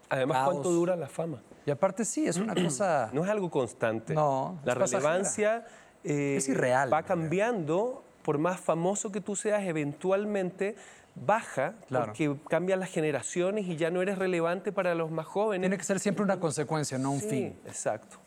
Además, 0.10 0.38
Caos. 0.39 0.52
¿cuánto 0.54 0.72
dura 0.72 0.96
la 0.96 1.08
fama? 1.08 1.41
Y 1.65 1.72
aparte 1.72 2.04
sí, 2.04 2.26
es 2.28 2.38
una 2.38 2.54
cosa... 2.63 3.10
No 3.13 3.24
es 3.24 3.30
algo 3.30 3.50
constante. 3.52 4.13
No, 4.13 4.60
La 4.65 4.74
relevancia 4.74 5.65
eh, 6.04 6.36
Es 6.38 6.50
irreal, 6.50 6.91
va 6.91 7.04
cambiando. 7.04 8.04
Por 8.24 8.38
más 8.38 8.60
famoso 8.60 9.12
que 9.12 9.20
tú 9.22 9.36
seas, 9.36 9.63
eventualmente 9.63 10.76
baja 11.15 11.74
Claro. 11.88 12.06
porque 12.08 12.36
cambian 12.50 12.80
las 12.80 12.89
generaciones 12.89 13.65
y 13.67 13.76
ya 13.78 13.89
no 13.91 14.02
eres 14.02 14.17
relevante 14.17 14.72
para 14.72 14.96
los 14.96 15.12
más 15.12 15.26
jóvenes. 15.28 15.63
Tiene 15.63 15.78
que 15.78 15.84
ser 15.84 16.00
siempre 16.00 16.24
una 16.24 16.39
consecuencia, 16.39 16.98
no 16.98 17.12
un 17.12 17.20
Sí, 17.20 17.28
fin. 17.30 17.60
Exacto. 17.65 18.17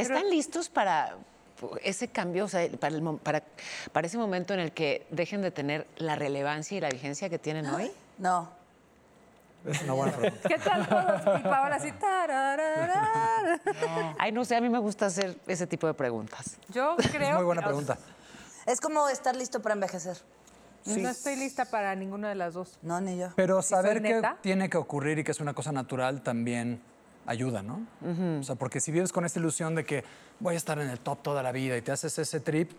¿Están 0.00 0.30
listos 0.30 0.68
para 0.68 1.16
ese 1.82 2.08
cambio, 2.08 2.44
o 2.44 2.48
sea, 2.48 2.68
para, 2.78 2.94
el 2.94 3.02
mo- 3.02 3.18
para, 3.18 3.42
para 3.92 4.06
ese 4.06 4.16
momento 4.18 4.54
en 4.54 4.60
el 4.60 4.72
que 4.72 5.06
dejen 5.10 5.42
de 5.42 5.50
tener 5.50 5.86
la 5.96 6.14
relevancia 6.16 6.76
y 6.76 6.80
la 6.80 6.88
vigencia 6.88 7.28
que 7.28 7.38
tienen 7.38 7.66
hoy? 7.66 7.90
No. 8.18 8.50
Es 9.66 9.82
una 9.82 9.92
buena 9.94 10.12
pregunta. 10.16 10.48
¿Qué 10.48 10.58
tal 10.58 10.88
todos? 10.88 11.40
Y 11.40 11.42
Paola 11.42 11.76
así. 11.76 11.92
Ay, 14.18 14.32
no 14.32 14.44
sé, 14.44 14.56
a 14.56 14.60
mí 14.60 14.68
me 14.68 14.78
gusta 14.78 15.06
hacer 15.06 15.36
ese 15.46 15.66
tipo 15.66 15.86
de 15.86 15.94
preguntas. 15.94 16.56
Yo 16.68 16.96
creo 17.10 17.28
Es 17.30 17.34
muy 17.36 17.44
buena 17.44 17.62
que- 17.62 17.66
pregunta. 17.66 17.98
Es 18.66 18.80
como 18.80 19.08
estar 19.08 19.34
listo 19.34 19.60
para 19.60 19.74
envejecer. 19.74 20.16
No 20.84 21.08
estoy 21.10 21.36
lista 21.36 21.64
para 21.64 21.94
ninguna 21.96 22.28
de 22.28 22.34
las 22.34 22.54
dos. 22.54 22.78
No, 22.82 23.00
ni 23.00 23.18
yo. 23.18 23.28
Pero 23.36 23.60
¿Sí 23.62 23.70
soy 23.70 23.76
saber 23.82 24.00
que 24.02 24.14
neta? 24.14 24.36
tiene 24.40 24.70
que 24.70 24.76
ocurrir 24.76 25.18
y 25.18 25.24
que 25.24 25.32
es 25.32 25.40
una 25.40 25.54
cosa 25.54 25.72
natural 25.72 26.22
también 26.22 26.80
ayuda, 27.28 27.62
¿no? 27.62 27.86
O 28.40 28.42
sea, 28.42 28.54
porque 28.56 28.80
si 28.80 28.90
vives 28.90 29.12
con 29.12 29.24
esta 29.24 29.38
ilusión 29.38 29.74
de 29.74 29.84
que 29.84 30.02
voy 30.40 30.54
a 30.54 30.56
estar 30.56 30.78
en 30.78 30.88
el 30.88 30.98
top 30.98 31.22
toda 31.22 31.42
la 31.42 31.52
vida 31.52 31.76
y 31.76 31.82
te 31.82 31.92
haces 31.92 32.18
ese 32.18 32.40
trip, 32.40 32.72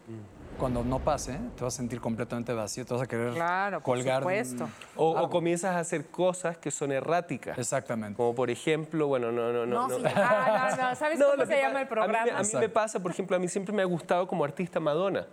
cuando 0.57 0.83
no 0.83 0.99
pase, 0.99 1.39
te 1.55 1.63
vas 1.63 1.73
a 1.75 1.77
sentir 1.77 2.01
completamente 2.01 2.51
vacío, 2.51 2.85
te 2.85 2.93
vas 2.93 3.03
a 3.03 3.07
querer 3.07 3.33
Claro, 3.33 3.79
por 3.81 3.95
colgar. 3.97 4.17
un- 4.17 4.21
supuesto. 4.23 4.69
O, 4.97 5.11
o 5.21 5.29
comienzas 5.29 5.75
a 5.75 5.79
hacer 5.79 6.07
cosas 6.07 6.57
que 6.57 6.69
son 6.71 6.91
erráticas. 6.91 7.57
Exactamente. 7.57 8.17
Como 8.17 8.35
por 8.35 8.49
ejemplo, 8.49 9.07
bueno, 9.07 9.31
no, 9.31 9.53
no, 9.53 9.65
no. 9.65 9.87
No, 9.87 9.95
sí. 9.97 10.03
Ah, 10.15 10.75
no, 10.77 10.89
no. 10.89 10.95
¿Sabes 10.95 11.17
No, 11.19 11.31
cómo 11.31 11.45
se 11.45 11.61
llama 11.61 11.81
el 11.81 11.87
programa? 11.87 12.19
A 12.19 12.25
mí, 12.25 12.31
me- 12.31 12.37
a 12.37 12.41
mí 12.41 12.49
me 12.59 12.69
pasa, 12.69 12.99
por 12.99 13.11
ejemplo, 13.11 13.35
a 13.37 13.39
mí 13.39 13.47
siempre 13.47 13.73
me 13.73 13.81
ha 13.83 13.85
gustado 13.85 14.27
como 14.27 14.43
artista 14.43 14.79
Madonna. 14.79 15.27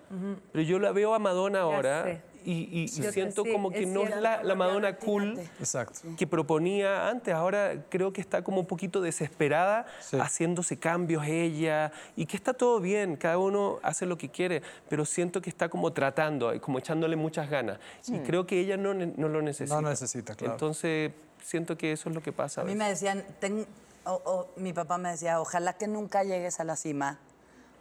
Pero 0.53 0.63
yo 0.63 0.79
la 0.79 0.93
veo 0.93 1.15
a 1.15 1.19
Madonna 1.19 1.61
ahora. 1.63 2.21
Y, 2.47 2.69
y- 2.81 2.85
y 2.85 2.89
siento 2.89 3.45
sí, 3.45 3.53
como 3.53 3.71
que 3.71 3.83
es 3.83 3.89
no 3.89 4.05
es 4.05 4.17
la, 4.17 4.43
la 4.43 4.55
Madonna 4.55 4.97
cool 4.97 5.39
Exacto. 5.59 6.01
que 6.17 6.27
proponía 6.27 7.09
antes. 7.09 7.35
Ahora 7.35 7.85
creo 7.89 8.13
que 8.13 8.21
está 8.21 8.43
como 8.43 8.61
un 8.61 8.67
poquito 8.67 9.01
desesperada 9.01 9.87
Sí. 10.01 10.17
haciéndose 10.19 10.79
cambios 10.79 11.27
ella 11.27 11.91
y 12.15 12.27
que 12.27 12.37
está 12.37 12.55
todo 12.55 12.81
bien, 12.81 13.17
cada 13.17 13.39
uno 13.39 13.79
hace 13.83 14.07
lo 14.07 14.17
que 14.17 14.29
quiere, 14.31 14.63
pero 14.89 15.05
siento 15.05 15.43
que 15.43 15.51
está 15.51 15.69
como 15.69 15.93
tratando, 15.93 16.53
como 16.61 16.79
echándole 16.79 17.17
muchas 17.17 17.51
ganas. 17.51 17.79
Y 18.09 18.19
creo 18.21 18.47
que 18.47 18.61
ella 18.61 18.77
no, 18.77 18.95
no 18.95 19.29
lo 19.29 19.43
necesita. 19.43 19.81
No 19.81 19.89
necesita, 19.89 20.35
claro. 20.35 20.53
Entonces 20.55 21.13
siento 21.43 21.77
que 21.77 21.93
eso 21.93 22.09
es 22.09 22.15
lo 22.15 22.23
que 22.23 22.33
pasa. 22.33 22.61
A 22.61 22.65
mí 22.65 22.75
veces. 22.75 22.79
me 22.85 22.89
decían, 22.91 23.25
ten- 23.41 23.67
o- 24.05 24.23
o 24.25 24.61
mi 24.61 24.73
papá 24.73 24.99
me 24.99 25.11
decía, 25.11 25.41
ojalá 25.41 25.73
que 25.73 25.89
nunca 25.89 26.23
llegues 26.23 26.61
a 26.61 26.65
la 26.65 26.77
cima, 26.77 27.19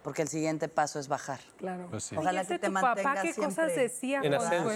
porque 0.06 0.22
el 0.22 0.28
siguiente 0.28 0.68
paso 0.68 1.00
es 1.00 1.08
bajar. 1.08 1.40
Claro. 1.56 1.88
Pues 1.90 2.04
sí. 2.04 2.16
Ojalá 2.16 2.42
¿Y 2.42 2.44
ese 2.44 2.52
que 2.54 2.58
te 2.60 2.66
tu 2.68 2.74
papá 2.74 2.94
mantengas 2.94 3.22
qué 3.24 3.34
cosas 3.34 3.74
decía? 3.74 4.20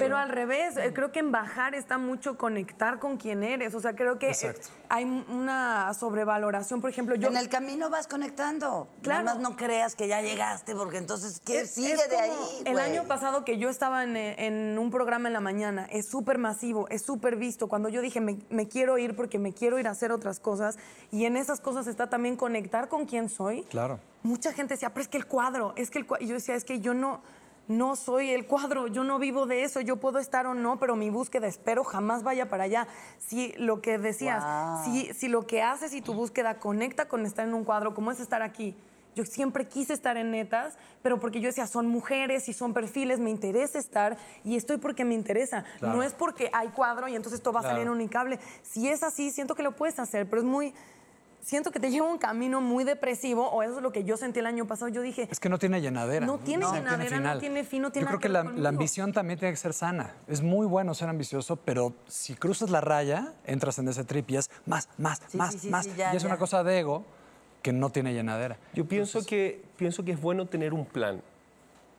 Pero 0.00 0.16
al 0.16 0.28
revés, 0.28 0.76
eh, 0.76 0.90
creo 0.92 1.12
que 1.12 1.20
en 1.20 1.30
bajar 1.30 1.76
está 1.76 1.98
mucho 1.98 2.36
conectar 2.36 2.98
con 2.98 3.16
quién 3.16 3.44
eres. 3.44 3.76
O 3.76 3.80
sea, 3.80 3.94
creo 3.94 4.18
que 4.18 4.26
eh, 4.26 4.30
Exacto. 4.30 4.66
hay 4.88 5.04
una 5.04 5.94
sobrevaloración. 5.94 6.80
Por 6.80 6.90
ejemplo, 6.90 7.14
yo. 7.14 7.28
en 7.28 7.36
el 7.36 7.48
camino 7.48 7.90
vas 7.90 8.08
conectando. 8.08 8.88
Claro. 9.02 9.22
Nada 9.22 9.36
más 9.38 9.48
no 9.50 9.56
creas 9.56 9.94
que 9.94 10.08
ya 10.08 10.20
llegaste, 10.20 10.74
porque 10.74 10.98
entonces, 10.98 11.40
¿qué 11.46 11.60
Es- 11.60 11.74
sigue 11.74 11.92
es 11.92 12.10
de 12.10 12.16
ahí? 12.16 12.62
El 12.64 12.80
año 12.80 13.04
pasado 13.04 13.44
que 13.44 13.56
yo 13.56 13.68
estaba 13.68 14.02
en, 14.02 14.16
eh, 14.16 14.34
en 14.48 14.76
un 14.80 14.90
programa 14.90 15.28
en 15.28 15.34
la 15.34 15.40
mañana, 15.40 15.86
es 15.92 16.08
súper 16.08 16.38
masivo, 16.38 16.88
es 16.88 17.02
súper 17.02 17.36
visto. 17.36 17.68
Cuando 17.68 17.88
yo 17.88 18.00
dije, 18.02 18.20
me, 18.20 18.38
me 18.48 18.66
quiero 18.66 18.98
ir 18.98 19.14
porque 19.14 19.38
me 19.38 19.52
quiero 19.52 19.78
ir 19.78 19.86
a 19.86 19.92
hacer 19.92 20.10
otras 20.10 20.40
cosas, 20.40 20.76
y 21.12 21.24
en 21.24 21.36
esas 21.36 21.60
cosas 21.60 21.86
está 21.86 22.10
también 22.10 22.34
conectar 22.34 22.88
con 22.88 23.06
quién 23.06 23.28
soy. 23.28 23.62
Claro. 23.70 24.00
Mucha 24.22 24.52
gente 24.52 24.74
decía, 24.74 24.90
pero 24.90 25.02
es 25.02 25.08
que 25.08 25.16
el 25.18 25.26
cuadro, 25.26 25.72
es 25.76 25.90
que 25.90 25.98
el 25.98 26.06
cuadro. 26.06 26.24
Y 26.24 26.28
yo 26.28 26.34
decía, 26.34 26.54
es 26.54 26.64
que 26.64 26.80
yo 26.80 26.92
no, 26.94 27.22
no 27.68 27.96
soy 27.96 28.30
el 28.30 28.46
cuadro, 28.46 28.86
yo 28.86 29.02
no 29.04 29.18
vivo 29.18 29.46
de 29.46 29.62
eso, 29.64 29.80
yo 29.80 29.96
puedo 29.96 30.18
estar 30.18 30.46
o 30.46 30.54
no, 30.54 30.78
pero 30.78 30.96
mi 30.96 31.08
búsqueda 31.08 31.46
espero 31.46 31.84
jamás 31.84 32.22
vaya 32.22 32.48
para 32.50 32.64
allá. 32.64 32.86
Si 33.18 33.52
lo 33.56 33.80
que 33.80 33.96
decías, 33.98 34.42
Wow. 34.44 34.84
si, 34.84 35.14
si 35.14 35.28
lo 35.28 35.46
que 35.46 35.62
haces 35.62 35.94
y 35.94 36.02
tu 36.02 36.12
búsqueda 36.14 36.58
conecta 36.58 37.06
con 37.08 37.24
estar 37.24 37.46
en 37.46 37.54
un 37.54 37.64
cuadro, 37.64 37.94
como 37.94 38.10
es 38.10 38.20
estar 38.20 38.42
aquí. 38.42 38.76
Yo 39.16 39.24
siempre 39.24 39.66
quise 39.66 39.92
estar 39.92 40.16
en 40.16 40.30
netas, 40.30 40.78
pero 41.02 41.18
porque 41.18 41.40
yo 41.40 41.48
decía, 41.48 41.66
son 41.66 41.88
mujeres 41.88 42.48
y 42.48 42.52
son 42.52 42.72
perfiles, 42.72 43.18
me 43.18 43.30
interesa 43.30 43.78
estar 43.78 44.16
y 44.44 44.56
estoy 44.56 44.76
porque 44.76 45.04
me 45.04 45.14
interesa. 45.14 45.64
Claro. 45.80 45.96
No 45.96 46.02
es 46.04 46.12
porque 46.12 46.48
hay 46.52 46.68
cuadro 46.68 47.08
y 47.08 47.16
entonces 47.16 47.42
todo 47.42 47.54
va 47.54 47.60
a 47.60 47.62
salir 47.64 47.78
Claro. 47.82 47.92
unicable. 47.92 48.38
Si 48.62 48.88
es 48.88 49.02
así, 49.02 49.30
siento 49.32 49.56
que 49.56 49.64
lo 49.64 49.72
puedes 49.74 49.98
hacer, 49.98 50.28
pero 50.28 50.42
es 50.42 50.46
muy... 50.46 50.72
Siento 51.42 51.70
que 51.70 51.80
te 51.80 51.90
lleva 51.90 52.06
un 52.06 52.18
camino 52.18 52.60
muy 52.60 52.84
depresivo, 52.84 53.48
o 53.48 53.62
eso 53.62 53.76
es 53.76 53.82
lo 53.82 53.92
que 53.92 54.04
yo 54.04 54.16
sentí 54.16 54.40
el 54.40 54.46
año 54.46 54.66
pasado. 54.66 54.88
Yo 54.88 55.02
dije, 55.02 55.28
Es 55.30 55.40
que 55.40 55.48
no 55.48 55.58
tiene 55.58 55.80
llenadera. 55.80 56.26
No 56.26 56.38
tiene 56.38 56.64
O 56.64 56.70
sea, 56.70 56.78
llenadera, 56.78 57.20
no 57.20 57.38
tiene 57.38 57.64
fin, 57.64 57.82
no 57.82 57.90
tiene 57.90 58.04
Yo 58.04 58.08
creo 58.08 58.20
que 58.20 58.28
que 58.28 58.60
la, 58.60 58.68
ambición 58.68 59.12
también 59.12 59.38
tiene 59.38 59.52
que 59.52 59.58
ser 59.58 59.72
sana. 59.72 60.14
Es 60.26 60.42
muy 60.42 60.66
bueno 60.66 60.94
ser 60.94 61.08
ambicioso, 61.08 61.56
pero 61.56 61.94
si 62.06 62.34
cruzas 62.34 62.70
la 62.70 62.80
raya, 62.80 63.32
entras 63.44 63.78
en 63.78 63.88
ese 63.88 64.04
trip 64.04 64.30
y 64.30 64.36
es 64.36 64.50
más, 64.66 64.88
más, 64.98 65.20
Sí, 65.28 65.36
más, 65.36 65.52
sí, 65.52 65.58
sí, 65.58 65.68
más. 65.70 65.84
sí, 65.86 65.92
ya, 65.96 66.12
y 66.12 66.16
es 66.16 66.24
una 66.24 66.38
cosa 66.38 66.62
de 66.62 66.80
ego 66.80 67.04
que 67.62 67.72
no 67.72 67.90
tiene 67.90 68.14
llenadera. 68.14 68.58
Yo 68.74 68.86
pienso 68.86 69.24
que, 69.24 69.62
pienso 69.76 70.04
que 70.04 70.12
es 70.12 70.20
bueno 70.20 70.46
tener 70.46 70.72
un 70.72 70.86
plan 70.86 71.22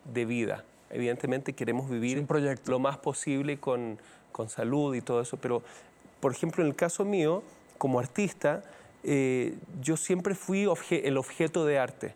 de 0.06 0.26
vida. 0.26 0.64
Evidentemente 0.90 1.54
queremos 1.54 1.90
vivir 1.90 2.20
un 2.20 2.28
proyecto. 2.28 2.72
lo 2.72 2.80
más 2.80 2.98
posible 2.98 3.60
con, 3.60 4.00
con 4.32 4.50
salud 4.50 4.96
y 4.96 5.02
todo 5.02 5.22
eso, 5.22 5.38
pero 5.38 5.62
por 6.20 6.32
ejemplo 6.32 6.64
en 6.64 6.70
el 6.70 6.76
caso 6.76 7.06
mío, 7.06 7.44
como 7.78 8.00
artista, 8.00 8.64
eh, 9.04 9.56
yo 9.82 9.98
siempre 9.98 10.36
fui 10.36 10.66
obje- 10.66 11.02
el 11.06 11.18
objeto 11.18 11.66
de 11.66 11.80
arte, 11.80 12.14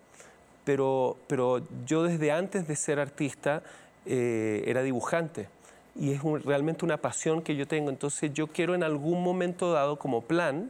pero, 0.64 1.18
pero 1.28 1.62
yo 1.86 2.04
desde 2.04 2.32
antes 2.32 2.68
de 2.68 2.76
ser 2.76 3.00
artista 3.00 3.64
eh, 4.06 4.64
era 4.68 4.84
dibujante 4.84 5.48
y 5.96 6.12
es 6.14 6.24
un- 6.24 6.42
realmente 6.44 6.86
una 6.86 6.98
pasión 6.98 7.42
que 7.42 7.56
yo 7.56 7.68
tengo, 7.68 7.90
entonces 7.90 8.32
yo 8.34 8.48
quiero 8.48 8.76
en 8.76 8.84
algún 8.84 9.24
momento 9.24 9.72
dado 9.72 9.98
como 9.98 10.22
plan 10.22 10.70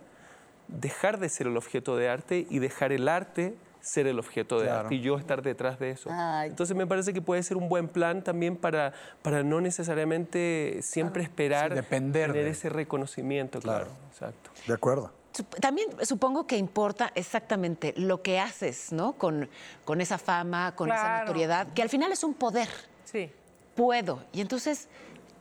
dejar 0.68 1.20
de 1.20 1.30
ser 1.30 1.48
el 1.48 1.58
objeto 1.58 1.96
de 1.98 2.10
arte 2.10 2.48
y 2.50 2.60
dejar 2.60 2.92
el 2.92 3.08
arte 3.08 3.56
ser 3.82 4.08
el 4.08 4.18
objeto 4.18 4.58
de 4.60 4.66
Claro. 4.66 4.80
arte 4.82 4.96
y 4.96 5.02
yo 5.02 5.16
estar 5.18 5.44
detrás 5.44 5.78
de 5.80 5.92
eso. 5.92 6.10
Ay. 6.12 6.50
Entonces 6.50 6.76
me 6.76 6.88
parece 6.88 7.14
que 7.14 7.22
puede 7.22 7.44
ser 7.44 7.56
un 7.56 7.70
buen 7.70 7.88
plan 7.88 8.24
también 8.24 8.56
para, 8.58 8.94
para 9.22 9.44
no 9.44 9.62
necesariamente 9.62 10.80
siempre 10.82 11.22
esperar 11.22 11.70
Sí, 11.70 11.76
depender 11.76 12.32
tener 12.32 12.46
de- 12.46 12.50
ese 12.52 12.70
reconocimiento, 12.70 13.60
claro. 13.60 13.86
Claro. 13.86 14.00
Exacto. 14.12 14.50
De 14.66 14.74
acuerdo. 14.74 15.12
También 15.60 15.90
supongo 16.04 16.48
que 16.48 16.58
importa 16.58 17.12
exactamente 17.16 17.94
lo 17.98 18.22
que 18.22 18.40
haces, 18.40 18.92
¿no? 18.92 19.14
Con, 19.14 19.50
con 19.84 20.02
esa 20.02 20.18
fama, 20.18 20.76
con 20.76 20.92
esa 20.92 21.20
notoriedad, 21.20 21.68
que 21.74 21.82
al 21.82 21.90
final 21.90 22.12
es 22.12 22.24
un 22.24 22.34
poder. 22.34 22.70
Sí. 23.04 23.32
Puedo. 23.76 24.24
Y 24.32 24.42
entonces, 24.42 24.88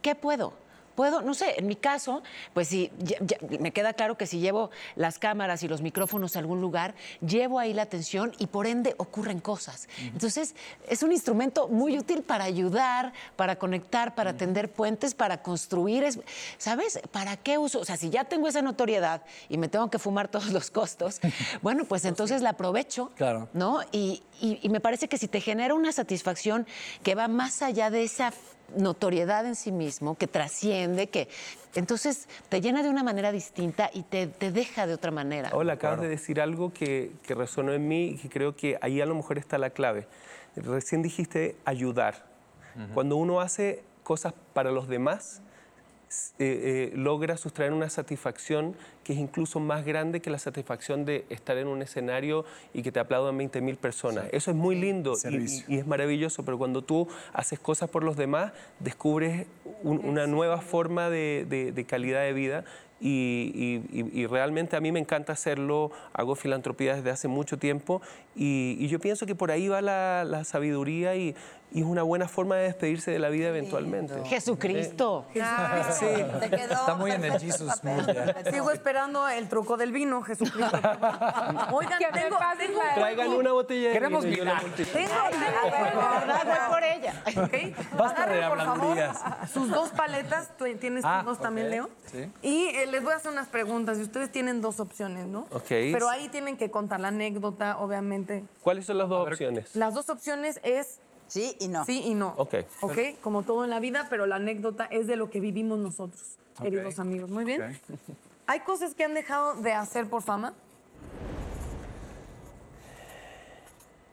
¿qué 0.03 0.15
puedo? 0.15 0.55
Puedo, 0.95 1.23
no 1.23 1.35
sé, 1.35 1.55
en 1.59 1.67
mi 1.67 1.77
caso, 1.77 2.23
pues 2.53 2.71
ya- 2.71 2.89
ya- 3.21 3.39
me 3.61 3.73
queda 3.73 3.93
claro 3.95 4.17
que 4.17 4.27
si 4.27 4.39
llevo 4.39 4.71
las 4.97 5.19
cámaras 5.19 5.63
y 5.63 5.69
los 5.69 5.83
micrófonos 5.83 6.37
a 6.37 6.39
algún 6.39 6.61
lugar, 6.61 6.95
llevo 7.21 7.59
ahí 7.59 7.73
la 7.75 7.83
atención 7.83 8.33
y 8.39 8.47
por 8.47 8.67
ende 8.67 8.95
ocurren 8.99 9.41
cosas. 9.41 9.89
Entonces, 10.01 10.55
es 10.89 11.03
un 11.03 11.13
instrumento 11.13 11.69
muy 11.69 11.99
útil 11.99 12.23
para 12.23 12.45
ayudar, 12.45 13.13
para 13.37 13.57
conectar, 13.57 14.15
para 14.15 14.37
tender 14.37 14.71
puentes, 14.73 15.15
para 15.15 15.43
construir, 15.43 16.05
es- 16.05 16.19
¿sabes? 16.59 17.01
¿Para 17.11 17.37
qué 17.37 17.59
uso? 17.59 17.81
O 17.81 17.85
sea, 17.85 17.97
si 17.97 18.11
ya 18.11 18.25
tengo 18.25 18.49
esa 18.49 18.63
notoriedad 18.63 19.23
y 19.49 19.59
me 19.59 19.69
tengo 19.69 19.91
que 19.91 19.99
fumar 19.99 20.29
todos 20.29 20.51
los 20.51 20.71
costos, 20.71 21.21
bueno, 21.63 21.85
pues 21.85 22.05
entonces 22.05 22.43
la 22.43 22.51
aprovecho, 22.51 23.11
Claro. 23.17 23.49
¿no? 23.53 23.81
Y, 23.93 24.23
y- 24.41 24.61
y 24.63 24.69
me 24.69 24.81
parece 24.81 25.09
que 25.09 25.19
si 25.19 25.29
te 25.29 25.41
genera 25.41 25.75
una 25.75 25.93
satisfacción 25.93 26.67
que 27.03 27.15
va 27.15 27.29
más 27.29 27.63
allá 27.63 27.91
de 27.91 28.05
esa 28.05 28.33
notoriedad 28.77 29.47
en 29.47 29.55
sí 29.55 29.73
mismo, 29.73 30.17
que 30.17 30.27
trasciende, 30.27 31.09
que 31.09 31.29
entonces 31.75 32.29
te 32.49 32.61
llena 32.61 32.83
de 32.83 32.89
una 32.89 33.03
manera 33.03 33.33
distinta 33.33 33.91
y 33.93 34.03
te, 34.03 34.27
te 34.27 34.53
deja 34.53 34.87
de 34.87 34.95
otra 34.95 35.11
manera. 35.11 35.51
Hola, 35.53 35.75
acabas 35.75 36.01
de 36.01 36.09
decir 36.09 36.41
algo 36.41 36.73
que, 36.73 37.13
que 37.23 37.35
resonó 37.35 37.73
en 37.73 37.89
mí 37.89 38.11
y 38.11 38.17
que 38.17 38.29
creo 38.29 38.55
que 38.57 38.79
ahí 38.81 39.01
a 39.01 39.07
lo 39.07 39.15
mejor 39.15 39.39
está 39.39 39.59
la 39.59 39.71
clave. 39.71 40.07
Recién 40.57 41.03
dijiste 41.03 41.57
ayudar. 41.65 42.33
Cuando 42.93 43.15
uno 43.15 43.41
hace 43.41 43.85
cosas 44.03 44.35
para 44.53 44.73
los 44.73 44.89
demás, 44.89 45.43
eh, 46.39 46.91
eh, 46.93 46.97
logra 46.97 47.37
sustraer 47.37 47.73
una 47.73 47.89
satisfacción 47.91 48.77
que 49.03 49.13
es 49.13 49.19
incluso 49.19 49.61
más 49.61 49.85
grande 49.85 50.21
que 50.21 50.31
la 50.31 50.39
satisfacción 50.39 51.05
de 51.05 51.25
estar 51.29 51.59
en 51.59 51.69
un 51.69 51.83
escenario 51.83 52.45
y 52.73 52.83
que 52.83 52.91
te 52.93 53.01
aplaudan 53.01 53.37
20 53.37 53.61
mil 53.61 53.77
personas. 53.77 54.27
Eso 54.33 54.51
es 54.51 54.57
muy 54.57 54.77
lindo 54.77 55.15
y- 55.69 55.77
es 55.77 55.87
maravilloso, 55.87 56.45
pero 56.45 56.57
cuando 56.59 56.83
tú 56.83 57.09
haces 57.33 57.59
cosas 57.59 57.91
por 57.91 58.03
los 58.05 58.17
demás, 58.17 58.53
descubres 58.81 59.47
un- 59.83 60.05
una 60.05 60.27
nueva 60.27 60.61
forma 60.61 61.11
de, 61.11 61.47
de- 61.49 61.73
de 61.73 61.85
calidad 61.85 62.23
de 62.23 62.33
vida 62.33 62.65
y, 63.01 63.83
y- 63.93 64.01
y- 64.01 64.21
y 64.23 64.27
realmente 64.27 64.77
a 64.77 64.81
mí 64.81 64.91
me 64.93 65.01
encanta 65.01 65.33
hacerlo, 65.35 65.91
hago 66.15 66.35
filantropía 66.37 66.95
desde 66.97 67.11
hace 67.11 67.29
mucho 67.29 67.59
tiempo 67.59 68.01
y, 68.35 68.77
y 68.79 68.89
yo 68.89 68.99
pienso 69.01 69.27
que 69.27 69.35
por 69.35 69.51
ahí 69.51 69.69
va 69.69 69.83
la, 69.83 70.25
la 70.25 70.45
sabiduría 70.45 71.15
y, 71.17 71.35
y 71.73 71.81
es 71.81 71.87
una 71.87 72.03
buena 72.03 72.29
forma 72.29 72.55
de 72.57 72.65
despedirse 72.65 73.11
de 73.11 73.19
la 73.19 73.29
vida 73.31 73.49
eventualmente. 73.49 74.15
Jesucristo. 74.27 75.25
Sí. 75.99 76.07
Te 76.41 76.51
quedó. 76.51 76.73
Está 76.75 76.95
muy 76.95 77.11
en 77.11 77.25
el 77.25 77.39
Jesus 77.39 77.83
mood 77.85 78.07
ya. 78.07 78.51
Sigo 78.51 78.71
esperando 78.71 79.29
el 79.29 79.49
truco 79.49 79.77
del 79.77 79.93
vino, 79.93 80.23
Jesucristo. 80.23 80.77
Oigan, 81.73 81.99
Que 81.99 82.07
tengo, 82.13 82.39
tengo, 82.59 82.83
la- 82.83 82.95
Traigan 82.95 83.29
una 83.31 83.53
botella 83.53 83.89
de 83.89 83.93
Queremos 83.95 84.25
vino 84.25 84.45
tengo, 84.93 85.11
por 86.71 86.83
ella. 86.85 87.15
¿ok? 87.37 87.97
Basta 87.97 88.27
de 88.27 88.49
por 88.49 88.59
favor, 88.59 88.97
sus 89.53 89.71
dos 89.71 89.91
paletas, 89.91 90.57
tú 90.57 90.65
tienes 90.79 91.05
Ah, 91.05 91.19
tus 91.19 91.27
dos 91.27 91.41
también, 91.41 91.71
Leo. 91.71 91.91
sí. 92.07 92.31
Y 92.43 92.67
eh, 92.69 92.87
les 92.87 93.03
voy 93.03 93.13
a 93.13 93.17
hacer 93.17 93.31
unas 93.33 93.49
preguntas 93.49 93.99
y 93.99 94.03
ustedes 94.03 94.31
tienen 94.31 94.61
dos 94.61 94.81
opciones, 94.81 95.27
¿no? 95.27 95.41
Ok. 95.53 95.67
Pero 95.69 96.09
ahí 96.09 96.29
tienen 96.29 96.57
que 96.57 96.71
contar 96.71 97.01
la 97.01 97.09
anécdota, 97.09 97.79
obviamente. 97.79 98.45
¿Cuáles 98.63 98.87
son 98.87 98.99
las 98.99 99.09
dos 99.09 99.27
opciones? 99.29 99.75
Las 99.77 99.95
dos 99.95 100.09
opciones 100.11 100.61
es 100.63 101.01
Sí 101.29 101.57
y 101.61 101.69
no. 101.69 101.85
sí 101.85 102.03
y 102.05 102.15
no. 102.15 102.35
Ok. 102.37 102.55
Ok, 102.83 102.99
como 103.23 103.43
todo 103.43 103.65
en 103.65 103.71
la 103.71 103.81
vida, 103.81 104.07
pero 104.11 104.27
la 104.27 104.37
anécdota 104.37 104.85
es 104.87 105.07
de 105.07 105.17
lo 105.17 105.31
que 105.31 105.41
vivimos 105.41 105.79
nosotros, 105.79 106.37
queridos 106.63 106.99
amigos. 106.99 107.31
Muy 107.31 107.45
bien. 107.45 107.81
¿Hay 108.47 108.61
cosas 108.61 108.95
que 108.95 109.05
han 109.05 109.15
dejado 109.15 109.55
de 109.55 109.73
hacer 109.73 110.09
por 110.09 110.23
fama? 110.23 110.55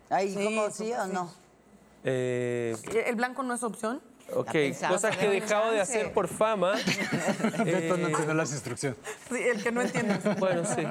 Ahí, 0.09 0.33
Sí, 0.33 0.43
¿cómo 0.43 0.69
sí 0.71 0.91
o 0.93 1.07
no? 1.07 1.31
Eh, 2.03 2.75
¿El 3.05 3.15
blanco 3.15 3.43
no 3.43 3.53
es 3.53 3.63
opción? 3.63 4.01
Ok, 4.33 4.49
cosas 4.87 5.17
que 5.17 5.25
he 5.25 5.29
dejado 5.29 5.71
de 5.71 5.81
hacer 5.81 6.13
por 6.13 6.27
fama. 6.27 6.73
No 7.57 7.65
Eh, 7.65 7.89
entendió 7.89 8.33
las 8.33 8.51
instrucciones. 8.51 8.97
Sí, 9.29 9.35
el 9.37 9.61
que 9.61 9.71
no 9.71 9.81
entiende. 9.81 10.17
Bueno, 10.39 10.63
sí, 10.65 10.83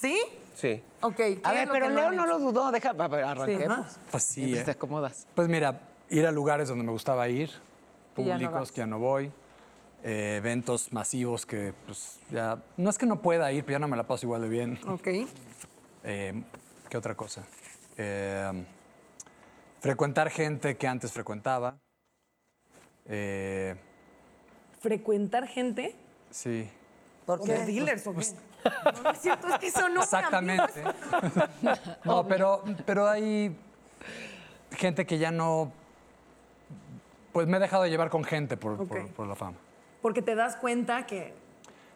¿Sí? 0.00 0.20
Sí. 0.56 0.82
Ok. 1.02 1.16
¿qué 1.16 1.40
A 1.44 1.52
ver, 1.52 1.68
pero 1.70 1.88
Leo 1.88 2.10
no 2.10 2.26
lo 2.26 2.38
dudó. 2.40 2.72
Deja, 2.72 2.90
a 2.90 3.08
ver, 3.08 3.24
arranquemos. 3.24 3.78
ajá. 3.78 4.00
Pues 4.10 4.22
sí. 4.24 4.40
Mientras 4.40 4.62
eh. 4.62 4.64
te 4.64 4.70
acomodas. 4.72 5.26
Pues 5.34 5.48
mira, 5.48 5.80
ir 6.10 6.26
a 6.26 6.32
lugares 6.32 6.68
donde 6.68 6.82
me 6.84 6.90
gustaba 6.90 7.28
ir, 7.28 7.50
no 7.50 8.24
públicos, 8.24 8.72
que 8.72 8.78
ya 8.78 8.86
no 8.86 8.98
voy, 8.98 9.30
eh, 10.02 10.36
eventos 10.38 10.92
masivos 10.92 11.46
que 11.46 11.72
pues 11.86 12.18
ya... 12.30 12.62
No 12.76 12.90
es 12.90 12.98
que 12.98 13.06
no 13.06 13.22
pueda 13.22 13.52
ir, 13.52 13.64
pero 13.64 13.76
ya 13.76 13.78
no 13.78 13.88
me 13.88 13.96
la 13.96 14.06
paso 14.06 14.26
igual 14.26 14.42
de 14.42 14.48
bien. 14.48 14.78
Ok. 14.88 15.08
Eh, 16.08 16.40
¿Qué 16.88 16.96
otra 16.96 17.16
cosa? 17.16 17.42
Frecuentar 19.80 20.30
gente 20.30 20.76
que 20.76 20.86
antes 20.86 21.12
frecuentaba. 21.12 21.78
Eh, 23.04 23.76
Frecuentar 24.80 25.46
gente. 25.46 25.94
sí, 26.30 26.68
¿Por 27.24 27.44
dealers 27.44 28.06
o 28.06 28.14
qué? 28.14 28.24
No, 29.02 29.10
es 29.10 29.20
cierto, 29.20 29.48
es 29.48 29.58
que 29.58 29.66
eso 29.68 29.88
no 29.88 30.02
exactamente. 30.02 30.84
no, 32.04 32.26
pero, 32.26 32.62
pero 32.84 33.08
hay 33.08 33.56
gente 34.72 35.06
que 35.06 35.18
ya 35.18 35.30
no... 35.30 35.72
Pues 37.32 37.46
me 37.46 37.58
he 37.58 37.60
dejado 37.60 37.82
de 37.82 37.90
llevar 37.90 38.08
con 38.10 38.24
gente 38.24 38.56
por, 38.56 38.86
por- 38.88 39.26
la 39.26 39.34
fama. 39.34 39.56
Porque 40.00 40.22
te 40.22 40.34
das 40.34 40.56
cuenta 40.56 41.04
que. 41.06 41.34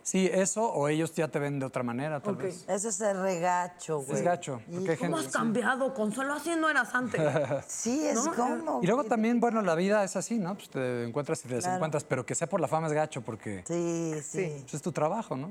Sí, 0.02 0.28
eso 0.32 0.64
o 0.70 0.88
ellos 0.88 1.14
ya 1.14 1.28
te 1.28 1.38
ven 1.38 1.58
de 1.58 1.66
otra 1.66 1.82
manera, 1.82 2.20
tal 2.20 2.34
Ok. 2.34 2.42
vez. 2.42 2.64
Eso 2.68 2.88
es 2.88 3.00
el 3.00 3.20
regacho, 3.22 4.00
güey. 4.00 4.18
Es 4.18 4.22
gacho. 4.24 4.60
Porque 4.70 4.90
hay 4.92 4.96
¿Cómo 4.96 5.16
gente, 5.16 5.28
has 5.28 5.32
cambiado? 5.32 5.94
Consuelo, 5.94 6.34
así 6.34 6.54
no 6.56 6.68
eras 6.68 6.94
antes. 6.94 7.20
Sí, 7.68 8.06
es 8.06 8.22
¿No? 8.22 8.34
como. 8.34 8.80
Y 8.82 8.86
luego 8.86 9.04
también, 9.04 9.40
bueno, 9.40 9.62
la 9.62 9.74
vida 9.74 10.02
es 10.04 10.16
así, 10.16 10.38
¿no? 10.38 10.54
Pues 10.56 10.68
te 10.70 11.04
encuentras 11.06 11.38
y 11.40 11.42
te 11.42 11.48
Claro. 11.48 11.62
desencuentras, 11.62 12.04
pero 12.04 12.26
que 12.26 12.34
sea 12.34 12.46
por 12.48 12.60
la 12.60 12.68
fama 12.68 12.86
es 12.88 12.92
gacho 12.92 13.22
porque 13.22 13.62
Sí, 13.66 14.14
sí. 14.22 14.56
pues, 14.62 14.74
es 14.74 14.82
tu 14.82 14.92
trabajo, 14.92 15.36
¿no? 15.36 15.50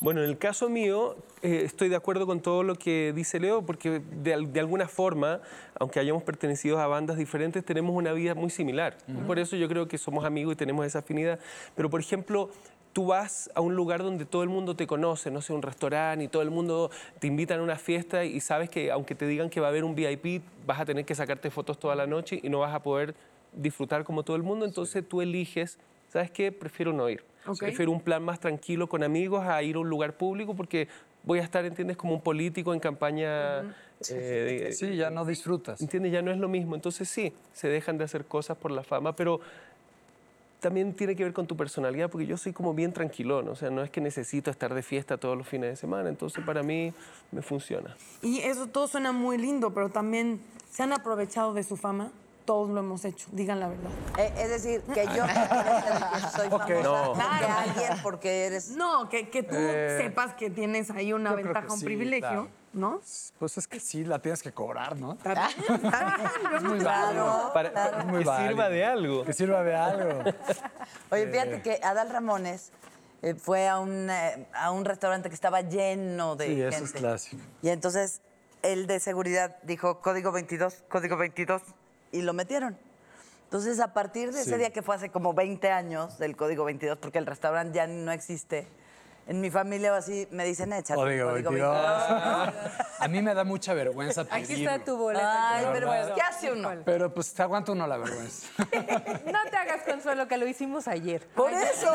Bueno, 0.00 0.22
en 0.22 0.30
el 0.30 0.38
caso 0.38 0.70
mío, 0.70 1.14
eh, 1.42 1.62
estoy 1.64 1.90
de 1.90 1.96
acuerdo 1.96 2.26
con 2.26 2.40
todo 2.40 2.62
lo 2.62 2.74
que 2.74 3.12
dice 3.14 3.38
Leo, 3.38 3.60
porque 3.62 4.00
de, 4.22 4.32
al- 4.32 4.50
de 4.52 4.60
alguna 4.60 4.88
forma, 4.88 5.40
aunque 5.78 6.00
hayamos 6.00 6.22
pertenecido 6.22 6.78
a 6.78 6.86
bandas 6.86 7.18
diferentes, 7.18 7.62
tenemos 7.64 7.94
una 7.94 8.12
vida 8.14 8.34
muy 8.34 8.48
similar. 8.48 8.96
Por 9.26 9.38
eso 9.38 9.56
yo 9.56 9.68
creo 9.68 9.88
que 9.88 9.98
somos 9.98 10.24
amigos 10.24 10.54
y 10.54 10.56
tenemos 10.56 10.86
esa 10.86 11.00
afinidad. 11.00 11.38
Pero, 11.76 11.90
por 11.90 12.00
ejemplo, 12.00 12.48
tú 12.94 13.06
vas 13.06 13.50
a 13.54 13.60
un 13.60 13.74
lugar 13.76 14.02
donde 14.02 14.24
todo 14.24 14.42
el 14.42 14.48
mundo 14.48 14.74
te 14.74 14.86
conoce, 14.86 15.30
no 15.30 15.42
sé, 15.42 15.52
un 15.52 15.60
restaurante, 15.60 16.24
y 16.24 16.28
todo 16.28 16.40
el 16.42 16.50
mundo 16.50 16.90
te 17.18 17.26
invita 17.26 17.54
a 17.56 17.60
una 17.62 17.76
fiesta 17.76 18.24
y 18.24 18.40
sabes 18.40 18.70
que 18.70 18.90
aunque 18.90 19.14
te 19.14 19.26
digan 19.26 19.50
que 19.50 19.60
va 19.60 19.66
a 19.66 19.70
haber 19.70 19.84
un 19.84 19.94
VIP, 19.94 20.42
vas 20.66 20.80
a 20.80 20.86
tener 20.86 21.04
que 21.04 21.14
sacarte 21.14 21.50
fotos 21.50 21.78
toda 21.78 21.94
la 21.94 22.06
noche 22.06 22.40
y 22.42 22.48
no 22.48 22.60
vas 22.60 22.74
a 22.74 22.82
poder 22.82 23.14
disfrutar 23.52 24.04
como 24.04 24.22
todo 24.22 24.36
el 24.36 24.42
mundo, 24.44 24.64
entonces 24.64 25.06
tú 25.06 25.20
eliges, 25.20 25.78
¿sabes 26.10 26.30
qué? 26.30 26.52
Prefiero 26.52 26.92
no 26.92 27.08
ir. 27.08 27.22
Prefiero 27.58 27.90
un 27.90 28.00
plan 28.00 28.22
más 28.22 28.38
tranquilo 28.38 28.88
con 28.88 29.02
amigos 29.02 29.44
a 29.46 29.62
ir 29.62 29.76
a 29.76 29.78
un 29.78 29.88
lugar 29.88 30.12
público 30.12 30.54
porque 30.54 30.88
voy 31.24 31.38
a 31.38 31.42
estar, 31.42 31.64
¿entiendes? 31.64 31.96
Como 31.96 32.14
un 32.14 32.20
político 32.20 32.74
en 32.74 32.80
campaña. 32.80 33.60
eh, 34.10 34.70
Sí, 34.72 34.96
ya 34.96 35.10
no 35.10 35.24
disfrutas. 35.24 35.80
¿Entiendes? 35.80 36.12
Ya 36.12 36.22
no 36.22 36.30
es 36.30 36.38
lo 36.38 36.48
mismo. 36.48 36.74
Entonces 36.74 37.08
sí, 37.08 37.32
se 37.54 37.68
dejan 37.68 37.96
de 37.98 38.04
hacer 38.04 38.24
cosas 38.26 38.56
por 38.58 38.70
la 38.70 38.82
fama, 38.82 39.16
pero 39.16 39.40
también 40.60 40.92
tiene 40.92 41.16
que 41.16 41.24
ver 41.24 41.32
con 41.32 41.46
tu 41.46 41.56
personalidad, 41.56 42.10
porque 42.10 42.26
yo 42.26 42.36
soy 42.36 42.52
como 42.52 42.74
bien 42.74 42.92
tranquilón, 42.92 43.48
o 43.48 43.56
sea, 43.56 43.70
no 43.70 43.82
es 43.82 43.88
que 43.90 44.02
necesito 44.02 44.50
estar 44.50 44.74
de 44.74 44.82
fiesta 44.82 45.16
todos 45.16 45.36
los 45.36 45.48
fines 45.48 45.70
de 45.70 45.76
semana, 45.76 46.10
entonces 46.10 46.44
para 46.44 46.62
mí 46.62 46.92
me 47.32 47.40
funciona. 47.40 47.96
Y 48.20 48.40
eso 48.40 48.66
todo 48.66 48.86
suena 48.86 49.10
muy 49.10 49.38
lindo, 49.38 49.72
pero 49.72 49.88
también 49.88 50.38
se 50.70 50.82
han 50.82 50.92
aprovechado 50.92 51.54
de 51.54 51.62
su 51.62 51.78
fama. 51.78 52.12
Todos 52.44 52.70
lo 52.70 52.80
hemos 52.80 53.04
hecho, 53.04 53.28
digan 53.32 53.60
la 53.60 53.68
verdad. 53.68 53.90
Eh, 54.18 54.32
es 54.36 54.48
decir, 54.48 54.80
que 54.82 55.06
yo 55.06 55.24
de 55.24 56.30
soy 56.34 56.48
Ok. 56.50 56.62
famosa 56.62 56.82
No. 56.82 57.12
porque 57.12 57.46
alguien, 57.46 58.02
porque 58.02 58.46
eres... 58.46 58.70
No, 58.70 59.08
que, 59.08 59.28
que 59.30 59.42
tú 59.44 59.54
Eh, 59.56 59.98
sepas 60.02 60.34
que 60.34 60.50
tienes 60.50 60.90
ahí 60.90 61.12
una 61.12 61.34
ventaja, 61.34 61.66
un 61.72 61.78
sí, 61.78 61.84
privilegio, 61.84 62.28
claro. 62.28 62.48
¿no? 62.72 63.00
Pues 63.38 63.58
es 63.58 63.68
que 63.68 63.78
sí, 63.78 64.04
la 64.04 64.18
tienes 64.20 64.42
que 64.42 64.52
cobrar, 64.52 64.96
¿no? 64.96 65.16
Yo 65.24 66.60
no 66.60 66.72
te- 66.72 66.78
Claro, 66.78 67.50
Para, 67.54 67.70
claro. 67.72 67.90
para 67.92 68.04
Muy 68.04 68.18
que 68.20 68.24
válido. 68.24 68.48
sirva 68.50 68.68
de 68.68 68.84
algo. 68.84 69.24
Que 69.24 69.32
sirva 69.32 69.62
de 69.62 69.76
algo. 69.76 70.22
Oye, 71.10 71.26
fíjate 71.28 71.62
que 71.62 71.80
Adal 71.84 72.10
Ramones 72.10 72.72
eh, 73.22 73.34
fue 73.34 73.68
a 73.68 73.78
un, 73.78 74.08
eh, 74.10 74.46
a 74.54 74.70
un 74.72 74.84
restaurante 74.84 75.28
que 75.28 75.34
estaba 75.34 75.60
lleno 75.60 76.36
de 76.36 76.46
Sí, 76.46 76.56
gente. 76.56 76.68
eso 76.76 76.84
es 76.84 76.92
clásico. 76.92 77.42
Y 77.62 77.68
entonces 77.68 78.22
el 78.62 78.86
de 78.86 78.98
seguridad 78.98 79.56
dijo 79.62 80.00
código 80.00 80.32
22, 80.32 80.84
código 80.88 81.16
22 81.16 81.62
y 82.12 82.22
lo 82.22 82.32
metieron. 82.32 82.76
Entonces, 83.44 83.80
a 83.80 83.92
partir 83.92 84.32
de 84.32 84.40
ese 84.42 84.50
Sí. 84.52 84.56
día 84.58 84.70
que 84.72 84.82
fue 84.82 84.94
hace 84.94 85.10
como 85.10 85.34
20 85.34 85.70
años 85.72 86.18
del 86.18 86.36
código 86.36 86.64
22, 86.64 86.98
porque 86.98 87.18
el 87.18 87.26
restaurante 87.26 87.76
ya 87.76 87.86
no 87.88 88.12
existe, 88.12 88.68
en 89.26 89.40
mi 89.40 89.50
familia 89.50 89.92
o 89.92 89.96
así 89.96 90.26
me 90.32 90.44
dicen, 90.44 90.72
échate 90.72 90.94
Código 90.94 91.30
código 91.30 91.50
22. 91.50 91.76
22. 92.08 92.54
A 93.00 93.08
mí 93.08 93.22
me 93.22 93.34
da 93.34 93.44
mucha 93.44 93.74
vergüenza 93.74 94.22
Aquí 94.22 94.54
está 94.54 94.54
pedirlo. 94.54 94.84
tu 94.84 94.96
boleta. 94.96 95.54
Ay, 95.56 95.66
pero 95.72 95.86
pues, 95.88 96.06
¿qué 96.14 96.20
hace 96.22 96.52
uno? 96.52 96.70
Pero 96.84 97.12
pues 97.14 97.32
te 97.34 97.42
aguanta 97.42 97.70
uno 97.72 97.86
la 97.86 97.96
vergüenza. 97.98 98.48
No 99.26 99.38
te 99.50 99.56
hagas 99.56 99.82
consuelo 99.82 100.26
que 100.26 100.36
lo 100.36 100.46
hicimos 100.48 100.88
ayer. 100.88 101.26
Por 101.34 101.52
eso. 101.52 101.92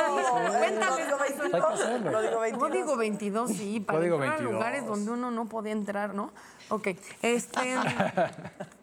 Cuéntales, 0.60 1.08
Código 1.08 1.18
Hay 1.22 1.34
que 1.34 1.40
22. 1.42 1.74
hacerlo. 1.82 2.12
Código 2.12 2.40
22. 2.40 2.70
Código 2.70 2.96
22, 2.98 3.50
sí, 3.52 3.80
para 3.82 4.00
Código 4.00 4.16
entrar 4.16 4.32
22. 4.40 4.52
a 4.52 4.54
lugares 4.54 4.86
donde 4.86 5.12
uno 5.12 5.32
no 5.32 5.50
podía 5.50 5.72
entrar, 5.74 6.14
¿no? 6.14 6.32
Ok, 6.70 6.90
este... 7.22 7.60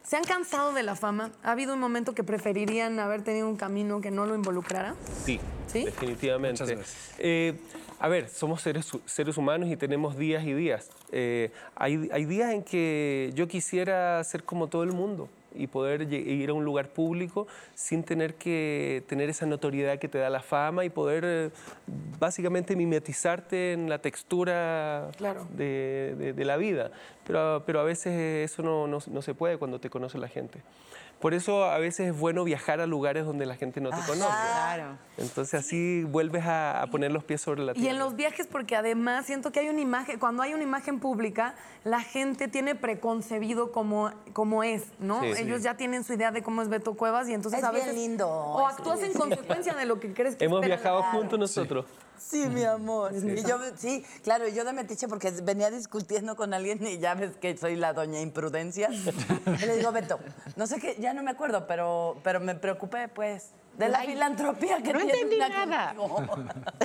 ¿Se 0.04 0.16
han 0.16 0.24
cansado 0.24 0.72
de 0.72 0.82
la 0.82 0.94
fama? 0.94 1.30
¿Ha 1.42 1.52
habido 1.52 1.74
un 1.74 1.80
momento 1.80 2.14
que 2.14 2.24
preferirían 2.24 2.98
haber 2.98 3.22
tenido 3.22 3.48
un 3.48 3.56
camino 3.56 4.00
que 4.00 4.10
no 4.10 4.26
lo 4.26 4.34
involucrara? 4.34 4.94
Sí, 5.24 5.40
¿Sí? 5.68 5.84
definitivamente. 5.84 6.62
Muchas. 6.64 7.14
Eh, 7.18 7.54
a 7.98 8.08
ver, 8.08 8.28
somos 8.28 8.60
seres, 8.60 8.90
seres 9.06 9.36
humanos 9.36 9.70
y 9.70 9.76
tenemos 9.76 10.16
días 10.16 10.44
y 10.44 10.52
días. 10.52 10.90
Eh, 11.12 11.50
hay, 11.76 12.10
hay 12.12 12.24
días 12.24 12.52
en 12.52 12.62
que 12.62 13.30
yo 13.34 13.48
quisiera 13.48 14.22
ser 14.24 14.44
como 14.44 14.66
todo 14.66 14.82
el 14.82 14.92
mundo 14.92 15.28
y 15.54 15.66
poder 15.66 16.12
ir 16.12 16.50
a 16.50 16.52
un 16.52 16.64
lugar 16.64 16.88
público 16.88 17.46
sin 17.74 18.02
tener 18.04 18.34
que 18.34 19.02
tener 19.08 19.28
esa 19.30 19.46
notoriedad 19.46 19.98
que 19.98 20.08
te 20.08 20.18
da 20.18 20.30
la 20.30 20.40
fama 20.40 20.84
y 20.84 20.90
poder 20.90 21.24
eh, 21.26 21.50
básicamente 22.18 22.76
mimetizarte 22.76 23.72
en 23.72 23.88
la 23.88 23.98
textura 23.98 25.10
Claro. 25.16 25.46
de, 25.50 26.14
de- 26.18 26.32
de 26.32 26.44
la 26.44 26.56
vida. 26.56 26.90
Pero, 27.26 27.62
pero 27.66 27.80
a 27.80 27.84
veces 27.84 28.50
eso 28.50 28.62
no, 28.62 28.86
no- 28.86 28.98
no 29.06 29.22
se 29.22 29.34
puede 29.34 29.58
cuando 29.58 29.78
te 29.80 29.90
conoce 29.90 30.18
la 30.18 30.28
gente. 30.28 30.60
Por 31.22 31.34
eso 31.34 31.64
a 31.64 31.78
veces 31.78 32.08
es 32.08 32.18
bueno 32.18 32.42
viajar 32.42 32.80
a 32.80 32.86
lugares 32.86 33.24
donde 33.24 33.46
la 33.46 33.54
gente 33.54 33.80
no 33.80 33.90
te 33.90 33.96
conoce. 34.08 34.26
Claro. 34.26 34.98
Entonces 35.16 35.54
así 35.54 36.02
vuelves 36.02 36.44
a, 36.44 36.82
a 36.82 36.88
poner 36.88 37.12
los 37.12 37.22
pies 37.22 37.40
sobre 37.40 37.62
la 37.62 37.74
tierra. 37.74 37.86
Y 37.86 37.90
en 37.90 38.00
los 38.00 38.16
viajes, 38.16 38.48
porque 38.48 38.74
además 38.74 39.24
siento 39.24 39.52
que 39.52 39.60
hay 39.60 39.68
una 39.68 39.80
imagen, 39.80 40.18
cuando 40.18 40.42
hay 40.42 40.52
una 40.52 40.64
imagen 40.64 40.98
pública, 40.98 41.54
la 41.84 42.00
gente 42.00 42.48
tiene 42.48 42.74
preconcebido 42.74 43.70
cómo, 43.70 44.10
cómo 44.32 44.64
es, 44.64 44.82
¿no? 44.98 45.20
Sí. 45.20 45.28
Ellos 45.38 45.62
ya 45.62 45.76
tienen 45.76 46.02
su 46.02 46.12
idea 46.12 46.32
de 46.32 46.42
cómo 46.42 46.60
es 46.60 46.68
Beto 46.68 46.94
Cuevas 46.94 47.28
y 47.28 47.34
entonces 47.34 47.60
Es 47.60 47.64
a 47.64 47.70
bien 47.70 47.84
veces... 47.86 47.96
lindo, 47.96 48.28
O 48.28 48.66
actúas 48.66 49.00
en 49.04 49.12
consecuencia 49.12 49.74
de 49.74 49.86
lo 49.86 50.00
que 50.00 50.12
crees 50.12 50.34
que 50.34 50.44
Hemos 50.44 50.60
viajado 50.60 51.04
juntos 51.04 51.38
nosotros. 51.38 51.86
Sí, 52.18 52.46
mi 52.48 52.64
amor. 52.64 53.12
Y 53.14 53.42
yo, 53.42 53.58
sí, 53.76 54.04
claro, 54.22 54.48
yo 54.48 54.64
de 54.64 54.72
metiche 54.72 55.08
porque 55.08 55.30
venía 55.42 55.70
discutiendo 55.70 56.36
con 56.36 56.54
alguien 56.54 56.84
y 56.86 56.98
ya 56.98 57.14
ves 57.14 57.36
que 57.36 57.56
soy 57.56 57.76
la 57.76 57.92
doña 57.92 58.20
imprudencia. 58.20 58.88
Y 59.62 59.66
le 59.66 59.76
digo, 59.76 59.92
Beto, 59.92 60.18
no 60.56 60.66
sé 60.66 60.80
qué, 60.80 60.96
ya 60.98 61.12
no 61.12 61.22
me 61.22 61.30
acuerdo, 61.30 61.66
pero, 61.66 62.18
pero 62.22 62.40
me 62.40 62.54
preocupé, 62.54 63.08
pues, 63.08 63.50
de 63.78 63.88
la 63.88 64.00
filantropía 64.00 64.82
que 64.82 64.92
no 64.92 64.98
tiene 65.00 65.12
entendí 65.14 65.38
nada. 65.38 65.94
contigo. 65.94 66.36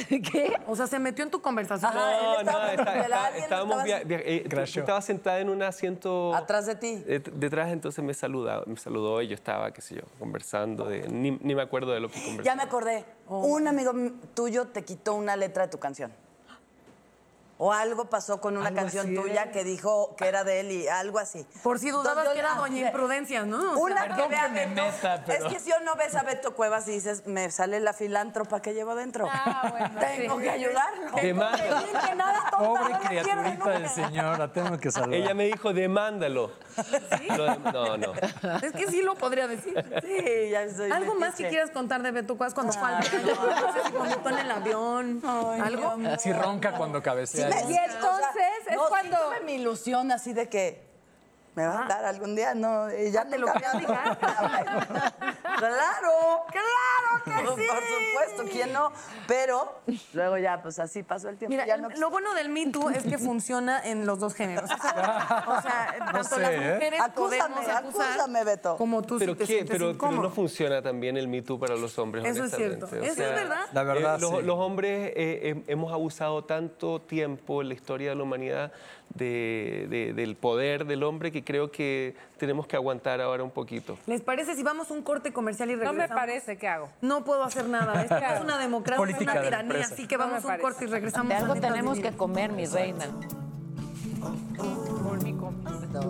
¿Qué? 0.31 0.57
O 0.67 0.75
sea, 0.75 0.87
se 0.87 0.99
metió 0.99 1.23
en 1.25 1.31
tu 1.31 1.41
conversación. 1.41 1.91
Ajá. 1.91 1.99
No, 2.21 2.39
estaba 2.39 2.65
no, 2.65 2.71
está- 2.71 2.99
está- 3.01 3.37
estábamos 3.37 3.85
estaba- 3.85 4.01
eh, 4.13 4.37
tú- 4.39 4.43
tú 4.43 4.49
Crashó. 4.55 4.79
estabas 4.79 5.05
sentada 5.05 5.39
en 5.39 5.49
un 5.49 5.61
asiento 5.63 6.33
Atrás 6.33 6.65
de 6.65 6.75
ti. 6.75 7.03
eh, 7.05 7.21
detrás, 7.33 7.71
entonces 7.71 8.03
me 8.03 8.13
saludaba, 8.13 8.63
me 8.65 8.77
saludó 8.77 9.21
y 9.21 9.27
yo 9.27 9.35
estaba, 9.35 9.71
qué 9.71 9.81
sé 9.81 9.95
yo, 9.95 10.01
conversando 10.17 10.85
de, 10.85 11.07
ni, 11.09 11.31
ni 11.31 11.55
me 11.55 11.61
acuerdo 11.61 11.91
de 11.91 11.99
lo 11.99 12.07
que 12.07 12.15
conversamos. 12.15 12.45
Ya 12.45 12.55
me 12.55 12.63
acordé. 12.63 13.05
Un 13.27 13.67
amigo 13.67 13.91
tuyo 14.33 14.67
te 14.67 14.83
quitó 14.85 15.15
una 15.15 15.35
letra 15.35 15.63
de 15.63 15.69
tu 15.69 15.79
canción. 15.79 16.11
O 17.59 17.73
algo 17.73 18.05
pasó 18.05 18.39
con 18.39 18.55
una 18.55 18.67
Algo 18.67 18.81
canción 18.81 19.15
tuya 19.15 19.51
que 19.51 19.63
dijo 19.63 20.15
que 20.15 20.27
era 20.27 20.43
de 20.43 20.59
él 20.59 20.71
y 20.71 20.87
algo 20.87 21.17
así. 21.17 21.43
Por 21.63 21.79
si 21.79 21.89
dudabas 21.89 22.25
Entonces, 22.25 22.33
que 22.33 22.39
era 22.39 22.55
yo- 22.55 22.61
doña 22.61 22.81
imprudencia, 22.87 23.45
¿no? 23.45 23.73
O 23.73 23.79
Una 23.79 24.15
que 24.15 24.27
vea 24.27 24.43
que 24.43 24.49
me 24.49 24.67
Beto- 24.75 24.85
meta, 24.85 25.23
pero- 25.25 25.47
Es 25.47 25.53
que 25.53 25.59
si 25.59 25.71
o 25.71 25.79
no 25.79 25.95
ves 25.95 26.13
a 26.15 26.21
Beto 26.21 26.53
Cuevas 26.53 26.87
y 26.87 26.91
dices, 26.91 27.25
me 27.25 27.49
sale 27.49 27.79
la 27.79 27.93
filántropa 27.93 28.61
que 28.61 28.73
llevo 28.75 28.93
dentro. 28.93 29.27
Ah, 29.31 29.69
bueno, 29.71 29.89
Tengo 29.99 30.37
sí. 30.37 30.43
que 30.43 30.49
ayudarlo. 30.51 31.15
Que 31.15 31.33
nada 31.33 32.49
tonta, 32.51 32.57
Pobre 32.59 32.93
no 32.93 32.99
criaturita 32.99 33.69
del 33.71 33.89
señor, 33.89 34.37
la 34.39 34.53
tengo 34.53 34.77
que 34.77 34.91
salvar. 34.91 35.13
Ella 35.15 35.33
me 35.33 35.45
dijo, 35.45 35.73
demándalo. 35.73 36.51
Lo 37.37 37.47
dem- 37.47 37.73
no, 37.73 37.97
no. 37.97 38.13
Es 38.61 38.71
que 38.73 38.87
sí 38.87 39.01
lo 39.01 39.15
podría 39.15 39.47
decir. 39.47 39.73
Sí, 40.03 40.49
ya 40.51 40.69
soy 40.69 40.91
¿Algo 40.91 41.15
más 41.15 41.33
que 41.35 41.49
quieras 41.49 41.71
contar 41.71 42.03
de 42.03 42.11
Beto 42.11 42.37
Cuevas 42.37 42.53
cuando 42.53 42.71
fue 42.73 42.87
al 42.87 42.95
baño? 42.95 43.09
No 43.25 43.73
sé 43.73 43.83
si 43.83 43.91
vomitó 43.93 44.29
en 44.29 44.37
el 44.37 44.51
avión. 44.51 45.21
¿Algo? 45.25 45.95
Así 46.13 46.31
ronca 46.31 46.73
cuando 46.73 47.01
cabecea. 47.01 47.46
Y 47.67 47.75
entonces 47.75 48.67
es 48.67 48.75
no, 48.75 48.87
cuando- 48.89 49.17
tuve 49.17 49.41
mi 49.41 49.53
ilusión 49.53 50.11
así 50.11 50.33
de 50.33 50.49
que 50.49 50.86
me 51.57 51.65
va 51.65 51.85
a 51.85 51.87
dar 51.87 52.05
algún 52.05 52.35
día, 52.35 52.53
no, 52.53 52.87
y 52.93 53.09
ya 53.11 53.25
te 53.25 53.39
lo 53.39 53.47
ha 53.49 53.53
dado. 53.59 53.79
Claro. 55.57 56.45
¡Claro 56.51 57.23
que 57.25 57.31
sí! 57.31 57.67
Por 57.67 57.81
supuesto, 57.83 58.43
¿quién 58.51 58.73
no? 58.73 58.91
Pero 59.27 59.79
luego 60.13 60.37
ya, 60.37 60.61
pues 60.61 60.77
así 60.77 61.01
pasó 61.01 61.29
el 61.29 61.37
tiempo. 61.37 61.51
Mira, 61.51 61.65
ya 61.65 61.77
no 61.77 61.89
lo 61.89 62.09
bueno 62.11 62.33
del 62.35 62.49
Me 62.49 62.67
Too 62.67 62.89
es 62.91 63.03
que 63.03 63.17
funciona 63.17 63.81
en 63.83 64.05
los 64.05 64.19
dos 64.19 64.33
géneros. 64.35 64.69
O 64.77 64.81
sea, 64.81 65.47
o 65.47 65.61
sea, 65.61 65.95
tanto 65.99 66.23
sé, 66.23 66.39
las 66.41 66.51
¿eh? 66.51 66.73
mujeres 66.73 67.01
Acúsame, 67.01 67.37
podemos 67.43 67.67
acusar 67.67 68.11
acúsame, 68.11 68.43
Beto. 68.43 68.77
como 68.77 69.01
tú 69.01 69.17
Pero, 69.17 69.33
si 69.33 69.37
te 69.39 69.45
¿qué? 69.45 69.65
Pero, 69.67 69.97
pero 69.97 70.11
no 70.21 70.29
funciona 70.29 70.81
también 70.81 71.17
el 71.17 71.27
Me 71.27 71.41
Too 71.41 71.59
para 71.59 71.75
los 71.75 71.97
hombres, 71.97 72.23
Eso 72.25 72.43
es 72.45 72.55
cierto. 72.55 72.85
Eso 72.85 72.95
es 73.05 73.17
verdad. 73.17 73.65
La 73.73 73.83
verdad, 73.83 74.15
eh, 74.17 74.21
los, 74.21 74.31
sí. 74.31 74.41
los 74.43 74.57
hombres 74.59 75.11
eh, 75.15 75.53
hem- 75.55 75.63
hemos 75.67 75.91
abusado 75.91 76.43
tanto 76.43 77.01
tiempo 77.01 77.61
en 77.61 77.69
la 77.69 77.73
historia 77.73 78.09
de 78.09 78.15
la 78.15 78.23
humanidad 78.23 78.71
de- 79.09 79.87
de- 79.89 80.13
del 80.13 80.35
poder 80.35 80.85
del 80.85 81.01
hombre 81.03 81.31
que 81.31 81.43
creo 81.47 81.71
que 81.71 82.13
tenemos 82.37 82.67
que 82.67 82.75
aguantar 82.75 83.21
ahora 83.21 83.41
un 83.41 83.51
poquito. 83.51 83.97
¿Les 84.05 84.19
parece 84.19 84.53
si 84.53 84.63
vamos 84.63 84.91
a 84.91 84.93
un 84.93 85.01
corte 85.01 85.31
comercial 85.31 85.69
y 85.69 85.75
No 85.75 85.79
regresamos? 85.79 86.09
me 86.09 86.13
parece, 86.13 86.57
¿qué 86.57 86.67
hago? 86.67 86.89
No 87.01 87.23
puedo 87.23 87.41
hacer 87.41 87.69
nada. 87.69 88.01
Esto 88.03 88.17
es 88.17 88.41
una 88.41 88.57
democracia, 88.57 88.97
Política 88.97 89.31
una 89.31 89.41
tiranía. 89.41 89.79
Así 89.85 90.07
que 90.07 90.17
No 90.17 90.25
vamos 90.25 90.43
a 90.43 90.55
un 90.55 90.59
corte 90.59 90.83
y 90.83 90.87
regresamos. 90.89 91.29
De 91.29 91.35
algo 91.35 91.53
a 91.53 91.61
tenemos 91.61 91.99
que 91.99 92.11
comer, 92.11 92.51
mi 92.51 92.65
reina. 92.65 93.05
Por 95.03 95.23
mi 95.23 95.33
comida. 95.37 96.01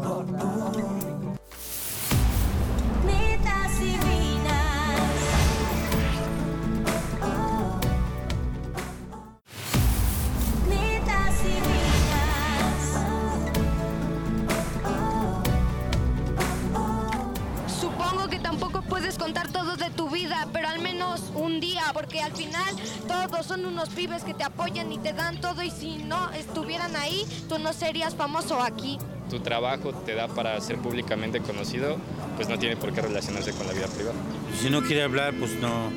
Contar 19.27 19.51
todo 19.51 19.75
de 19.75 19.89
tu 19.89 20.09
vida, 20.09 20.47
pero 20.53 20.69
al 20.69 20.79
menos 20.79 21.21
un 21.35 21.59
día, 21.59 21.81
porque 21.91 22.21
al 22.21 22.31
final 22.31 22.73
todos 23.09 23.45
son 23.45 23.65
unos 23.65 23.89
pibes 23.89 24.23
que 24.23 24.33
te 24.33 24.45
apoyan 24.45 24.89
y 24.89 24.99
te 24.99 25.11
dan 25.11 25.41
todo 25.41 25.63
y 25.63 25.69
si 25.69 25.97
no 25.97 26.31
estuvieran 26.31 26.95
ahí, 26.95 27.25
tú 27.49 27.59
no 27.59 27.73
serías 27.73 28.15
famoso 28.15 28.61
aquí. 28.61 28.97
Tu 29.29 29.41
trabajo 29.41 29.91
te 29.91 30.15
da 30.15 30.29
para 30.29 30.57
ser 30.61 30.77
públicamente 30.77 31.41
conocido, 31.41 31.97
pues 32.37 32.47
no 32.47 32.57
tiene 32.57 32.77
por 32.77 32.93
qué 32.93 33.01
relacionarse 33.01 33.51
con 33.51 33.67
la 33.67 33.73
vida 33.73 33.87
privada. 33.87 34.15
Si 34.61 34.69
no 34.69 34.81
quiere 34.81 35.03
hablar, 35.03 35.33
pues 35.37 35.59
no, 35.59 35.91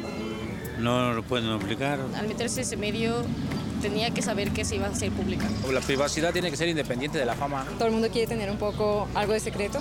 no 0.80 1.12
lo 1.12 1.22
pueden 1.22 1.50
obligar. 1.50 2.00
Al 2.18 2.26
meterse 2.26 2.62
ese 2.62 2.76
medio, 2.76 3.24
tenía 3.80 4.10
que 4.10 4.22
saber 4.22 4.50
que 4.50 4.64
se 4.64 4.74
iba 4.74 4.88
a 4.88 4.90
hacer 4.90 5.12
pública. 5.12 5.46
La 5.72 5.80
privacidad 5.80 6.32
tiene 6.32 6.50
que 6.50 6.56
ser 6.56 6.66
independiente 6.66 7.16
de 7.16 7.26
la 7.26 7.36
fama. 7.36 7.64
Todo 7.78 7.86
el 7.86 7.92
mundo 7.92 8.08
quiere 8.10 8.26
tener 8.26 8.50
un 8.50 8.58
poco 8.58 9.06
algo 9.14 9.34
de 9.34 9.38
secreto. 9.38 9.78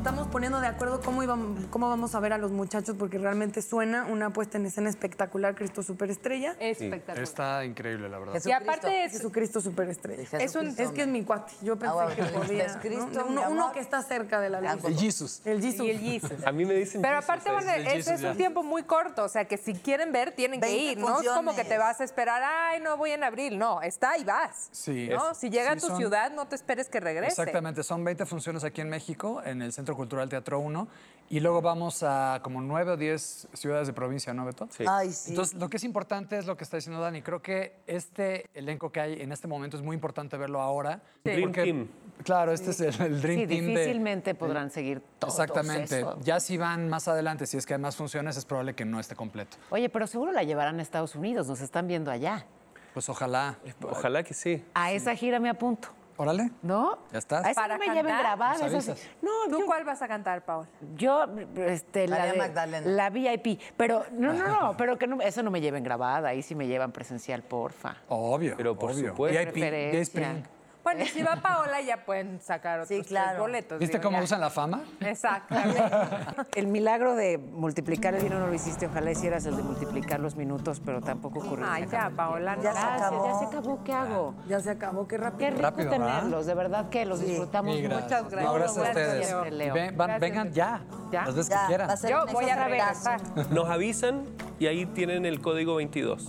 Estamos 0.00 0.28
poniendo 0.28 0.60
de 0.62 0.66
acuerdo 0.66 1.02
cómo, 1.02 1.22
íbamos- 1.22 1.66
cómo 1.68 1.86
vamos 1.90 2.14
a 2.14 2.20
ver 2.20 2.32
a 2.32 2.38
los 2.38 2.50
muchachos 2.52 2.96
porque 2.98 3.18
realmente 3.18 3.60
suena 3.60 4.06
una 4.06 4.32
puesta 4.32 4.56
en 4.56 4.64
escena 4.64 4.88
espectacular, 4.88 5.54
Cristo 5.54 5.82
Superestrella. 5.82 6.56
Espectacular. 6.58 7.22
Está 7.22 7.66
increíble, 7.66 8.08
la 8.08 8.18
verdad. 8.18 8.40
Y 8.42 8.50
aparte 8.50 9.04
es, 9.04 9.12
Jesucristo 9.12 9.60
Superestrella. 9.60 10.22
es 10.38 10.54
un... 10.56 10.68
Es 10.68 10.90
que 10.92 11.02
es 11.02 11.06
mi 11.06 11.22
cuate. 11.22 11.52
Yo 11.60 11.78
pensé 11.78 11.90
Ah, 11.94 12.04
bueno, 12.06 12.16
que 12.16 12.22
podía. 12.38 12.64
es 12.64 12.76
Cristo, 12.78 13.26
uno, 13.28 13.72
que 13.72 13.80
está 13.80 14.02
cerca 14.02 14.40
de 14.40 14.48
la 14.48 14.62
luz. 14.74 14.82
El 14.86 14.96
Jesus. 14.96 15.42
El 15.44 15.60
Jesus. 15.60 15.86
Y 15.86 15.90
el 15.90 15.98
Jesus. 16.00 16.46
A 16.46 16.50
mí 16.52 16.64
me 16.64 16.72
dicen 16.72 17.02
Pero 17.02 17.18
aparte, 17.18 17.50
¿eh? 17.50 17.52
bueno, 17.52 17.70
el 17.70 17.82
ese 17.86 17.96
Jesus 17.96 18.12
es 18.14 18.20
ya. 18.22 18.30
un 18.30 18.36
tiempo 18.38 18.62
muy 18.62 18.84
corto, 18.84 19.24
o 19.24 19.28
sea 19.28 19.44
que 19.44 19.58
si 19.58 19.74
quieren 19.74 20.12
ver, 20.12 20.32
tienen 20.32 20.62
que 20.62 20.66
20 20.66 20.82
ir, 20.92 20.98
¿no? 20.98 21.20
Es 21.20 21.28
como 21.28 21.54
que 21.54 21.64
te 21.64 21.76
vas 21.76 22.00
a 22.00 22.04
esperar, 22.04 22.42
ay, 22.42 22.80
no 22.80 22.96
voy 22.96 23.10
en 23.10 23.22
abril, 23.22 23.58
no, 23.58 23.82
está 23.82 24.16
y 24.16 24.24
vas. 24.24 24.70
Sí. 24.72 25.10
¿no? 25.10 25.32
Es- 25.32 25.36
Si 25.38 25.50
llega 25.50 25.72
a 25.72 25.74
tu 25.76 25.88
son- 25.88 25.98
ciudad, 25.98 26.32
no 26.32 26.48
te 26.48 26.54
esperes 26.56 26.88
que 26.88 27.00
regrese. 27.00 27.32
Exactamente, 27.42 27.82
son 27.82 28.02
20 28.02 28.24
funciones 28.24 28.64
aquí 28.64 28.80
en 28.80 28.88
México, 28.88 29.42
en 29.44 29.60
el 29.60 29.74
Centro 29.74 29.89
Cultural 29.96 30.28
Teatro 30.28 30.58
1, 30.60 30.88
y 31.32 31.38
luego 31.38 31.62
vamos 31.62 32.02
a 32.02 32.40
como 32.42 32.60
9 32.60 32.90
o 32.90 32.96
10 32.96 33.48
ciudades 33.52 33.86
de 33.86 33.92
provincia, 33.92 34.34
¿no, 34.34 34.44
Beto? 34.44 34.66
Sí. 34.70 34.84
Ay, 34.88 35.12
sí. 35.12 35.30
Entonces, 35.30 35.54
lo 35.54 35.68
que 35.70 35.76
es 35.76 35.84
importante 35.84 36.36
es 36.36 36.46
lo 36.46 36.56
que 36.56 36.64
está 36.64 36.76
diciendo 36.76 37.00
Dani. 37.00 37.22
Creo 37.22 37.40
que 37.40 37.76
este 37.86 38.50
elenco 38.52 38.90
que 38.90 39.00
hay 39.00 39.20
en 39.20 39.30
este 39.30 39.46
momento 39.46 39.76
es 39.76 39.82
muy 39.82 39.94
importante 39.94 40.36
verlo 40.36 40.60
ahora. 40.60 41.00
Dream 41.22 41.42
porque, 41.42 41.62
Team. 41.62 41.88
Claro, 42.24 42.50
este 42.50 42.70
es 42.70 42.80
el, 42.80 43.00
el 43.00 43.22
Dream 43.22 43.40
Sí, 43.42 43.46
Team 43.46 43.64
de... 43.66 43.70
difícilmente 43.70 44.34
podrán 44.34 44.72
seguir 44.72 45.02
todos 45.20 45.34
Exactamente. 45.34 46.00
eso. 46.00 46.18
Ya 46.20 46.40
si 46.40 46.56
van 46.56 46.88
más 46.88 47.06
adelante, 47.06 47.46
si 47.46 47.56
es 47.56 47.64
que 47.64 47.74
hay 47.74 47.80
más 47.80 47.94
funciones, 47.94 48.36
es 48.36 48.44
probable 48.44 48.74
que 48.74 48.84
no 48.84 48.98
esté 48.98 49.14
completo. 49.14 49.56
Oye, 49.70 49.88
pero 49.88 50.08
seguro 50.08 50.32
la 50.32 50.42
llevarán 50.42 50.80
a 50.80 50.82
Estados 50.82 51.14
Unidos, 51.14 51.46
nos 51.46 51.60
están 51.60 51.86
viendo 51.86 52.10
allá. 52.10 52.44
Pues 52.92 53.08
ojalá. 53.08 53.56
Ojalá 53.88 54.24
que 54.24 54.34
sí. 54.34 54.64
A 54.74 54.90
esa 54.90 55.14
gira 55.14 55.38
me 55.38 55.48
apunto, 55.48 55.90
Órale, 56.20 56.50
¿no? 56.60 56.98
ya 57.12 57.18
estás. 57.18 57.46
A 57.46 57.54
Para 57.54 57.78
no 57.78 57.80
me 57.86 57.94
lleven 57.94 58.14
grabada. 58.18 58.66
Esas-. 58.66 59.08
No, 59.22 59.30
¿Tú 59.48 59.60
yo, 59.60 59.66
cuál 59.66 59.84
vas 59.84 60.02
a 60.02 60.06
cantar, 60.08 60.44
Paola? 60.44 60.68
yo, 60.94 61.24
este, 61.56 62.06
la, 62.06 62.26
de- 62.26 62.36
Magdalena. 62.38 62.86
la 62.90 63.08
VIP. 63.08 63.58
Pero, 63.78 64.04
no, 64.12 64.34
no, 64.34 64.46
no, 64.46 64.76
pero 64.76 64.98
que 64.98 65.06
no, 65.06 65.22
eso 65.22 65.42
no 65.42 65.50
me 65.50 65.62
lleven 65.62 65.82
grabada, 65.82 66.28
ahí 66.28 66.42
sí 66.42 66.54
me 66.54 66.66
llevan 66.66 66.92
presencial, 66.92 67.42
porfa. 67.42 67.96
Obvio. 68.10 68.52
Pero 68.54 68.78
por 68.78 68.90
obvio. 68.90 69.10
supuesto. 69.12 69.52
VIP. 69.54 70.44
Bueno, 70.82 71.02
y 71.04 71.06
si 71.08 71.22
va 71.22 71.36
Paola, 71.36 71.80
ya 71.82 72.04
pueden 72.04 72.40
sacar 72.40 72.80
otros 72.80 72.88
Sí, 72.88 72.94
tres 72.96 73.08
claro. 73.08 73.40
boletos. 73.40 73.78
¿Viste 73.78 73.98
digo, 73.98 74.08
cómo 74.08 74.18
ya. 74.18 74.24
usan 74.24 74.40
la 74.40 74.50
fama? 74.50 74.80
Exactamente. 75.00 75.82
El 76.54 76.66
milagro 76.68 77.14
de 77.14 77.38
multiplicar 77.38 78.14
el 78.14 78.22
dinero 78.22 78.40
no 78.40 78.46
lo 78.46 78.54
hiciste, 78.54 78.86
ojalá 78.86 79.10
hicieras 79.10 79.44
el 79.46 79.56
de 79.56 79.62
multiplicar 79.62 80.20
los 80.20 80.36
minutos, 80.36 80.80
pero 80.84 81.00
tampoco 81.00 81.40
ocurrió. 81.40 81.66
Ay, 81.68 81.84
Se 81.84 81.90
ya. 81.92 82.10
Paola, 82.16 82.56
no. 82.56 82.62
Ya 82.62 82.72
se 82.72 82.78
Gracias, 82.80 83.02
acabó. 83.02 83.26
ya 83.26 83.38
se 83.38 83.44
acabó, 83.44 83.84
¿qué 83.84 83.92
hago? 83.92 84.34
Ya 84.48 84.60
se 84.60 84.70
acabó, 84.70 85.06
qué 85.08 85.16
rápido. 85.18 85.38
Qué 85.38 85.50
rico 85.50 85.62
Rápido, 85.62 85.90
¿verdad? 85.90 86.06
tenerlos, 86.18 86.46
de 86.46 86.54
verdad 86.54 86.88
que 86.88 87.04
los 87.04 87.20
disfrutamos 87.20 87.76
gracias. 87.80 88.02
Muchas 88.02 88.22
No, 88.22 88.28
gracias. 88.30 88.54
gracias 88.54 88.78
a 88.78 88.92
Gracias, 88.92 89.32
ustedes. 89.34 89.52
Leo. 89.52 89.70
Y 89.70 89.80
ven- 89.80 89.96
van- 89.96 90.08
Gracias, 90.08 90.20
vengan 90.20 90.52
ya, 90.52 90.80
¿Ya? 91.12 91.24
las 91.26 91.34
veces 91.34 91.48
Ya, 91.50 91.60
que 91.60 91.66
quieran. 91.66 91.88
va 91.88 91.92
a 91.92 91.96
ser 91.96 92.10
Yo 92.10 92.26
voy 92.32 92.48
a 92.50 92.64
regresar. 92.64 93.20
Nos 93.50 93.68
avisan 93.68 94.24
y 94.58 94.66
ahí 94.66 94.86
tienen 94.86 95.26
el 95.26 95.40
código 95.40 95.76
22. 95.76 96.26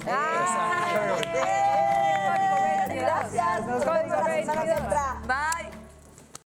Gracias. 3.02 3.68
Nos 3.68 3.86
vemos 3.86 4.08
la 4.10 4.26
semana 4.26 4.62
que 4.64 4.72
entra. 4.72 5.22
Bye. 5.28 5.81